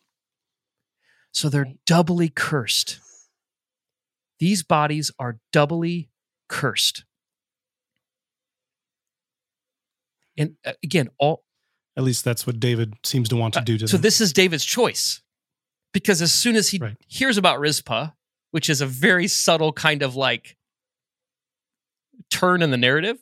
So 1.31 1.49
they're 1.49 1.73
doubly 1.85 2.29
cursed. 2.29 2.99
These 4.39 4.63
bodies 4.63 5.11
are 5.19 5.39
doubly 5.51 6.09
cursed. 6.47 7.03
And 10.37 10.55
uh, 10.65 10.73
again, 10.83 11.09
all 11.17 11.43
At 11.97 12.03
least 12.03 12.23
that's 12.25 12.45
what 12.45 12.59
David 12.59 12.93
seems 13.03 13.29
to 13.29 13.35
want 13.35 13.53
to 13.55 13.61
Uh, 13.61 13.63
do 13.63 13.77
to 13.77 13.87
so 13.87 13.97
them. 13.97 14.01
this 14.01 14.19
is 14.21 14.33
David's 14.33 14.65
choice. 14.65 15.21
Because 15.93 16.21
as 16.21 16.33
soon 16.33 16.55
as 16.57 16.69
he 16.69 16.77
Right. 16.77 16.97
hears 17.07 17.37
about 17.37 17.59
Rizpah, 17.59 18.11
which 18.51 18.69
is 18.69 18.81
a 18.81 18.85
very 18.85 19.27
subtle 19.29 19.71
kind 19.71 20.01
of 20.01 20.15
like 20.15 20.57
turn 22.29 22.61
in 22.61 22.71
the 22.71 22.77
narrative, 22.77 23.17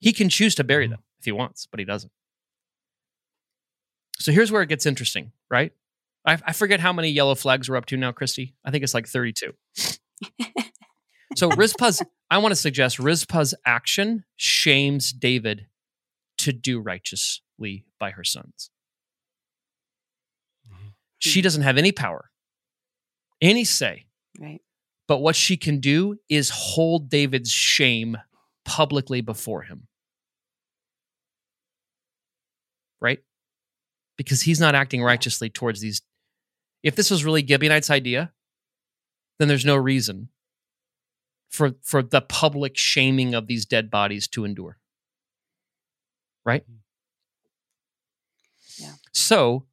he 0.00 0.12
can 0.12 0.28
choose 0.28 0.54
to 0.56 0.64
bury 0.64 0.86
Mhm. 0.86 0.90
them 0.90 1.02
if 1.18 1.24
he 1.24 1.32
wants, 1.32 1.66
but 1.66 1.78
he 1.80 1.84
doesn't. 1.84 2.12
So 4.18 4.32
here's 4.32 4.50
where 4.50 4.62
it 4.62 4.68
gets 4.68 4.86
interesting, 4.86 5.32
right? 5.50 5.72
I, 6.24 6.38
I 6.44 6.52
forget 6.52 6.80
how 6.80 6.92
many 6.92 7.08
yellow 7.10 7.34
flags 7.34 7.68
we're 7.68 7.76
up 7.76 7.86
to 7.86 7.96
now, 7.96 8.12
Christy. 8.12 8.54
I 8.64 8.70
think 8.70 8.82
it's 8.84 8.94
like 8.94 9.06
32. 9.06 9.54
so 11.36 11.48
Rizpah's, 11.56 12.02
I 12.30 12.38
want 12.38 12.52
to 12.52 12.56
suggest 12.56 12.98
Rizpah's 12.98 13.54
action 13.64 14.24
shames 14.36 15.12
David 15.12 15.66
to 16.38 16.52
do 16.52 16.80
righteously 16.80 17.84
by 17.98 18.10
her 18.10 18.24
sons. 18.24 18.70
She 21.20 21.42
doesn't 21.42 21.62
have 21.62 21.78
any 21.78 21.90
power, 21.90 22.30
any 23.40 23.64
say. 23.64 24.06
right. 24.38 24.60
But 25.08 25.18
what 25.18 25.34
she 25.36 25.56
can 25.56 25.80
do 25.80 26.18
is 26.28 26.50
hold 26.50 27.08
David's 27.08 27.50
shame 27.50 28.18
publicly 28.68 29.22
before 29.22 29.62
him. 29.62 29.88
Right? 33.00 33.20
Because 34.18 34.42
he's 34.42 34.60
not 34.60 34.74
acting 34.74 35.02
righteously 35.02 35.48
towards 35.48 35.80
these. 35.80 36.02
If 36.82 36.94
this 36.94 37.10
was 37.10 37.24
really 37.24 37.44
Gibeonites' 37.46 37.88
idea, 37.90 38.32
then 39.38 39.48
there's 39.48 39.64
no 39.64 39.76
reason 39.76 40.28
for, 41.48 41.76
for 41.82 42.02
the 42.02 42.20
public 42.20 42.76
shaming 42.76 43.34
of 43.34 43.46
these 43.46 43.64
dead 43.64 43.90
bodies 43.90 44.28
to 44.28 44.44
endure. 44.44 44.76
Right? 46.44 46.64
Mm-hmm. 46.64 46.74
Yeah. 48.84 48.92
So 49.12 49.64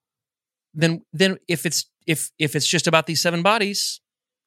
then 0.74 1.04
then 1.14 1.38
if 1.48 1.66
it's 1.66 1.86
if 2.08 2.32
if 2.39 2.56
it's 2.56 2.68
just 2.68 2.88
about 2.88 3.08
these 3.08 3.22
seven 3.22 3.43
bodies, 3.43 4.00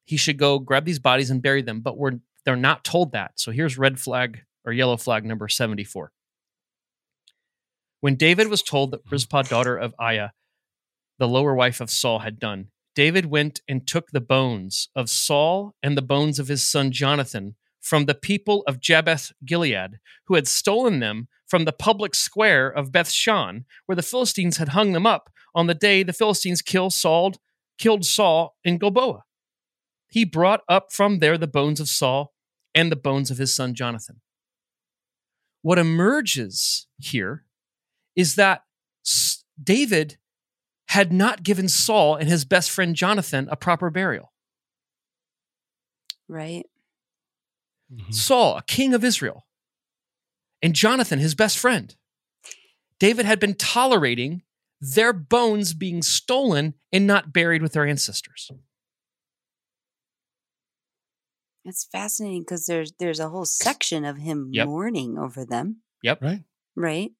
he 0.05 0.17
should 0.17 0.37
go 0.37 0.59
grab 0.59 0.85
these 0.85 0.99
bodies 0.99 1.29
and 1.29 1.41
bury 1.41 1.61
them. 1.61 1.81
But 1.81 1.97
we're 1.97 2.19
they're 2.45 2.55
not 2.55 2.83
told 2.83 3.11
that. 3.11 3.33
So 3.35 3.51
here's 3.51 3.77
red 3.77 3.99
flag 3.99 4.41
or 4.65 4.73
yellow 4.73 4.97
flag 4.97 5.25
number 5.25 5.47
74. 5.47 6.11
When 8.01 8.15
David 8.15 8.47
was 8.47 8.63
told 8.63 8.91
that 8.91 9.01
Rizpah, 9.09 9.43
daughter 9.43 9.77
of 9.77 9.93
Aiah, 9.99 10.29
the 11.17 11.27
lower 11.27 11.53
wife 11.53 11.81
of 11.81 11.89
Saul, 11.89 12.19
had 12.19 12.39
done, 12.39 12.67
David 12.95 13.25
went 13.25 13.61
and 13.67 13.85
took 13.85 14.11
the 14.11 14.21
bones 14.21 14.89
of 14.95 15.09
Saul 15.09 15.75
and 15.83 15.97
the 15.97 16.01
bones 16.01 16.39
of 16.39 16.47
his 16.47 16.65
son 16.65 16.91
Jonathan 16.91 17.55
from 17.81 18.05
the 18.05 18.15
people 18.15 18.63
of 18.67 18.79
Jabesh 18.79 19.31
Gilead, 19.45 19.99
who 20.25 20.35
had 20.35 20.47
stolen 20.47 20.99
them 20.99 21.27
from 21.47 21.65
the 21.65 21.71
public 21.71 22.13
square 22.13 22.69
of 22.69 22.91
Beth 22.91 23.09
Shan, 23.09 23.65
where 23.85 23.95
the 23.95 24.01
Philistines 24.01 24.57
had 24.57 24.69
hung 24.69 24.91
them 24.91 25.05
up 25.05 25.29
on 25.55 25.67
the 25.67 25.73
day 25.73 26.03
the 26.03 26.13
Philistines 26.13 26.61
killed 26.61 26.93
Saul, 26.93 27.33
killed 27.77 28.05
Saul 28.05 28.55
in 28.63 28.77
Gilboa. 28.77 29.23
He 30.09 30.25
brought 30.25 30.61
up 30.67 30.91
from 30.91 31.19
there 31.19 31.37
the 31.37 31.47
bones 31.47 31.79
of 31.79 31.87
Saul 31.87 32.33
and 32.73 32.91
the 32.91 32.95
bones 32.95 33.31
of 33.31 33.37
his 33.37 33.53
son 33.53 33.73
Jonathan. 33.73 34.21
What 35.61 35.77
emerges 35.77 36.87
here 36.97 37.45
is 38.15 38.35
that 38.35 38.63
David 39.61 40.17
had 40.87 41.13
not 41.13 41.43
given 41.43 41.67
Saul 41.67 42.15
and 42.15 42.27
his 42.27 42.45
best 42.45 42.71
friend 42.71 42.95
Jonathan 42.95 43.47
a 43.51 43.55
proper 43.55 43.89
burial. 43.89 44.33
Right. 46.27 46.65
Mhm. 47.91 48.13
Saul, 48.13 48.57
a 48.57 48.63
king 48.63 48.93
of 48.93 49.03
Israel, 49.03 49.47
and 50.61 50.75
Jonathan, 50.75 51.19
his 51.19 51.35
best 51.35 51.57
friend. 51.57 51.95
David 52.99 53.25
had 53.25 53.39
been 53.39 53.55
tolerating 53.55 54.43
their 54.81 55.13
bones 55.13 55.73
being 55.73 56.01
stolen 56.01 56.75
and 56.91 57.05
not 57.05 57.33
buried 57.33 57.61
with 57.61 57.73
their 57.73 57.85
ancestors. 57.85 58.51
It's 61.69 61.85
fascinating 61.85 62.41
because 62.41 62.65
there's 62.65 62.91
there's 62.99 63.19
a 63.19 63.29
whole 63.29 63.45
section 63.45 64.03
of 64.03 64.17
him 64.17 64.49
Yep. 64.51 64.67
mourning 64.67 65.17
over 65.19 65.45
them, 65.45 65.77
Yep. 66.01 66.21
Right. 66.21 66.43
right? 66.75 67.11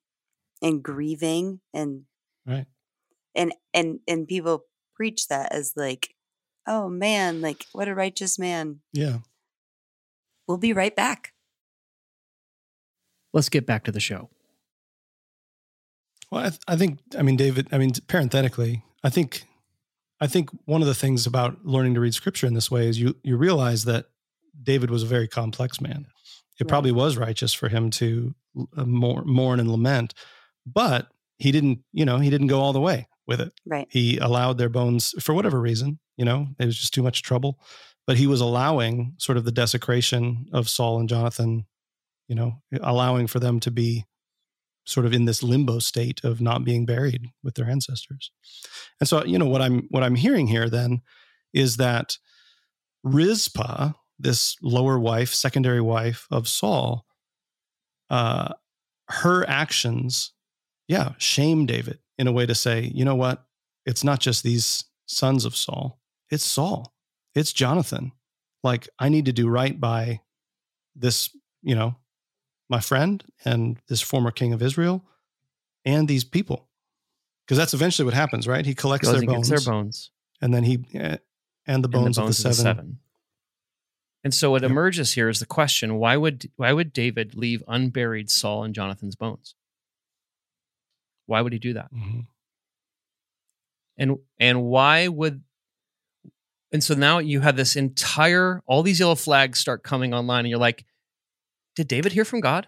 And 0.62 0.82
grieving 0.84 1.62
and 1.74 2.06
Right. 2.48 2.66
and 3.36 3.54
and 3.74 4.00
and 4.08 4.28
people 4.28 4.66
preach 4.96 5.28
that 5.28 5.52
as 5.54 5.74
like, 5.78 6.16
oh 6.66 6.90
man, 6.90 7.42
like 7.42 7.66
what 7.74 7.88
a 7.88 7.94
righteous 7.94 8.40
man. 8.40 8.82
Yeah. 8.92 9.20
We'll 10.48 10.58
be 10.58 10.74
right 10.74 10.96
back. 10.96 11.34
Let's 13.32 13.50
get 13.50 13.68
back 13.68 13.84
to 13.84 13.92
the 13.92 14.00
show. 14.00 14.30
Well, 16.32 16.46
I, 16.46 16.50
th- 16.50 16.62
I 16.68 16.76
think, 16.76 17.00
I 17.18 17.22
mean, 17.22 17.38
David, 17.38 17.68
I 17.72 17.78
mean, 17.78 17.92
parenthetically, 18.08 18.84
I 19.04 19.10
think, 19.10 19.46
I 20.20 20.28
think 20.28 20.50
one 20.66 20.82
of 20.82 20.88
the 20.88 20.94
things 20.96 21.26
about 21.28 21.64
learning 21.66 21.94
to 21.96 22.00
read 22.00 22.14
scripture 22.16 22.48
in 22.48 22.54
this 22.56 22.70
way 22.72 22.88
is 22.88 23.00
you, 23.00 23.16
you 23.24 23.38
realize 23.38 23.86
that 23.86 24.10
David 24.62 24.90
was 24.90 25.04
a 25.04 25.08
very 25.08 25.28
complex 25.28 25.80
man. 25.82 26.06
It 26.60 26.64
Right. 26.64 26.70
probably 26.70 26.92
was 26.92 27.18
righteous 27.18 27.54
for 27.54 27.70
him 27.70 27.90
to 27.92 28.36
uh, 28.76 28.86
mourn, 28.86 29.24
mourn 29.26 29.60
and 29.60 29.72
lament, 29.72 30.14
but 30.66 31.08
he 31.38 31.52
didn't, 31.52 31.80
you 31.94 32.04
know, 32.06 32.18
he 32.18 32.30
didn't 32.30 32.48
go 32.48 32.60
all 32.60 32.74
the 32.74 32.82
way 32.82 33.08
with 33.28 33.40
it. 33.40 33.54
Right. 33.66 33.88
He 33.90 34.18
allowed 34.18 34.58
their 34.58 34.70
bones 34.70 35.14
for 35.24 35.34
whatever 35.34 35.60
reason, 35.62 36.00
you 36.18 36.26
know, 36.26 36.48
it 36.60 36.66
was 36.66 36.78
just 36.78 36.94
too 36.94 37.04
much 37.04 37.22
trouble, 37.22 37.60
but 38.06 38.18
he 38.18 38.28
was 38.28 38.42
allowing 38.42 39.14
sort 39.18 39.38
of 39.38 39.46
the 39.46 39.52
desecration 39.52 40.48
of 40.52 40.68
Saul 40.68 41.00
and 41.00 41.08
Jonathan, 41.08 41.66
you 42.28 42.36
know, 42.36 42.62
allowing 42.82 43.28
for 43.28 43.40
them 43.40 43.60
to 43.62 43.72
be 43.72 44.06
sort 44.86 45.06
of 45.06 45.14
in 45.14 45.26
this 45.26 45.44
limbo 45.44 45.80
state 45.80 46.24
of 46.24 46.42
not 46.42 46.66
being 46.66 46.86
buried 46.86 47.28
with 47.44 47.54
their 47.56 47.70
ancestors. 47.70 48.32
And 49.00 49.08
so, 49.08 49.24
you 49.24 49.38
know, 49.38 49.46
what 49.46 49.62
I'm 49.62 49.88
what 49.92 50.04
I'm 50.04 50.16
hearing 50.16 50.48
here 50.48 50.68
then 50.70 51.02
is 51.54 51.78
that 51.78 52.18
Rizpah, 53.04 53.94
this 54.20 54.58
lower 54.62 55.00
wife, 55.00 55.34
secondary 55.34 55.82
wife 55.82 56.28
of 56.30 56.48
Saul, 56.48 57.06
uh, 58.10 58.54
her 59.10 59.48
actions, 59.50 60.34
yeah, 60.88 61.14
shame 61.18 61.66
David 61.66 62.00
in 62.18 62.28
a 62.28 62.32
way 62.32 62.46
to 62.46 62.56
say, 62.56 62.92
you 62.94 63.06
know 63.06 63.16
what? 63.16 63.46
It's 63.86 64.04
not 64.04 64.20
just 64.20 64.44
these 64.44 64.84
sons 65.06 65.46
of 65.46 65.56
Saul, 65.56 66.00
it's 66.30 66.46
Saul, 66.46 66.94
it's 67.34 67.54
Jonathan. 67.54 68.12
Like, 68.64 68.90
I 69.00 69.10
need 69.10 69.26
to 69.26 69.34
do 69.34 69.48
right 69.48 69.80
by 69.80 70.20
this, 70.96 71.30
you 71.62 71.76
know, 71.76 71.96
my 72.70 72.82
friend 72.82 73.24
and 73.46 73.78
this 73.88 74.02
former 74.02 74.32
king 74.32 74.54
of 74.54 74.62
Israel 74.62 75.06
and 75.86 76.08
these 76.08 76.26
people. 76.26 76.68
Because 77.46 77.58
that's 77.58 77.74
eventually 77.74 78.06
what 78.06 78.14
happens, 78.14 78.48
right? 78.48 78.66
He 78.66 78.76
collects 78.76 79.10
their 79.10 79.24
bones, 79.24 79.50
their 79.50 79.62
bones 79.62 80.12
and 80.42 80.54
then 80.54 80.64
he 80.64 80.80
eh, 80.94 81.18
and 81.68 81.84
the 81.84 81.88
and 81.88 82.16
bones, 82.16 82.18
of 82.18 82.28
the 82.28 82.34
seven. 82.34 83.00
And 84.24 84.34
so 84.34 84.52
what 84.52 84.62
Yep. 84.64 84.72
emerges 84.72 85.14
here 85.14 85.30
is 85.30 85.40
the 85.40 85.46
question: 85.46 85.96
Why 85.96 86.18
would 86.18 86.52
why 86.58 86.74
would 86.74 86.92
David 86.94 87.36
leave 87.36 87.64
unburied 87.68 88.30
Saul 88.30 88.64
and 88.64 88.76
Jonathan's 88.76 89.16
bones? 89.16 89.56
Why 91.26 91.42
would 91.42 91.54
he 91.54 91.60
do 91.60 91.74
that? 91.74 91.94
Mhm. 91.94 92.28
And 93.98 94.18
and 94.40 94.64
why 94.64 95.08
would 95.08 95.44
and 96.72 96.84
so 96.84 96.94
now 96.96 97.20
you 97.20 97.42
have 97.42 97.56
this 97.56 97.76
entire 97.76 98.62
all 98.66 98.84
these 98.84 99.00
yellow 99.00 99.16
flags 99.16 99.60
start 99.60 99.84
coming 99.84 100.14
online, 100.14 100.40
and 100.42 100.50
you're 100.50 100.60
like, 100.60 100.86
did 101.76 101.88
David 101.88 102.12
hear 102.12 102.26
from 102.26 102.42
God, 102.42 102.68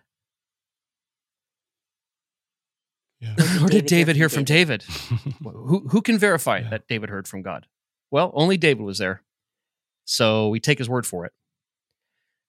Yeah. 3.19 3.35
or 3.63 3.67
did 3.69 3.85
David 3.85 4.15
hear 4.15 4.29
from 4.29 4.43
David? 4.43 4.83
who 5.43 5.87
who 5.89 6.01
can 6.01 6.17
verify 6.17 6.59
Yeah. 6.59 6.69
that 6.69 6.87
David 6.87 7.09
heard 7.09 7.27
from 7.27 7.41
God? 7.41 7.67
Well, 8.09 8.31
only 8.33 8.57
David 8.57 8.83
was 8.83 8.97
there. 8.97 9.23
So 10.05 10.49
we 10.49 10.59
take 10.59 10.79
his 10.79 10.89
word 10.89 11.05
for 11.05 11.25
it. 11.25 11.33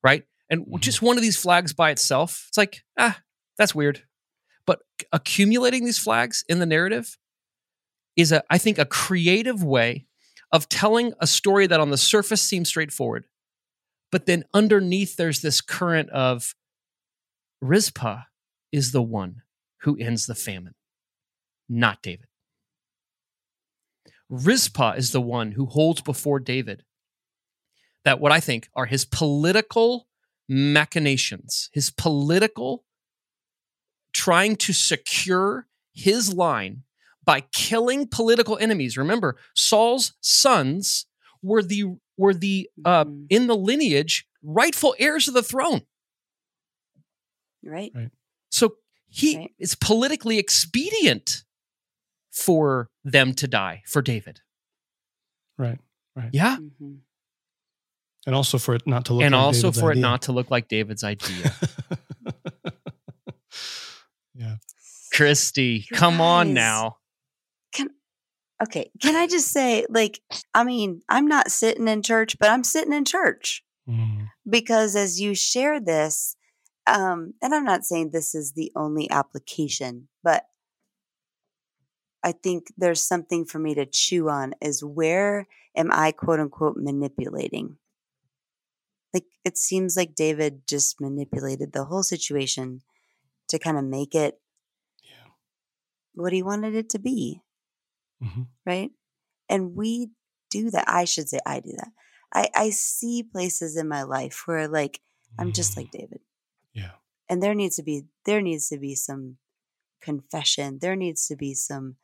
Right? 0.02 0.24
And 0.50 0.66
Mhm. 0.66 0.80
just 0.80 1.02
one 1.02 1.16
of 1.16 1.22
these 1.22 1.36
flags 1.36 1.72
by 1.72 1.90
itself, 1.90 2.46
it's 2.48 2.58
like, 2.58 2.84
ah, 2.98 3.22
that's 3.56 3.74
weird. 3.74 4.04
But 4.66 4.80
accumulating 5.12 5.84
these 5.84 5.98
flags 5.98 6.44
in 6.48 6.58
the 6.58 6.66
narrative 6.66 7.18
is 8.16 8.32
a 8.32 8.42
I 8.50 8.58
think 8.58 8.78
a 8.78 8.84
creative 8.84 9.62
way 9.62 10.06
of 10.52 10.68
telling 10.68 11.14
a 11.20 11.26
story 11.26 11.66
that 11.66 11.80
on 11.80 11.90
the 11.90 11.96
surface 11.98 12.42
seems 12.42 12.68
straightforward. 12.68 13.26
But 14.10 14.26
then 14.26 14.44
underneath 14.52 15.16
there's 15.16 15.40
this 15.40 15.60
current 15.60 16.10
of 16.10 16.54
Rizpah 17.60 18.24
is 18.72 18.92
the 18.92 19.02
one 19.02 19.42
who 19.82 19.96
ends 19.98 20.26
the 20.26 20.34
famine, 20.34 20.74
not 21.68 22.02
David. 22.02 22.26
Rizpah 24.28 24.92
is 24.96 25.12
the 25.12 25.20
one 25.20 25.52
who 25.52 25.66
holds 25.66 26.00
before 26.00 26.40
David 26.40 26.84
that 28.04 28.20
what 28.20 28.32
I 28.32 28.40
think 28.40 28.68
are 28.74 28.86
his 28.86 29.04
political 29.04 30.08
machinations, 30.48 31.70
his 31.72 31.90
political 31.90 32.84
trying 34.12 34.56
to 34.56 34.72
secure 34.72 35.66
his 35.94 36.32
line 36.32 36.82
by 37.24 37.40
killing 37.52 38.06
political 38.06 38.58
enemies. 38.58 38.96
Remember, 38.96 39.36
Saul's 39.54 40.14
sons 40.20 41.06
were 41.42 41.62
the 41.62 41.96
were 42.18 42.34
the 42.34 42.68
uh, 42.84 43.04
Mhm. 43.04 43.26
in 43.30 43.46
the 43.46 43.56
lineage 43.56 44.26
rightful 44.42 44.94
heirs 44.98 45.28
of 45.28 45.34
the 45.34 45.42
throne. 45.42 45.82
Right. 47.64 47.92
So 48.50 48.76
he 49.08 49.36
Right. 49.36 49.54
it's 49.58 49.74
politically 49.74 50.38
expedient 50.38 51.44
for 52.30 52.88
them 53.04 53.34
to 53.34 53.46
die 53.46 53.82
for 53.86 54.02
David. 54.02 54.40
Right. 55.56 55.78
Right. 56.14 56.30
Yeah. 56.32 56.56
hmm 56.56 56.96
And 58.26 58.34
also 58.36 58.58
for 58.58 58.74
it 58.74 58.86
not 58.86 59.06
to 59.06 59.14
look 59.14 59.24
and 59.24 59.34
like 59.34 59.42
also 59.42 59.62
David's 59.62 59.80
for 59.80 59.90
idea. 59.90 59.98
it 59.98 60.02
not 60.02 60.22
to 60.22 60.32
look 60.32 60.50
like 60.50 60.68
David's 60.68 61.02
idea. 61.04 61.52
yeah. 64.34 64.56
Christy, 65.12 65.86
You 65.90 65.96
come 65.96 66.20
on 66.20 66.48
guys. 66.48 66.54
now. 66.54 66.96
Okay. 68.62 68.92
Can 69.02 69.16
I 69.16 69.26
just 69.26 69.48
say, 69.48 69.84
like, 69.88 70.20
I 70.54 70.62
mean, 70.62 71.02
I'm 71.08 71.26
not 71.26 71.50
sitting 71.50 71.88
in 71.88 72.00
church, 72.00 72.38
but 72.38 72.48
I'm 72.48 72.62
sitting 72.62 72.92
in 72.92 73.04
church 73.04 73.64
Mhm. 73.88 74.28
because 74.48 74.94
as 74.94 75.20
you 75.20 75.34
share 75.34 75.80
this, 75.80 76.36
um, 76.86 77.34
and 77.42 77.52
I'm 77.52 77.64
not 77.64 77.84
saying 77.84 78.10
this 78.10 78.36
is 78.36 78.52
the 78.52 78.70
only 78.76 79.10
application, 79.10 80.06
but 80.22 80.46
I 82.22 82.30
think 82.30 82.72
there's 82.76 83.02
something 83.02 83.44
for 83.44 83.58
me 83.58 83.74
to 83.74 83.84
chew 83.84 84.28
on 84.28 84.54
is 84.60 84.84
where 84.84 85.48
am 85.76 85.90
I 85.90 86.12
quote 86.12 86.38
unquote 86.38 86.76
manipulating? 86.76 87.78
Like 89.14 89.26
it 89.44 89.58
seems 89.58 89.96
like 89.96 90.14
David 90.14 90.66
just 90.66 91.00
manipulated 91.00 91.72
the 91.72 91.84
whole 91.84 92.02
situation 92.02 92.82
to 93.48 93.58
kind 93.58 93.76
of 93.78 93.84
make 93.84 94.14
it 94.14 94.40
Yeah. 95.02 95.28
what 96.14 96.32
he 96.32 96.42
wanted 96.42 96.74
it 96.74 96.88
to 96.90 96.98
be, 96.98 97.42
Mhm. 98.22 98.48
right? 98.64 98.90
And 99.48 99.74
we 99.76 100.10
do 100.50 100.70
that. 100.70 100.88
I 100.88 101.04
should 101.04 101.28
say 101.28 101.40
I 101.44 101.60
do 101.60 101.72
that. 101.76 101.92
I, 102.34 102.48
I 102.54 102.70
see 102.70 103.22
places 103.22 103.76
in 103.76 103.88
my 103.88 104.02
life 104.04 104.46
where 104.46 104.68
like 104.68 105.00
I'm 105.38 105.52
just 105.52 105.76
like 105.76 105.90
David. 105.90 106.20
Yeah. 106.72 106.92
And 107.28 107.42
there 107.42 107.54
needs 107.54 107.76
to 107.76 107.82
be 107.82 108.04
there 108.24 108.40
needs 108.40 108.68
to 108.68 108.78
be 108.78 108.94
some 108.94 109.38
confession. 110.00 110.78
There 110.78 110.96
needs 110.96 111.26
to 111.28 111.36
be 111.36 111.54
some 111.54 111.96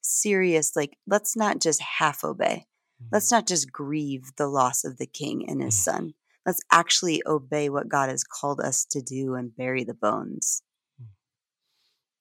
serious 0.00 0.74
like 0.76 0.96
let's 1.06 1.36
not 1.36 1.60
just 1.60 1.80
half 1.80 2.24
obey. 2.24 2.66
Let's 3.10 3.30
not 3.30 3.46
just 3.46 3.72
grieve 3.72 4.32
the 4.36 4.46
loss 4.46 4.84
of 4.84 4.98
the 4.98 5.06
king 5.06 5.48
and 5.48 5.62
his 5.62 5.74
Mhm. 5.74 5.82
son. 5.84 6.14
Let's 6.50 6.60
actually 6.72 7.22
obey 7.28 7.68
what 7.68 7.88
God 7.88 8.08
has 8.08 8.24
called 8.24 8.58
us 8.60 8.84
to 8.86 9.00
do 9.00 9.36
and 9.36 9.54
bury 9.54 9.84
the 9.84 9.94
bones. 9.94 10.62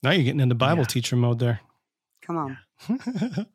Now 0.03 0.11
you're 0.11 0.23
getting 0.23 0.39
into 0.39 0.53
Bible 0.53 0.83
Yeah. 0.83 0.87
teacher 0.87 1.15
mode 1.15 1.39
there. 1.39 1.61
Come 2.21 2.37
on. 2.37 2.57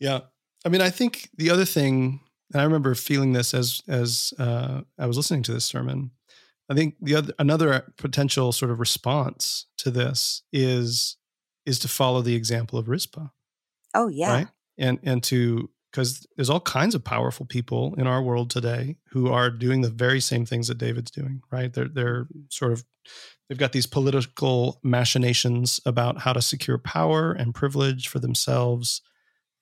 yeah. 0.00 0.22
I 0.64 0.68
mean, 0.70 0.80
I 0.80 0.90
think 0.90 1.30
the 1.36 1.50
other 1.50 1.64
thing, 1.64 2.18
and 2.52 2.60
I 2.60 2.64
remember 2.64 2.96
feeling 2.96 3.32
this 3.32 3.54
as 3.54 3.80
as 3.86 4.34
uh, 4.40 4.80
I 4.98 5.06
was 5.06 5.16
listening 5.16 5.44
to 5.44 5.52
this 5.52 5.66
sermon. 5.66 6.10
I 6.68 6.74
think 6.74 6.96
the 7.00 7.14
other 7.14 7.32
another 7.38 7.92
potential 7.96 8.50
sort 8.50 8.72
of 8.72 8.80
response 8.80 9.66
to 9.78 9.92
this 9.92 10.42
is 10.52 11.16
is 11.64 11.78
to 11.78 11.86
follow 11.88 12.22
the 12.22 12.34
example 12.34 12.76
of 12.76 12.88
Rizpah, 12.88 13.28
Oh 13.94 14.08
yeah. 14.08 14.32
right? 14.32 14.48
And 14.78 14.98
and 15.04 15.22
to 15.24 15.70
because 15.90 16.26
there's 16.36 16.50
all 16.50 16.60
kinds 16.60 16.94
of 16.94 17.02
powerful 17.04 17.44
people 17.46 17.94
in 17.98 18.06
our 18.06 18.22
world 18.22 18.50
today 18.50 18.96
who 19.10 19.28
are 19.28 19.50
doing 19.50 19.80
the 19.80 19.90
very 19.90 20.20
same 20.20 20.46
things 20.46 20.68
that 20.68 20.78
David's 20.78 21.10
doing, 21.10 21.42
right? 21.50 21.72
They're 21.72 21.88
they're 21.88 22.26
sort 22.48 22.72
of 22.72 22.84
they've 23.48 23.58
got 23.58 23.72
these 23.72 23.86
political 23.86 24.78
machinations 24.84 25.80
about 25.84 26.20
how 26.20 26.32
to 26.32 26.40
secure 26.42 26.78
power 26.78 27.32
and 27.32 27.54
privilege 27.54 28.08
for 28.08 28.18
themselves 28.20 29.02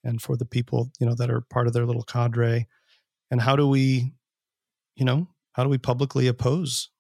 and 0.05 0.21
for 0.23 0.37
the 0.37 0.45
people 0.45 0.91
you 1.01 1.07
know 1.07 1.15
that 1.15 1.31
are 1.31 1.41
part 1.41 1.67
of 1.67 1.73
their 1.73 1.87
little 1.87 2.03
cadre 2.05 2.67
and 3.31 3.41
how 3.41 3.57
do 3.57 3.67
we 3.67 4.13
you 4.97 5.05
know 5.05 5.29
how 5.53 5.63
do 5.65 5.69
we 5.71 5.79
publicly 5.79 6.27
oppose 6.29 6.91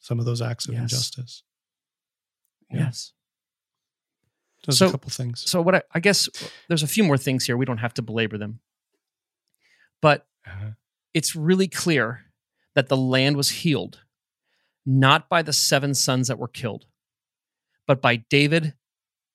some 0.00 0.18
of 0.20 0.24
those 0.26 0.40
acts 0.42 0.66
of 0.68 0.74
Yes. 0.74 0.82
injustice 0.82 1.42
Yeah. 2.70 2.84
Yes. 2.84 3.12
there's 4.64 4.78
So- 4.78 4.88
a 4.88 4.90
couple 4.90 5.10
things 5.10 5.48
So 5.50 5.60
what 5.62 5.74
I, 5.76 5.82
I 5.92 6.00
guess 6.00 6.28
there's 6.68 6.82
a 6.82 6.86
few 6.86 7.04
more 7.04 7.18
things 7.18 7.44
here. 7.44 7.56
We 7.56 7.64
don't 7.64 7.78
have 7.78 7.94
to 7.94 8.02
belabor 8.02 8.38
them. 8.38 8.60
But 10.04 10.28
Uh-huh. 10.46 10.72
it's 11.14 11.34
really 11.34 11.66
clear 11.66 12.30
that 12.74 12.88
the 12.88 12.96
land 12.96 13.38
was 13.38 13.48
healed 13.62 14.02
not 14.84 15.30
by 15.30 15.40
the 15.40 15.52
seven 15.54 15.94
sons 15.94 16.28
that 16.28 16.38
were 16.38 16.46
killed, 16.46 16.86
but 17.86 18.02
by 18.02 18.16
David 18.16 18.74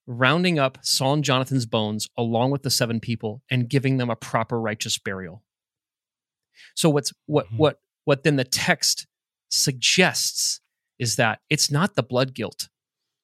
rounding 0.05 0.59
up 0.59 0.78
Saul 0.86 1.13
and 1.13 1.24
Jonathan's 1.24 1.65
bones 1.65 2.07
along 2.15 2.51
with 2.51 2.61
the 2.61 2.70
seven 2.70 2.99
people 2.99 3.41
and 3.49 3.67
giving 3.67 3.97
them 3.97 4.11
a 4.11 4.15
proper 4.15 4.61
righteous 4.61 4.99
burial. 4.99 5.43
So 6.76 6.88
what's 6.88 7.11
what 7.26 7.47
Mhm. 7.47 7.57
what 7.57 7.82
what 8.03 8.24
then 8.24 8.36
the 8.36 8.43
text 8.43 9.07
suggests 9.49 10.61
is 10.99 11.15
that 11.15 11.41
it's 11.49 11.72
not 11.72 11.95
the 11.95 12.03
blood 12.03 12.36
guilt 12.36 12.70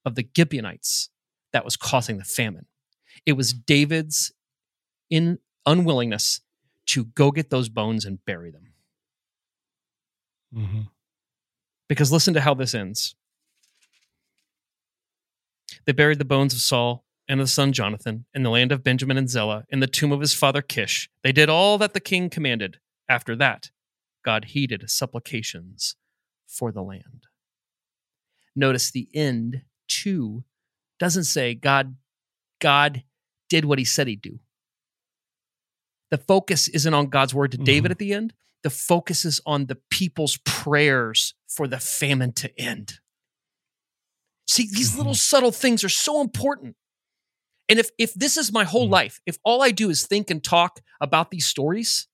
of 0.03 0.15
the 0.15 0.27
Gibeonites 0.35 1.11
that 1.53 1.63
was 1.63 1.77
causing 1.77 2.17
the 2.17 2.23
famine. 2.23 2.65
It 3.23 3.33
was 3.33 3.53
David's 3.53 4.33
in 5.11 5.37
unwillingness 5.67 6.41
to 6.87 7.05
go 7.05 7.31
get 7.31 7.49
those 7.49 7.69
bones 7.69 8.05
and 8.05 8.23
bury 8.25 8.51
them. 8.51 8.73
Mhm. 10.53 10.91
Because 11.87 12.11
listen 12.11 12.33
to 12.33 12.41
how 12.41 12.53
this 12.53 12.73
ends. 12.73 13.15
They 15.85 15.91
buried 15.91 16.19
the 16.19 16.25
bones 16.25 16.53
of 16.53 16.59
Saul 16.59 17.05
and 17.27 17.39
of 17.39 17.47
the 17.47 17.51
son 17.51 17.73
Jonathan 17.73 18.25
in 18.33 18.43
the 18.43 18.49
land 18.49 18.71
of 18.71 18.83
Benjamin 18.83 19.17
and 19.17 19.29
Zelah 19.29 19.65
in 19.69 19.79
the 19.79 19.87
tomb 19.87 20.11
of 20.11 20.21
his 20.21 20.33
father 20.33 20.61
Kish. 20.61 21.09
They 21.23 21.31
did 21.31 21.49
all 21.49 21.77
that 21.77 21.93
the 21.93 21.99
king 21.99 22.29
commanded. 22.29 22.79
After 23.07 23.35
that, 23.35 23.71
God 24.23 24.45
heeded 24.45 24.89
supplications 24.89 25.95
for 26.47 26.71
the 26.71 26.81
land. 26.81 27.27
Notice 28.55 28.89
the 28.89 29.09
end 29.13 29.63
too 29.87 30.45
doesn't 30.97 31.25
say 31.25 31.53
God 31.53 31.97
God 32.59 33.03
did 33.49 33.65
what 33.65 33.79
he 33.79 33.85
said 33.85 34.07
he'd 34.07 34.21
do. 34.21 34.39
The 36.11 36.17
focus 36.17 36.67
isn't 36.67 36.93
on 36.93 37.07
God's 37.07 37.33
word 37.33 37.51
to 37.51 37.57
David 37.57 37.89
Mhm. 37.89 37.91
at 37.91 37.97
the 37.99 38.13
end. 38.13 38.33
The 38.63 38.69
focus 38.69 39.25
is 39.25 39.41
on 39.45 39.65
the 39.67 39.75
people's 39.89 40.37
prayers 40.45 41.33
for 41.47 41.67
the 41.67 41.79
famine 41.79 42.33
to 42.33 42.59
end. 42.59 42.99
See, 44.47 44.67
these 44.71 44.95
little 44.95 45.15
subtle 45.15 45.51
things 45.51 45.83
are 45.83 45.89
so 45.89 46.21
important. 46.21 46.75
And 47.67 47.79
if 47.79 47.89
if 47.97 48.13
this 48.13 48.37
is 48.37 48.51
my 48.51 48.63
whole 48.63 48.87
Mhm. 48.87 48.91
life, 48.91 49.21
if 49.25 49.37
all 49.43 49.63
I 49.63 49.71
do 49.71 49.89
is 49.89 50.05
think 50.05 50.29
and 50.29 50.43
talk 50.43 50.81
about 51.01 51.31
these 51.31 51.47
stories, 51.47 52.07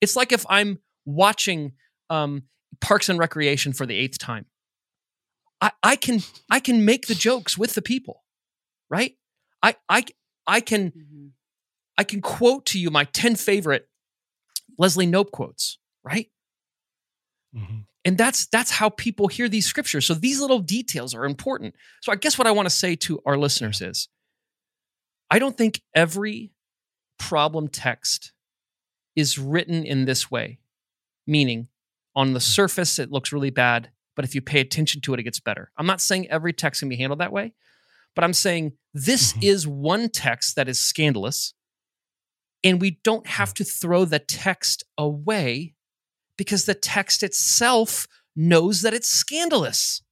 it's 0.00 0.16
like 0.16 0.32
if 0.32 0.44
I'm 0.48 0.82
watching 1.04 1.76
um, 2.10 2.48
Parks 2.80 3.08
and 3.08 3.18
Recreation 3.18 3.72
for 3.72 3.86
the 3.86 3.94
eighth 3.96 4.18
time. 4.18 4.46
I, 5.60 5.72
I 5.82 5.96
can 5.96 6.20
I 6.50 6.60
can 6.60 6.84
make 6.84 7.06
the 7.06 7.14
jokes 7.14 7.56
with 7.56 7.74
the 7.74 7.82
people, 7.82 8.24
right? 8.90 9.16
I 9.62 9.76
I 9.88 10.04
I 10.46 10.60
can 10.60 10.90
Mhm. 10.90 11.13
I 11.96 12.04
can 12.04 12.20
quote 12.20 12.66
to 12.66 12.78
you 12.78 12.90
my 12.90 13.04
10 13.04 13.36
favorite 13.36 13.88
Leslie 14.78 15.06
Knope 15.06 15.30
quotes, 15.30 15.78
right? 16.02 16.30
Mhm. 17.54 17.86
And 18.04 18.18
that's 18.18 18.46
that's 18.46 18.72
how 18.72 18.90
people 18.90 19.28
hear 19.28 19.48
these 19.48 19.66
scriptures. 19.66 20.06
So 20.06 20.14
these 20.14 20.40
little 20.40 20.58
details 20.58 21.14
are 21.14 21.24
important. 21.24 21.74
So 22.02 22.12
I 22.12 22.16
guess 22.16 22.36
what 22.36 22.46
I 22.46 22.50
want 22.50 22.66
to 22.66 22.74
say 22.74 22.96
to 22.96 23.20
our 23.24 23.36
listeners 23.38 23.80
is 23.80 24.08
I 25.30 25.38
don't 25.38 25.56
think 25.56 25.80
every 25.94 26.52
problem 27.18 27.68
text 27.68 28.32
is 29.16 29.38
written 29.38 29.84
in 29.84 30.04
this 30.04 30.30
way, 30.30 30.58
meaning 31.26 31.68
on 32.16 32.32
the 32.34 32.40
surface 32.40 32.98
it 32.98 33.10
looks 33.10 33.32
really 33.32 33.50
bad, 33.50 33.90
but 34.16 34.24
if 34.24 34.34
you 34.34 34.42
pay 34.42 34.60
attention 34.60 35.00
to 35.02 35.14
it, 35.14 35.20
it 35.20 35.24
gets 35.24 35.40
better. 35.40 35.70
I'm 35.76 35.86
not 35.86 36.00
saying 36.00 36.28
every 36.28 36.52
text 36.52 36.80
can 36.80 36.88
be 36.88 36.96
handled 36.96 37.20
that 37.20 37.32
way, 37.32 37.54
but 38.14 38.24
I'm 38.24 38.32
saying 38.34 38.76
this 38.92 39.32
Mhm. 39.32 39.44
is 39.44 39.66
one 39.66 40.08
text 40.10 40.56
that 40.56 40.68
is 40.68 40.78
scandalous, 40.80 41.54
and 42.64 42.80
we 42.80 42.98
don't 43.04 43.26
have 43.26 43.54
to 43.54 43.64
throw 43.64 44.06
the 44.06 44.18
text 44.18 44.82
away 44.96 45.74
because 46.36 46.64
the 46.64 46.74
text 46.74 47.22
itself 47.22 48.08
knows 48.34 48.82
that 48.82 48.94
it's 48.94 49.08
scandalous. 49.08 50.02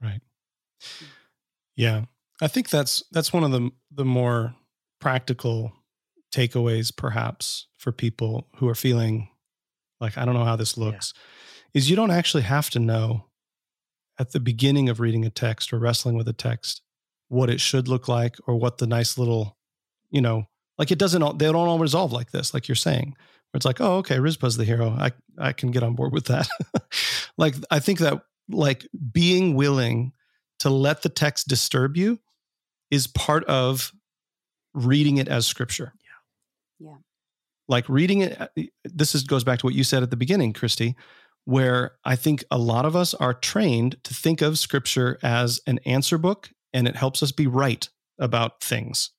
Right. 0.00 0.20
Yeah. 1.74 2.04
I 2.42 2.48
think 2.48 2.70
that's 2.70 3.02
that's 3.10 3.32
one 3.32 3.42
of 3.42 3.50
the 3.50 3.70
the 3.90 4.04
more 4.04 4.54
practical 5.00 5.72
takeaways 6.32 6.94
perhaps 6.94 7.66
for 7.78 7.90
people 7.90 8.46
who 8.56 8.68
are 8.68 8.74
feeling 8.74 9.28
like 10.00 10.16
I 10.16 10.24
don't 10.24 10.34
know 10.34 10.44
how 10.44 10.56
this 10.56 10.78
looks 10.78 11.12
is 11.74 11.90
you 11.90 11.96
don't 11.96 12.10
actually 12.10 12.44
have 12.44 12.70
to 12.70 12.78
know 12.78 13.26
at 14.18 14.32
the 14.32 14.40
beginning 14.40 14.88
of 14.88 15.00
reading 15.00 15.24
a 15.24 15.30
text 15.30 15.72
or 15.72 15.78
wrestling 15.78 16.16
with 16.16 16.28
a 16.28 16.32
text 16.32 16.82
what 17.28 17.50
it 17.50 17.60
should 17.60 17.88
look 17.88 18.08
like 18.08 18.36
or 18.46 18.56
what 18.56 18.78
the 18.78 18.86
nice 18.86 19.18
little 19.18 19.56
you 20.10 20.20
know 20.20 20.44
like 20.78 20.90
it 20.90 20.98
doesn't 20.98 21.22
all 21.22 21.32
they 21.32 21.46
don't 21.46 21.68
all 21.68 21.78
resolve 21.78 22.12
like 22.12 22.30
this 22.30 22.54
like 22.54 22.68
you're 22.68 22.74
saying 22.74 23.14
where 23.50 23.58
it's 23.58 23.66
like 23.66 23.80
oh 23.80 23.98
okay 23.98 24.18
Rizpah's 24.18 24.56
the 24.56 24.64
hero 24.64 24.90
I 24.90 25.12
I 25.38 25.52
can 25.52 25.70
get 25.70 25.82
on 25.82 25.94
board 25.94 26.12
with 26.12 26.26
that 26.26 26.48
like 27.38 27.54
I 27.70 27.78
think 27.78 27.98
that 28.00 28.22
like 28.48 28.86
being 29.12 29.54
willing 29.54 30.12
to 30.60 30.70
let 30.70 31.02
the 31.02 31.08
text 31.08 31.48
disturb 31.48 31.96
you 31.96 32.18
is 32.90 33.06
part 33.06 33.44
of 33.44 33.92
reading 34.74 35.16
it 35.16 35.28
as 35.28 35.46
scripture. 35.46 35.92
Yeah. 36.00 36.88
Yeah. 36.88 36.96
Like 37.68 37.88
reading 37.88 38.22
it, 38.22 38.40
uh, 38.40 38.48
this 38.84 39.14
is 39.14 39.24
goes 39.24 39.44
back 39.44 39.60
to 39.60 39.66
what 39.66 39.74
you 39.74 39.84
said 39.84 40.02
at 40.02 40.10
the 40.10 40.16
beginning, 40.16 40.52
Christy, 40.52 40.96
where 41.44 41.92
I 42.04 42.16
think 42.16 42.44
a 42.50 42.58
lot 42.58 42.84
of 42.84 42.96
us 42.96 43.14
are 43.14 43.34
trained 43.34 43.96
to 44.04 44.14
think 44.14 44.42
of 44.42 44.58
scripture 44.58 45.18
as 45.22 45.60
an 45.66 45.78
answer 45.86 46.18
book 46.18 46.50
and 46.72 46.86
it 46.86 46.96
helps 46.96 47.22
us 47.22 47.32
be 47.32 47.46
right 47.46 47.88
about 48.18 48.62
things. 48.62 49.10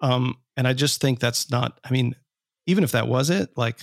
Um, 0.00 0.36
and 0.56 0.66
I 0.68 0.72
just 0.72 1.00
think 1.00 1.18
that's 1.20 1.50
not, 1.50 1.78
I 1.84 1.90
mean, 1.90 2.14
even 2.66 2.84
if 2.84 2.92
that 2.92 3.08
was 3.08 3.30
it, 3.30 3.56
like 3.56 3.80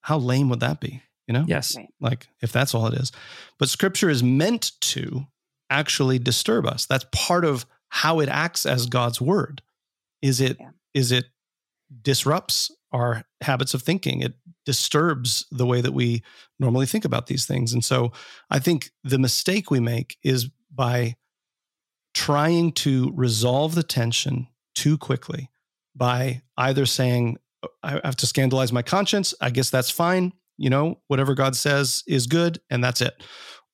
how 0.00 0.18
lame 0.18 0.48
would 0.50 0.60
that 0.60 0.80
be? 0.80 1.02
You 1.26 1.32
know? 1.34 1.44
Yes. 1.48 1.76
Right. 1.76 1.88
like 2.00 2.28
if 2.42 2.52
that's 2.52 2.74
all 2.74 2.86
it 2.86 2.94
is. 2.94 3.10
But 3.58 3.68
scripture 3.70 4.10
is 4.10 4.22
meant 4.22 4.72
to 4.82 5.26
actually 5.70 6.18
disturb 6.18 6.66
us. 6.66 6.84
That's 6.86 7.06
part 7.12 7.44
of 7.44 7.64
how 7.88 8.20
it 8.20 8.28
acts 8.28 8.66
as 8.66 8.86
God's 8.86 9.20
word. 9.20 9.62
Is 10.20 10.40
it 10.40 10.58
is 10.92 11.10
Yeah. 11.10 11.18
it 11.18 11.24
disrupts 12.02 12.70
our 12.92 13.24
habits 13.40 13.74
of 13.74 13.82
thinking. 13.82 14.20
It 14.20 14.34
disturbs 14.66 15.46
the 15.50 15.66
way 15.66 15.80
that 15.80 15.92
we 15.92 16.22
normally 16.58 16.86
think 16.86 17.04
about 17.04 17.26
these 17.26 17.46
things. 17.46 17.72
And 17.72 17.84
so 17.84 18.12
I 18.50 18.58
think 18.58 18.90
the 19.02 19.18
mistake 19.18 19.70
we 19.70 19.80
make 19.80 20.16
is 20.22 20.48
by 20.70 21.16
trying 22.14 22.72
to 22.72 23.12
resolve 23.14 23.74
the 23.74 23.82
tension 23.82 24.48
too 24.74 24.96
quickly 24.98 25.50
by 25.94 26.42
either 26.56 26.86
saying, 26.86 27.38
I 27.82 28.00
have 28.04 28.16
to 28.16 28.26
scandalize 28.26 28.72
my 28.72 28.82
conscience. 28.82 29.34
I 29.40 29.50
guess 29.50 29.70
that's 29.70 29.90
fine. 29.90 30.32
You 30.56 30.70
know, 30.70 31.00
whatever 31.08 31.34
God 31.34 31.56
says 31.56 32.02
is 32.06 32.26
good 32.26 32.60
and 32.70 32.82
that's 32.82 33.00
it. 33.00 33.22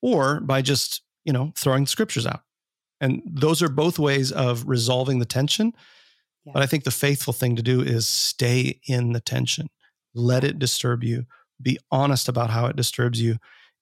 Or 0.00 0.40
by 0.40 0.62
just, 0.62 1.02
you 1.24 1.32
know, 1.32 1.52
throwing 1.56 1.84
the 1.84 1.90
scriptures 1.90 2.26
out. 2.26 2.40
And 3.00 3.22
those 3.26 3.62
are 3.62 3.68
both 3.68 3.98
ways 3.98 4.32
of 4.32 4.64
resolving 4.66 5.18
the 5.18 5.24
tension. 5.24 5.72
Yeah. 6.44 6.52
But 6.54 6.62
I 6.62 6.66
think 6.66 6.84
the 6.84 6.90
faithful 6.90 7.32
thing 7.32 7.56
to 7.56 7.62
do 7.62 7.80
is 7.80 8.06
stay 8.06 8.80
in 8.86 9.12
the 9.12 9.20
tension, 9.20 9.68
let 10.14 10.44
it 10.44 10.58
disturb 10.58 11.04
you, 11.04 11.26
be 11.60 11.78
honest 11.90 12.28
about 12.28 12.50
how 12.50 12.66
it 12.66 12.76
disturbs 12.76 13.20
you. 13.20 13.36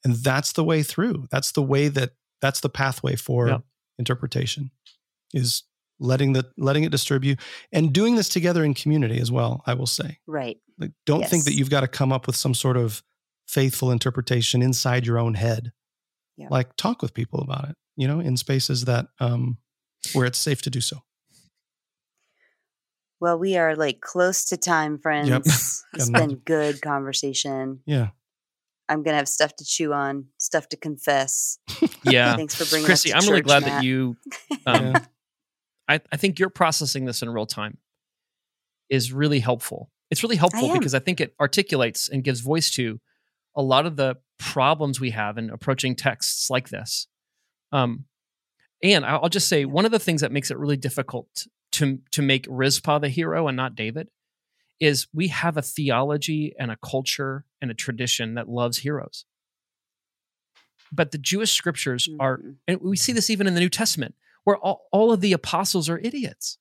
And 0.05 0.15
that's 0.15 0.53
the 0.53 0.65
way 0.65 0.83
through. 0.83 1.27
That's 1.31 1.53
the 1.53 1.63
way 1.63 1.89
that, 1.89 2.13
that's 2.41 2.61
the 2.61 2.69
pathway 2.69 3.17
for 3.17 3.49
Yeah. 3.49 3.59
interpretation 3.99 4.71
is 5.35 5.65
letting 6.01 6.33
the 6.33 6.45
letting 6.57 6.85
it 6.85 6.91
disturb 6.91 7.25
you 7.25 7.37
and 7.73 7.93
doing 7.93 8.15
this 8.17 8.29
together 8.29 8.65
in 8.65 8.73
community 8.75 9.19
as 9.21 9.31
well 9.33 9.63
i 9.67 9.75
will 9.75 9.87
say 9.87 10.19
Right. 10.27 10.57
like 10.79 10.93
don't 11.07 11.27
think 11.27 11.45
that 11.45 11.55
you've 11.55 11.71
got 11.71 11.81
to 11.81 11.89
come 11.89 12.13
up 12.13 12.27
with 12.27 12.37
some 12.37 12.55
sort 12.55 12.77
of 12.77 13.03
faithful 13.47 13.91
interpretation 13.91 14.63
inside 14.63 15.07
your 15.07 15.19
own 15.19 15.35
head 15.35 15.73
Yeah. 16.37 16.49
like 16.51 16.77
talk 16.77 17.03
with 17.03 17.15
people 17.15 17.41
about 17.41 17.69
it 17.71 17.77
you 17.97 18.07
know 18.07 18.21
in 18.21 18.37
spaces 18.37 18.85
that 18.85 19.07
um 19.21 19.59
where 20.13 20.27
it's 20.27 20.39
safe 20.39 20.63
to 20.63 20.71
do 20.71 20.81
so 20.81 20.99
Well, 23.21 23.37
we 23.39 23.57
are 23.57 23.75
like 23.75 24.01
close 24.01 24.45
to 24.47 24.57
time, 24.57 24.99
friends. 24.99 25.85
It's 25.95 26.11
been 26.11 26.37
good 26.37 26.81
conversation. 26.81 27.81
yeah 27.87 28.09
I'm 28.89 29.03
gonna 29.03 29.17
have 29.17 29.29
stuff 29.29 29.57
to 29.57 29.65
chew 29.65 29.93
on, 29.93 30.27
stuff 30.39 30.69
to 30.71 30.77
confess. 30.77 31.59
Yeah. 32.05 32.37
Thanks 32.37 32.55
for 32.55 32.65
bringing 32.71 32.87
Chrissy, 32.87 33.13
us 33.13 33.17
I'm 33.17 33.23
to 33.27 33.31
really 33.33 33.43
glad 33.43 33.63
Matt. 33.65 33.71
that 33.73 33.85
you 33.85 34.17
um, 34.67 34.85
Yeah. 34.87 34.99
I, 35.89 36.01
I 36.13 36.17
think 36.17 36.39
you're 36.39 36.51
processing 36.51 37.05
this 37.07 37.23
in 37.23 37.31
real 37.31 37.47
time 37.47 37.79
is 38.91 39.13
really 39.13 39.41
helpful. 39.41 39.91
It's 40.11 40.23
really 40.23 40.37
helpful 40.37 40.71
am. 40.71 40.79
because 40.79 40.95
I 40.95 40.99
think 40.99 41.21
it 41.21 41.35
articulates 41.41 42.09
and 42.09 42.25
gives 42.25 42.41
voice 42.41 42.71
to 42.73 43.01
a 43.57 43.63
lot 43.63 43.87
of 43.87 43.97
the 43.97 44.17
problems 44.39 45.01
we 45.01 45.11
have 45.11 45.37
in 45.39 45.51
approaching 45.51 45.95
texts 45.97 46.49
like 46.51 46.69
this. 46.69 47.07
Um, 47.73 48.05
and 48.83 49.05
I- 49.05 49.17
I'll 49.17 49.29
just 49.29 49.49
say 49.49 49.65
one 49.65 49.85
of 49.85 49.91
the 49.91 49.99
things 49.99 50.21
that 50.21 50.33
makes 50.33 50.51
it 50.51 50.59
really 50.59 50.77
difficult 50.77 51.47
to 51.73 51.99
to 52.13 52.23
make 52.23 52.47
Rizpah 52.49 52.99
the 53.01 53.09
hero 53.09 53.47
and 53.49 53.57
not 53.57 53.75
David 53.75 54.09
is 54.81 55.09
we 55.13 55.29
have 55.29 55.57
a 55.57 55.63
theology 55.63 56.55
and 56.59 56.71
a 56.71 56.77
culture 56.77 57.45
and 57.61 57.71
a 57.71 57.75
tradition 57.75 58.35
that 58.35 58.49
loves 58.49 58.79
heroes. 58.79 59.25
But 60.91 61.11
the 61.11 61.19
Jewish 61.19 61.53
scriptures 61.53 62.09
are 62.19 62.39
Mhm. 62.39 62.57
and 62.67 62.81
we 62.81 62.97
see 62.97 63.13
this 63.13 63.29
even 63.29 63.47
in 63.47 63.55
the 63.55 63.61
New 63.61 63.69
Testament, 63.69 64.15
where 64.49 64.57
all, 64.57 64.87
all 64.93 65.13
of 65.13 65.21
the 65.21 65.35
apostles 65.35 65.91
are 65.91 65.99
idiots. 65.99 66.57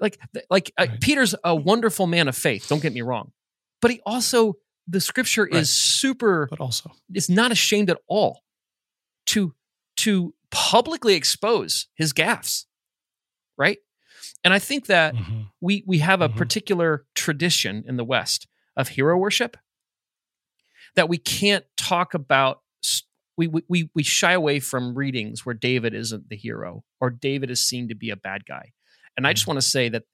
Like, 0.00 0.18
like 0.50 0.72
uh. 0.76 0.88
Peter's 1.00 1.36
a 1.44 1.54
wonderful 1.54 2.08
man 2.08 2.26
of 2.26 2.36
faith. 2.36 2.66
Don't 2.68 2.82
get 2.82 2.92
me 2.92 3.02
wrong, 3.02 3.30
but 3.80 3.92
he 3.92 4.00
also 4.04 4.54
the 4.88 5.00
scripture 5.00 5.44
Right. 5.44 5.54
is 5.62 5.70
super. 5.70 6.48
but 6.50 6.58
also 6.60 6.90
Is 7.14 7.30
not 7.30 7.52
ashamed 7.52 7.88
at 7.88 7.98
all 8.08 8.42
to 9.26 9.54
to 9.98 10.34
publicly 10.50 11.14
expose 11.14 11.86
his 11.94 12.12
gaffes, 12.12 12.64
right? 13.56 13.78
And 14.42 14.52
I 14.52 14.58
think 14.58 14.86
that 14.86 15.14
Mhm. 15.14 15.50
we 15.60 15.84
we 15.86 15.98
have 16.00 16.20
a 16.20 16.28
Mhm. 16.28 16.36
particular 16.36 17.06
tradition 17.14 17.84
in 17.86 17.96
the 17.96 18.04
West 18.04 18.48
of 18.76 18.88
hero 18.88 19.16
worship 19.16 19.56
that 20.96 21.08
we 21.08 21.18
can't 21.18 21.64
talk 21.76 22.12
about. 22.14 22.63
We 23.36 23.48
we 23.48 23.62
we 23.68 23.90
we 23.94 24.02
shy 24.02 24.32
away 24.32 24.60
from 24.60 24.94
readings 24.94 25.44
where 25.44 25.54
David 25.54 25.94
isn't 25.94 26.28
the 26.28 26.36
hero 26.36 26.84
or 27.00 27.10
David 27.10 27.50
is 27.50 27.64
seen 27.64 27.88
to 27.88 27.94
be 27.94 28.10
a 28.10 28.16
bad 28.16 28.46
guy, 28.46 28.72
and 29.16 29.26
I 29.26 29.32
just 29.32 29.44
mm-hmm. 29.44 29.52
want 29.52 29.62
to 29.62 29.68
say 29.68 29.88
that 29.88 30.04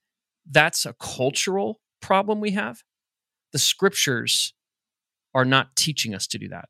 that's 0.50 0.86
a 0.86 0.94
cultural 0.94 1.80
problem 2.00 2.40
we 2.40 2.52
have. 2.52 2.82
The 3.52 3.58
scriptures 3.58 4.54
are 5.34 5.44
not 5.44 5.76
teaching 5.76 6.14
us 6.14 6.26
to 6.28 6.38
do 6.38 6.48
that, 6.48 6.68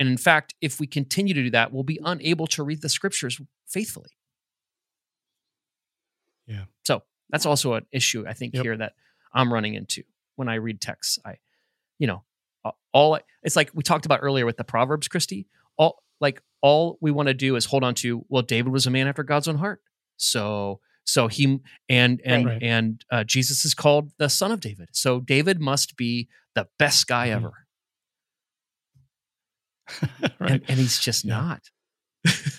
and 0.00 0.08
in 0.08 0.16
fact, 0.16 0.54
if 0.60 0.80
we 0.80 0.86
continue 0.86 1.34
to 1.34 1.42
do 1.44 1.50
that, 1.50 1.72
we'll 1.72 1.84
be 1.84 2.00
unable 2.04 2.46
to 2.48 2.62
read 2.62 2.82
the 2.82 2.88
scriptures 2.88 3.40
faithfully. 3.68 4.10
Yeah. 6.46 6.64
So 6.84 7.02
that's 7.30 7.46
also 7.46 7.74
an 7.74 7.86
issue 7.92 8.24
I 8.26 8.34
think 8.34 8.54
Yep. 8.54 8.64
here 8.64 8.76
that 8.76 8.94
I'm 9.32 9.52
running 9.52 9.74
into 9.74 10.02
when 10.36 10.48
I 10.48 10.54
read 10.54 10.80
texts. 10.80 11.18
I, 11.24 11.36
you 11.98 12.06
know, 12.06 12.24
all 12.92 13.14
I- 13.14 13.22
it's 13.42 13.56
like 13.56 13.70
we 13.74 13.82
talked 13.82 14.06
about 14.06 14.20
earlier 14.22 14.46
with 14.46 14.56
the 14.56 14.64
Proverbs, 14.64 15.08
Christy. 15.08 15.46
Like 16.22 16.40
all 16.62 16.96
we 17.02 17.10
want 17.10 17.26
to 17.26 17.34
do 17.34 17.56
is 17.56 17.66
hold 17.66 17.84
on 17.84 17.94
to. 17.96 18.24
Well, 18.30 18.42
David 18.42 18.72
was 18.72 18.86
a 18.86 18.90
man 18.90 19.08
after 19.08 19.22
God's 19.24 19.48
own 19.48 19.56
heart, 19.56 19.80
so 20.16 20.80
so 21.04 21.26
he 21.28 21.58
and 21.88 22.20
and 22.24 22.46
Right. 22.46 22.62
and 22.62 23.04
uh, 23.10 23.24
Jesus 23.24 23.64
is 23.66 23.74
called 23.74 24.12
the 24.18 24.28
son 24.30 24.52
of 24.52 24.60
David. 24.60 24.88
So 24.92 25.20
David 25.20 25.60
must 25.60 25.96
be 25.96 26.28
the 26.54 26.68
best 26.78 27.06
guy 27.08 27.28
Mhm. 27.28 27.36
ever, 27.36 27.52
right 30.40 30.50
and, 30.52 30.62
and 30.68 30.78
he's 30.78 30.98
just 30.98 31.24
Yeah. 31.24 31.36
not. 31.40 31.62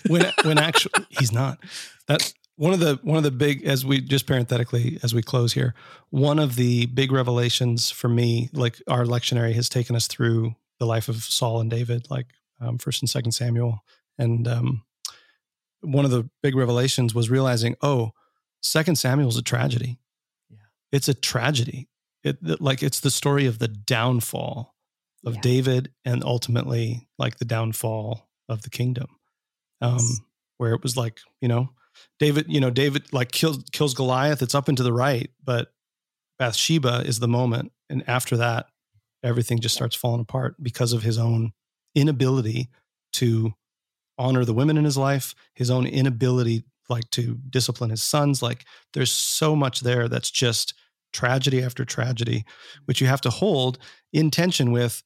when 0.08 0.30
when 0.44 0.58
actually 0.68 1.06
he's 1.08 1.32
not 1.32 1.58
that 2.06 2.32
one 2.56 2.74
of 2.74 2.80
the 2.80 3.00
one 3.02 3.16
of 3.16 3.22
the 3.24 3.30
big 3.30 3.64
as 3.64 3.84
we 3.84 4.00
just 4.00 4.26
parenthetically 4.26 4.98
as 5.02 5.14
we 5.14 5.22
close 5.22 5.54
here 5.54 5.74
one 6.10 6.38
of 6.38 6.56
the 6.56 6.84
big 6.86 7.10
revelations 7.10 7.90
for 7.90 8.08
me 8.08 8.50
like 8.52 8.80
our 8.88 9.04
lectionary 9.06 9.54
has 9.54 9.68
taken 9.70 9.96
us 9.96 10.06
through 10.06 10.54
the 10.78 10.84
life 10.86 11.08
of 11.08 11.16
Saul 11.24 11.60
and 11.60 11.70
David 11.70 12.06
like 12.10 12.26
um, 12.60 12.78
First 12.78 13.02
and 13.02 13.08
Second 13.10 13.32
Samuel, 13.32 13.84
and 14.18 14.46
um, 14.48 14.84
one 15.80 16.04
of 16.04 16.10
the 16.10 16.28
big 16.42 16.54
revelations 16.56 17.14
was 17.14 17.30
realizing, 17.30 17.74
oh, 17.82 18.12
Second 18.62 18.96
Samuel 18.96 19.28
is 19.28 19.36
a 19.36 19.42
tragedy. 19.42 19.98
Yeah. 20.50 20.58
It's 20.92 21.08
a 21.08 21.14
tragedy. 21.14 21.88
It 22.22 22.38
like 22.60 22.82
it's 22.82 23.00
the 23.00 23.10
story 23.10 23.44
of 23.46 23.58
the 23.58 23.68
downfall 23.68 24.74
of 25.26 25.34
Yeah. 25.34 25.40
David 25.42 25.92
and 26.04 26.24
ultimately 26.24 27.08
like 27.18 27.36
the 27.38 27.44
downfall 27.44 28.28
of 28.48 28.62
the 28.62 28.70
kingdom. 28.70 29.08
Um, 29.82 29.94
Yes. 29.98 30.20
where 30.56 30.72
it 30.72 30.82
was 30.82 30.96
like, 30.96 31.20
you 31.42 31.48
know, 31.48 31.70
David, 32.18 32.46
you 32.48 32.60
know, 32.60 32.70
David 32.70 33.12
like 33.12 33.30
kills 33.32 33.62
kills 33.72 33.92
Goliath. 33.92 34.40
It's 34.42 34.54
up 34.54 34.68
and 34.68 34.76
to 34.78 34.82
the 34.82 34.92
right, 34.92 35.30
but 35.42 35.72
Bathsheba 36.38 37.02
is 37.06 37.18
the 37.20 37.28
moment, 37.28 37.72
and 37.90 38.02
after 38.08 38.36
that, 38.38 38.66
everything 39.22 39.60
just 39.60 39.74
starts 39.74 39.94
falling 39.94 40.20
apart 40.22 40.56
because 40.62 40.92
of 40.92 41.02
his 41.02 41.18
own 41.18 41.52
inability 41.94 42.68
to 43.14 43.54
honor 44.18 44.44
the 44.44 44.54
women 44.54 44.76
in 44.76 44.84
his 44.84 44.96
life, 44.96 45.34
his 45.54 45.70
own 45.70 45.86
inability 45.86 46.64
like 46.88 47.08
to 47.10 47.38
discipline 47.50 47.90
his 47.90 48.02
sons. 48.02 48.42
Like 48.42 48.64
there's 48.92 49.10
so 49.12 49.56
much 49.56 49.80
there 49.80 50.08
that's 50.08 50.30
just 50.30 50.74
tragedy 51.12 51.62
after 51.62 51.84
tragedy, 51.84 52.44
which 52.84 53.00
you 53.00 53.06
have 53.06 53.20
to 53.22 53.30
hold 53.30 53.78
in 54.12 54.30
tension 54.30 54.72
with 54.72 55.02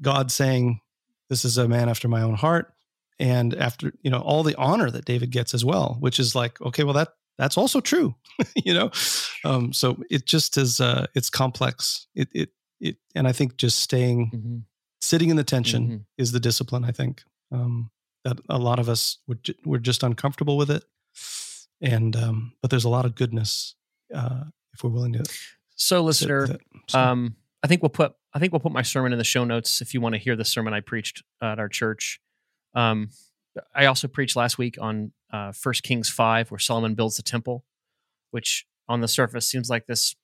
God 0.00 0.30
saying, 0.30 0.80
This 1.28 1.44
is 1.44 1.58
a 1.58 1.68
man 1.68 1.88
after 1.88 2.08
my 2.08 2.22
own 2.22 2.34
heart. 2.34 2.72
And 3.18 3.54
after, 3.54 3.92
you 4.02 4.10
know, 4.10 4.20
all 4.20 4.42
the 4.42 4.54
honor 4.56 4.90
that 4.90 5.06
David 5.06 5.30
gets 5.30 5.54
as 5.54 5.64
well, 5.64 5.96
which 6.00 6.20
is 6.20 6.34
like, 6.34 6.60
okay, 6.60 6.84
well, 6.84 6.92
that 6.94 7.08
that's 7.38 7.56
also 7.56 7.80
true, 7.80 8.14
you 8.54 8.74
know? 8.74 8.90
Um, 9.44 9.72
so 9.72 9.96
it 10.10 10.26
just 10.26 10.56
is 10.58 10.80
uh 10.80 11.06
it's 11.14 11.30
complex. 11.30 12.06
It 12.14 12.28
it 12.32 12.50
it 12.80 12.96
and 13.14 13.26
I 13.26 13.32
think 13.32 13.56
just 13.56 13.78
staying 13.80 14.30
Mhm. 14.34 14.62
Sitting 15.06 15.30
in 15.30 15.36
the 15.36 15.44
tension 15.44 15.88
Mhm. 15.88 16.04
is 16.18 16.32
the 16.32 16.40
discipline, 16.40 16.84
I 16.84 16.92
think. 16.92 17.22
Um 17.50 17.90
that 18.24 18.38
a 18.48 18.58
lot 18.58 18.80
of 18.80 18.88
us 18.88 19.18
would 19.28 19.44
ju- 19.44 19.54
we're 19.64 19.78
just 19.78 20.02
uncomfortable 20.02 20.56
with 20.56 20.68
it. 20.70 20.84
And 21.80 22.16
um, 22.16 22.54
but 22.60 22.70
there's 22.70 22.84
a 22.84 22.88
lot 22.88 23.04
of 23.04 23.14
goodness 23.14 23.74
uh 24.14 24.44
if 24.72 24.82
we're 24.82 24.90
willing 24.90 25.12
to 25.14 25.24
So, 25.76 26.02
listener. 26.02 26.58
So- 26.88 26.98
Um, 27.00 27.36
I 27.62 27.66
think 27.68 27.82
we'll 27.82 27.90
put 27.90 28.14
I 28.34 28.38
think 28.38 28.52
we'll 28.52 28.60
put 28.60 28.72
my 28.72 28.82
sermon 28.82 29.12
in 29.12 29.18
the 29.18 29.24
show 29.24 29.44
notes 29.44 29.80
if 29.80 29.94
you 29.94 30.00
want 30.00 30.14
to 30.14 30.18
hear 30.18 30.36
the 30.36 30.44
sermon 30.44 30.74
I 30.74 30.80
preached 30.80 31.22
at 31.40 31.58
our 31.58 31.68
church. 31.68 32.20
Um, 32.74 33.10
I 33.74 33.86
also 33.86 34.08
preached 34.08 34.36
last 34.36 34.58
week 34.58 34.76
on 34.80 35.12
uh, 35.32 35.52
First 35.52 35.82
Kings 35.82 36.08
five, 36.10 36.50
where 36.50 36.58
Solomon 36.58 36.94
builds 36.94 37.16
the 37.16 37.22
temple, 37.22 37.64
which 38.30 38.66
on 38.88 39.00
the 39.00 39.08
surface 39.08 39.48
seems 39.48 39.68
like 39.70 39.86
this, 39.86 40.14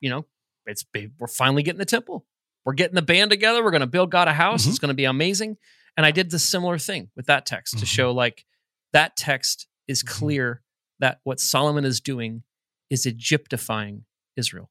you 0.00 0.08
know, 0.08 0.26
it's. 0.66 0.84
We're 1.18 1.26
finally 1.26 1.62
getting 1.64 1.78
the 1.80 1.84
temple. 1.84 2.24
We're 2.66 2.74
getting 2.74 2.96
the 2.96 3.02
band 3.02 3.30
together. 3.30 3.64
We're 3.64 3.70
going 3.70 3.80
to 3.80 3.86
build 3.86 4.10
God 4.10 4.28
a 4.28 4.32
house. 4.34 4.66
Mhm. 4.66 4.70
It's 4.70 4.78
going 4.80 4.88
to 4.90 4.94
be 4.94 5.04
amazing. 5.04 5.56
And 5.96 6.04
I 6.04 6.10
did 6.10 6.30
the 6.30 6.38
similar 6.38 6.78
thing 6.78 7.10
with 7.16 7.26
that 7.26 7.46
text 7.46 7.78
to 7.78 7.84
Mhm. 7.84 7.88
show 7.88 8.10
like 8.10 8.44
that 8.92 9.16
text 9.16 9.68
is 9.86 10.02
Mhm. 10.02 10.08
clear 10.08 10.62
that 10.98 11.20
what 11.22 11.40
Solomon 11.40 11.84
is 11.84 12.00
doing 12.00 12.42
is 12.90 13.06
Egyptifying 13.06 14.04
Israel. 14.36 14.70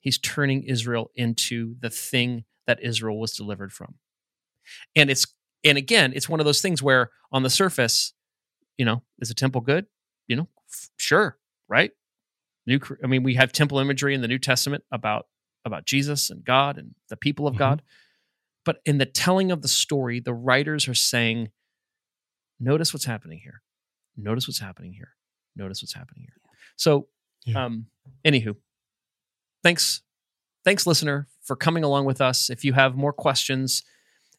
He's 0.00 0.18
turning 0.18 0.64
Israel 0.64 1.10
into 1.14 1.76
the 1.80 1.90
thing 1.90 2.44
that 2.66 2.82
Israel 2.82 3.18
was 3.18 3.32
delivered 3.34 3.72
from. 3.72 3.98
And 4.94 5.08
it's 5.10 5.26
and 5.64 5.76
again, 5.76 6.12
it's 6.14 6.28
one 6.28 6.38
of 6.38 6.46
those 6.46 6.60
things 6.62 6.82
where 6.82 7.10
on 7.32 7.42
the 7.42 7.50
surface, 7.50 8.12
you 8.76 8.84
know, 8.84 9.02
is 9.18 9.28
a 9.30 9.34
temple 9.34 9.60
good? 9.60 9.86
You 10.28 10.36
know, 10.36 10.48
f- 10.72 10.90
sure, 10.96 11.38
right? 11.68 11.90
New 12.66 12.78
I 13.02 13.06
mean, 13.08 13.22
we 13.24 13.34
have 13.34 13.50
temple 13.52 13.78
imagery 13.80 14.14
in 14.14 14.20
the 14.20 14.28
New 14.28 14.38
Testament 14.38 14.84
about 14.92 15.26
about 15.68 15.84
Jesus 15.86 16.30
and 16.30 16.44
God 16.44 16.76
and 16.78 16.94
the 17.08 17.16
people 17.16 17.46
of 17.46 17.54
Mhm. 17.54 17.58
God. 17.58 17.82
But 18.64 18.80
in 18.84 18.98
the 18.98 19.06
telling 19.06 19.50
of 19.52 19.62
the 19.62 19.68
story, 19.68 20.18
the 20.20 20.34
writers 20.34 20.88
are 20.88 20.94
saying, 20.94 21.52
notice 22.58 22.92
what's 22.92 23.04
happening 23.06 23.38
here. 23.38 23.62
Notice 24.16 24.48
what's 24.48 24.58
happening 24.58 24.92
here. 24.92 25.14
Notice 25.54 25.80
what's 25.80 25.94
happening 25.94 26.24
here. 26.24 26.34
So, 26.76 27.08
Yeah. 27.44 27.64
um, 27.64 27.86
anywho, 28.24 28.56
thanks, 29.62 30.02
thanks, 30.64 30.86
listener, 30.86 31.28
for 31.42 31.56
coming 31.56 31.84
along 31.84 32.04
with 32.04 32.20
us. 32.20 32.50
If 32.50 32.64
you 32.64 32.72
have 32.74 32.96
more 32.96 33.12
questions, 33.12 33.84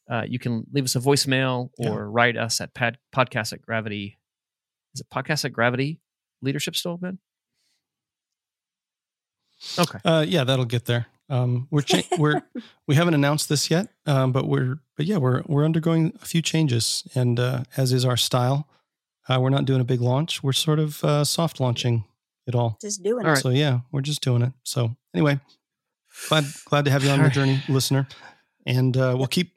uh, 0.08 0.24
you 0.28 0.38
can 0.38 0.66
leave 0.72 0.84
us 0.84 0.94
a 0.96 1.00
voicemail 1.00 1.70
Yeah. 1.78 1.90
or 1.90 2.10
write 2.10 2.36
us 2.36 2.60
at 2.60 2.74
pad, 2.74 2.98
podcast 3.12 3.52
at 3.52 3.62
gravity. 3.62 4.18
Is 4.94 5.00
it 5.00 5.08
podcast 5.10 5.44
at 5.44 5.52
gravity 5.52 6.00
leadership 6.42 6.76
still, 6.76 6.96
Ben? 6.98 7.18
Okay. 9.78 9.98
Uh, 10.04 10.24
yeah, 10.26 10.44
that'll 10.44 10.64
get 10.64 10.86
there. 10.86 11.06
Um, 11.30 11.68
we're 11.70 11.82
cha- 11.82 12.02
we're 12.18 12.42
we 12.88 12.94
haven't 12.96 13.14
announced 13.14 13.48
this 13.48 13.70
yet, 13.70 13.88
um, 14.06 14.32
but 14.32 14.46
we're 14.48 14.80
but 14.96 15.06
yeah 15.06 15.16
we're 15.18 15.42
we're 15.46 15.64
undergoing 15.64 16.12
a 16.20 16.26
few 16.26 16.42
changes, 16.42 17.06
and 17.14 17.38
uh, 17.40 17.62
as 17.76 17.92
is 17.92 18.04
our 18.04 18.16
style, 18.16 18.68
uh, 19.28 19.38
we're 19.40 19.50
not 19.50 19.64
doing 19.64 19.80
a 19.80 19.84
big 19.84 20.00
launch. 20.00 20.42
We're 20.42 20.52
sort 20.52 20.78
of 20.80 21.02
uh, 21.04 21.24
soft 21.24 21.60
launching 21.60 22.04
it 22.46 22.54
all. 22.54 22.78
Just 22.80 23.02
doing 23.02 23.24
All 23.24 23.30
it. 23.30 23.34
right. 23.34 23.42
So 23.42 23.50
yeah, 23.50 23.80
we're 23.92 24.00
just 24.00 24.22
doing 24.22 24.42
it. 24.42 24.52
So 24.64 24.96
anyway, 25.14 25.38
glad 26.28 26.44
glad 26.66 26.84
to 26.86 26.90
have 26.90 27.04
you 27.04 27.10
on 27.10 27.14
All 27.14 27.18
the 27.18 27.28
right. 27.28 27.32
journey, 27.32 27.62
listener, 27.68 28.08
and 28.66 28.96
uh, 28.96 29.14
we'll 29.16 29.26
keep 29.28 29.52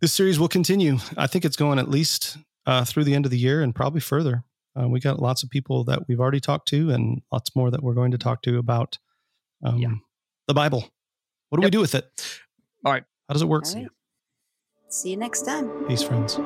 this 0.00 0.12
series. 0.12 0.38
will 0.38 0.48
continue. 0.48 0.98
I 1.16 1.26
think 1.26 1.44
it's 1.44 1.56
going 1.56 1.78
at 1.80 1.90
least 1.90 2.36
uh, 2.66 2.84
through 2.84 3.04
the 3.04 3.14
end 3.14 3.24
of 3.24 3.30
the 3.32 3.38
year 3.38 3.60
and 3.60 3.74
probably 3.74 4.00
further. 4.00 4.44
Uh, 4.80 4.86
we 4.86 5.00
got 5.00 5.20
lots 5.20 5.42
of 5.42 5.50
people 5.50 5.82
that 5.84 6.06
we've 6.06 6.20
already 6.20 6.38
talked 6.38 6.68
to, 6.68 6.90
and 6.90 7.22
lots 7.32 7.56
more 7.56 7.70
that 7.72 7.82
we're 7.82 7.94
going 7.94 8.12
to 8.12 8.18
talk 8.18 8.42
to 8.42 8.58
about 8.58 8.98
um, 9.64 9.78
Yeah. 9.78 9.94
the 10.46 10.54
Bible. 10.54 10.88
What 11.48 11.60
do 11.60 11.66
we 11.66 11.70
do 11.70 11.80
with 11.80 11.94
it? 11.94 12.10
All 12.84 12.92
right. 12.92 13.04
How 13.26 13.32
does 13.32 13.42
it 13.42 13.46
work? 13.46 13.64
All 13.66 13.74
right. 13.74 13.88
See 14.88 15.10
you 15.10 15.16
next 15.16 15.42
time. 15.42 15.68
Peace, 15.86 16.02
friends. 16.02 16.38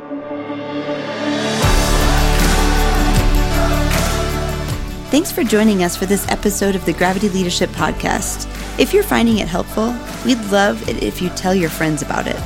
Thanks 5.10 5.30
for 5.30 5.44
joining 5.44 5.82
us 5.82 5.96
for 5.96 6.06
this 6.06 6.26
episode 6.28 6.74
of 6.74 6.84
the 6.86 6.92
Gravity 6.92 7.28
Leadership 7.28 7.68
Podcast. 7.70 8.48
If 8.78 8.94
you're 8.94 9.02
finding 9.02 9.38
it 9.38 9.48
helpful, 9.48 9.94
we'd 10.24 10.40
love 10.50 10.88
it 10.88 11.02
if 11.02 11.20
you 11.20 11.28
tell 11.30 11.54
your 11.54 11.68
friends 11.68 12.00
about 12.02 12.26
it. 12.26 12.40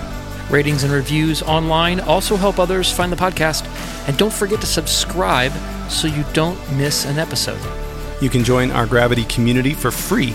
Ratings 0.51 0.83
and 0.83 0.93
reviews 0.93 1.43
online 1.43 2.01
also 2.01 2.37
help 2.37 2.59
others 2.59 2.91
find 2.91 3.13
the 3.13 3.17
podcast. 3.17 3.67
And 4.09 4.17
don't 4.17 4.33
forget 4.33 4.61
to 4.63 4.67
subscribe 4.67 5.53
so 5.91 6.09
you 6.09 6.25
don't 6.33 6.59
miss 6.73 7.05
an 7.05 7.19
episode. 7.19 7.61
You 8.21 8.31
can 8.31 8.43
join 8.43 8.71
our 8.71 8.87
Gravity 8.87 9.25
community 9.25 9.75
for 9.75 9.91
free. 9.91 10.35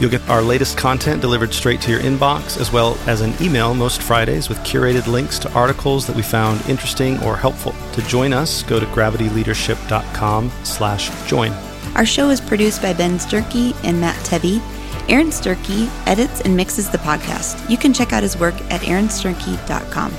You'll 0.00 0.10
get 0.10 0.26
our 0.28 0.42
latest 0.42 0.78
content 0.78 1.20
delivered 1.20 1.52
straight 1.52 1.80
to 1.82 1.90
your 1.90 2.00
inbox, 2.00 2.60
as 2.60 2.72
well 2.72 2.96
as 3.06 3.20
an 3.20 3.34
email 3.40 3.74
most 3.74 4.00
Fridays 4.00 4.48
with 4.48 4.58
curated 4.58 5.06
links 5.08 5.38
to 5.40 5.52
articles 5.52 6.06
that 6.06 6.14
we 6.14 6.22
found 6.22 6.64
interesting 6.68 7.20
or 7.24 7.36
helpful. 7.36 7.74
To 7.94 8.02
join 8.02 8.32
us, 8.32 8.62
go 8.62 8.78
to 8.78 8.86
gravityleadership.com 8.86 10.52
slash 10.62 11.28
join. 11.28 11.52
Our 11.96 12.06
show 12.06 12.30
is 12.30 12.40
produced 12.40 12.80
by 12.80 12.92
Ben 12.92 13.18
Sternke 13.18 13.74
and 13.84 14.00
Matt 14.00 14.16
Tebbe. 14.24 14.62
Aaron 15.08 15.28
Sternke 15.28 15.90
edits 16.06 16.42
and 16.42 16.54
mixes 16.54 16.88
the 16.90 16.98
podcast. 16.98 17.68
You 17.68 17.76
can 17.76 17.92
check 17.92 18.12
out 18.12 18.22
his 18.22 18.38
work 18.38 18.54
at 18.70 18.82
aaronsternke.com. 18.82 20.14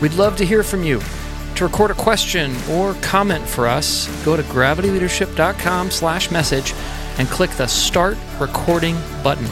We'd 0.00 0.14
love 0.14 0.36
to 0.36 0.46
hear 0.46 0.62
from 0.62 0.82
you. 0.82 1.00
To 1.56 1.64
record 1.64 1.92
a 1.92 1.94
question 1.94 2.52
or 2.68 2.94
comment 2.94 3.46
for 3.46 3.68
us, 3.68 4.08
go 4.24 4.36
to 4.36 4.42
gravityleadership.com 4.42 5.92
slash 5.92 6.32
message 6.32 6.74
and 7.18 7.28
click 7.28 7.50
the 7.52 7.66
Start 7.66 8.16
Recording 8.40 8.96
button. 9.22 9.46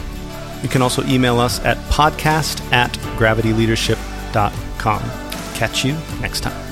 You 0.62 0.68
can 0.68 0.82
also 0.82 1.02
email 1.04 1.40
us 1.40 1.58
at 1.64 1.76
podcast 1.90 2.60
at 2.72 2.92
gravityleadership.com. 3.18 5.02
Catch 5.54 5.84
you 5.84 5.96
next 6.20 6.40
time. 6.40 6.71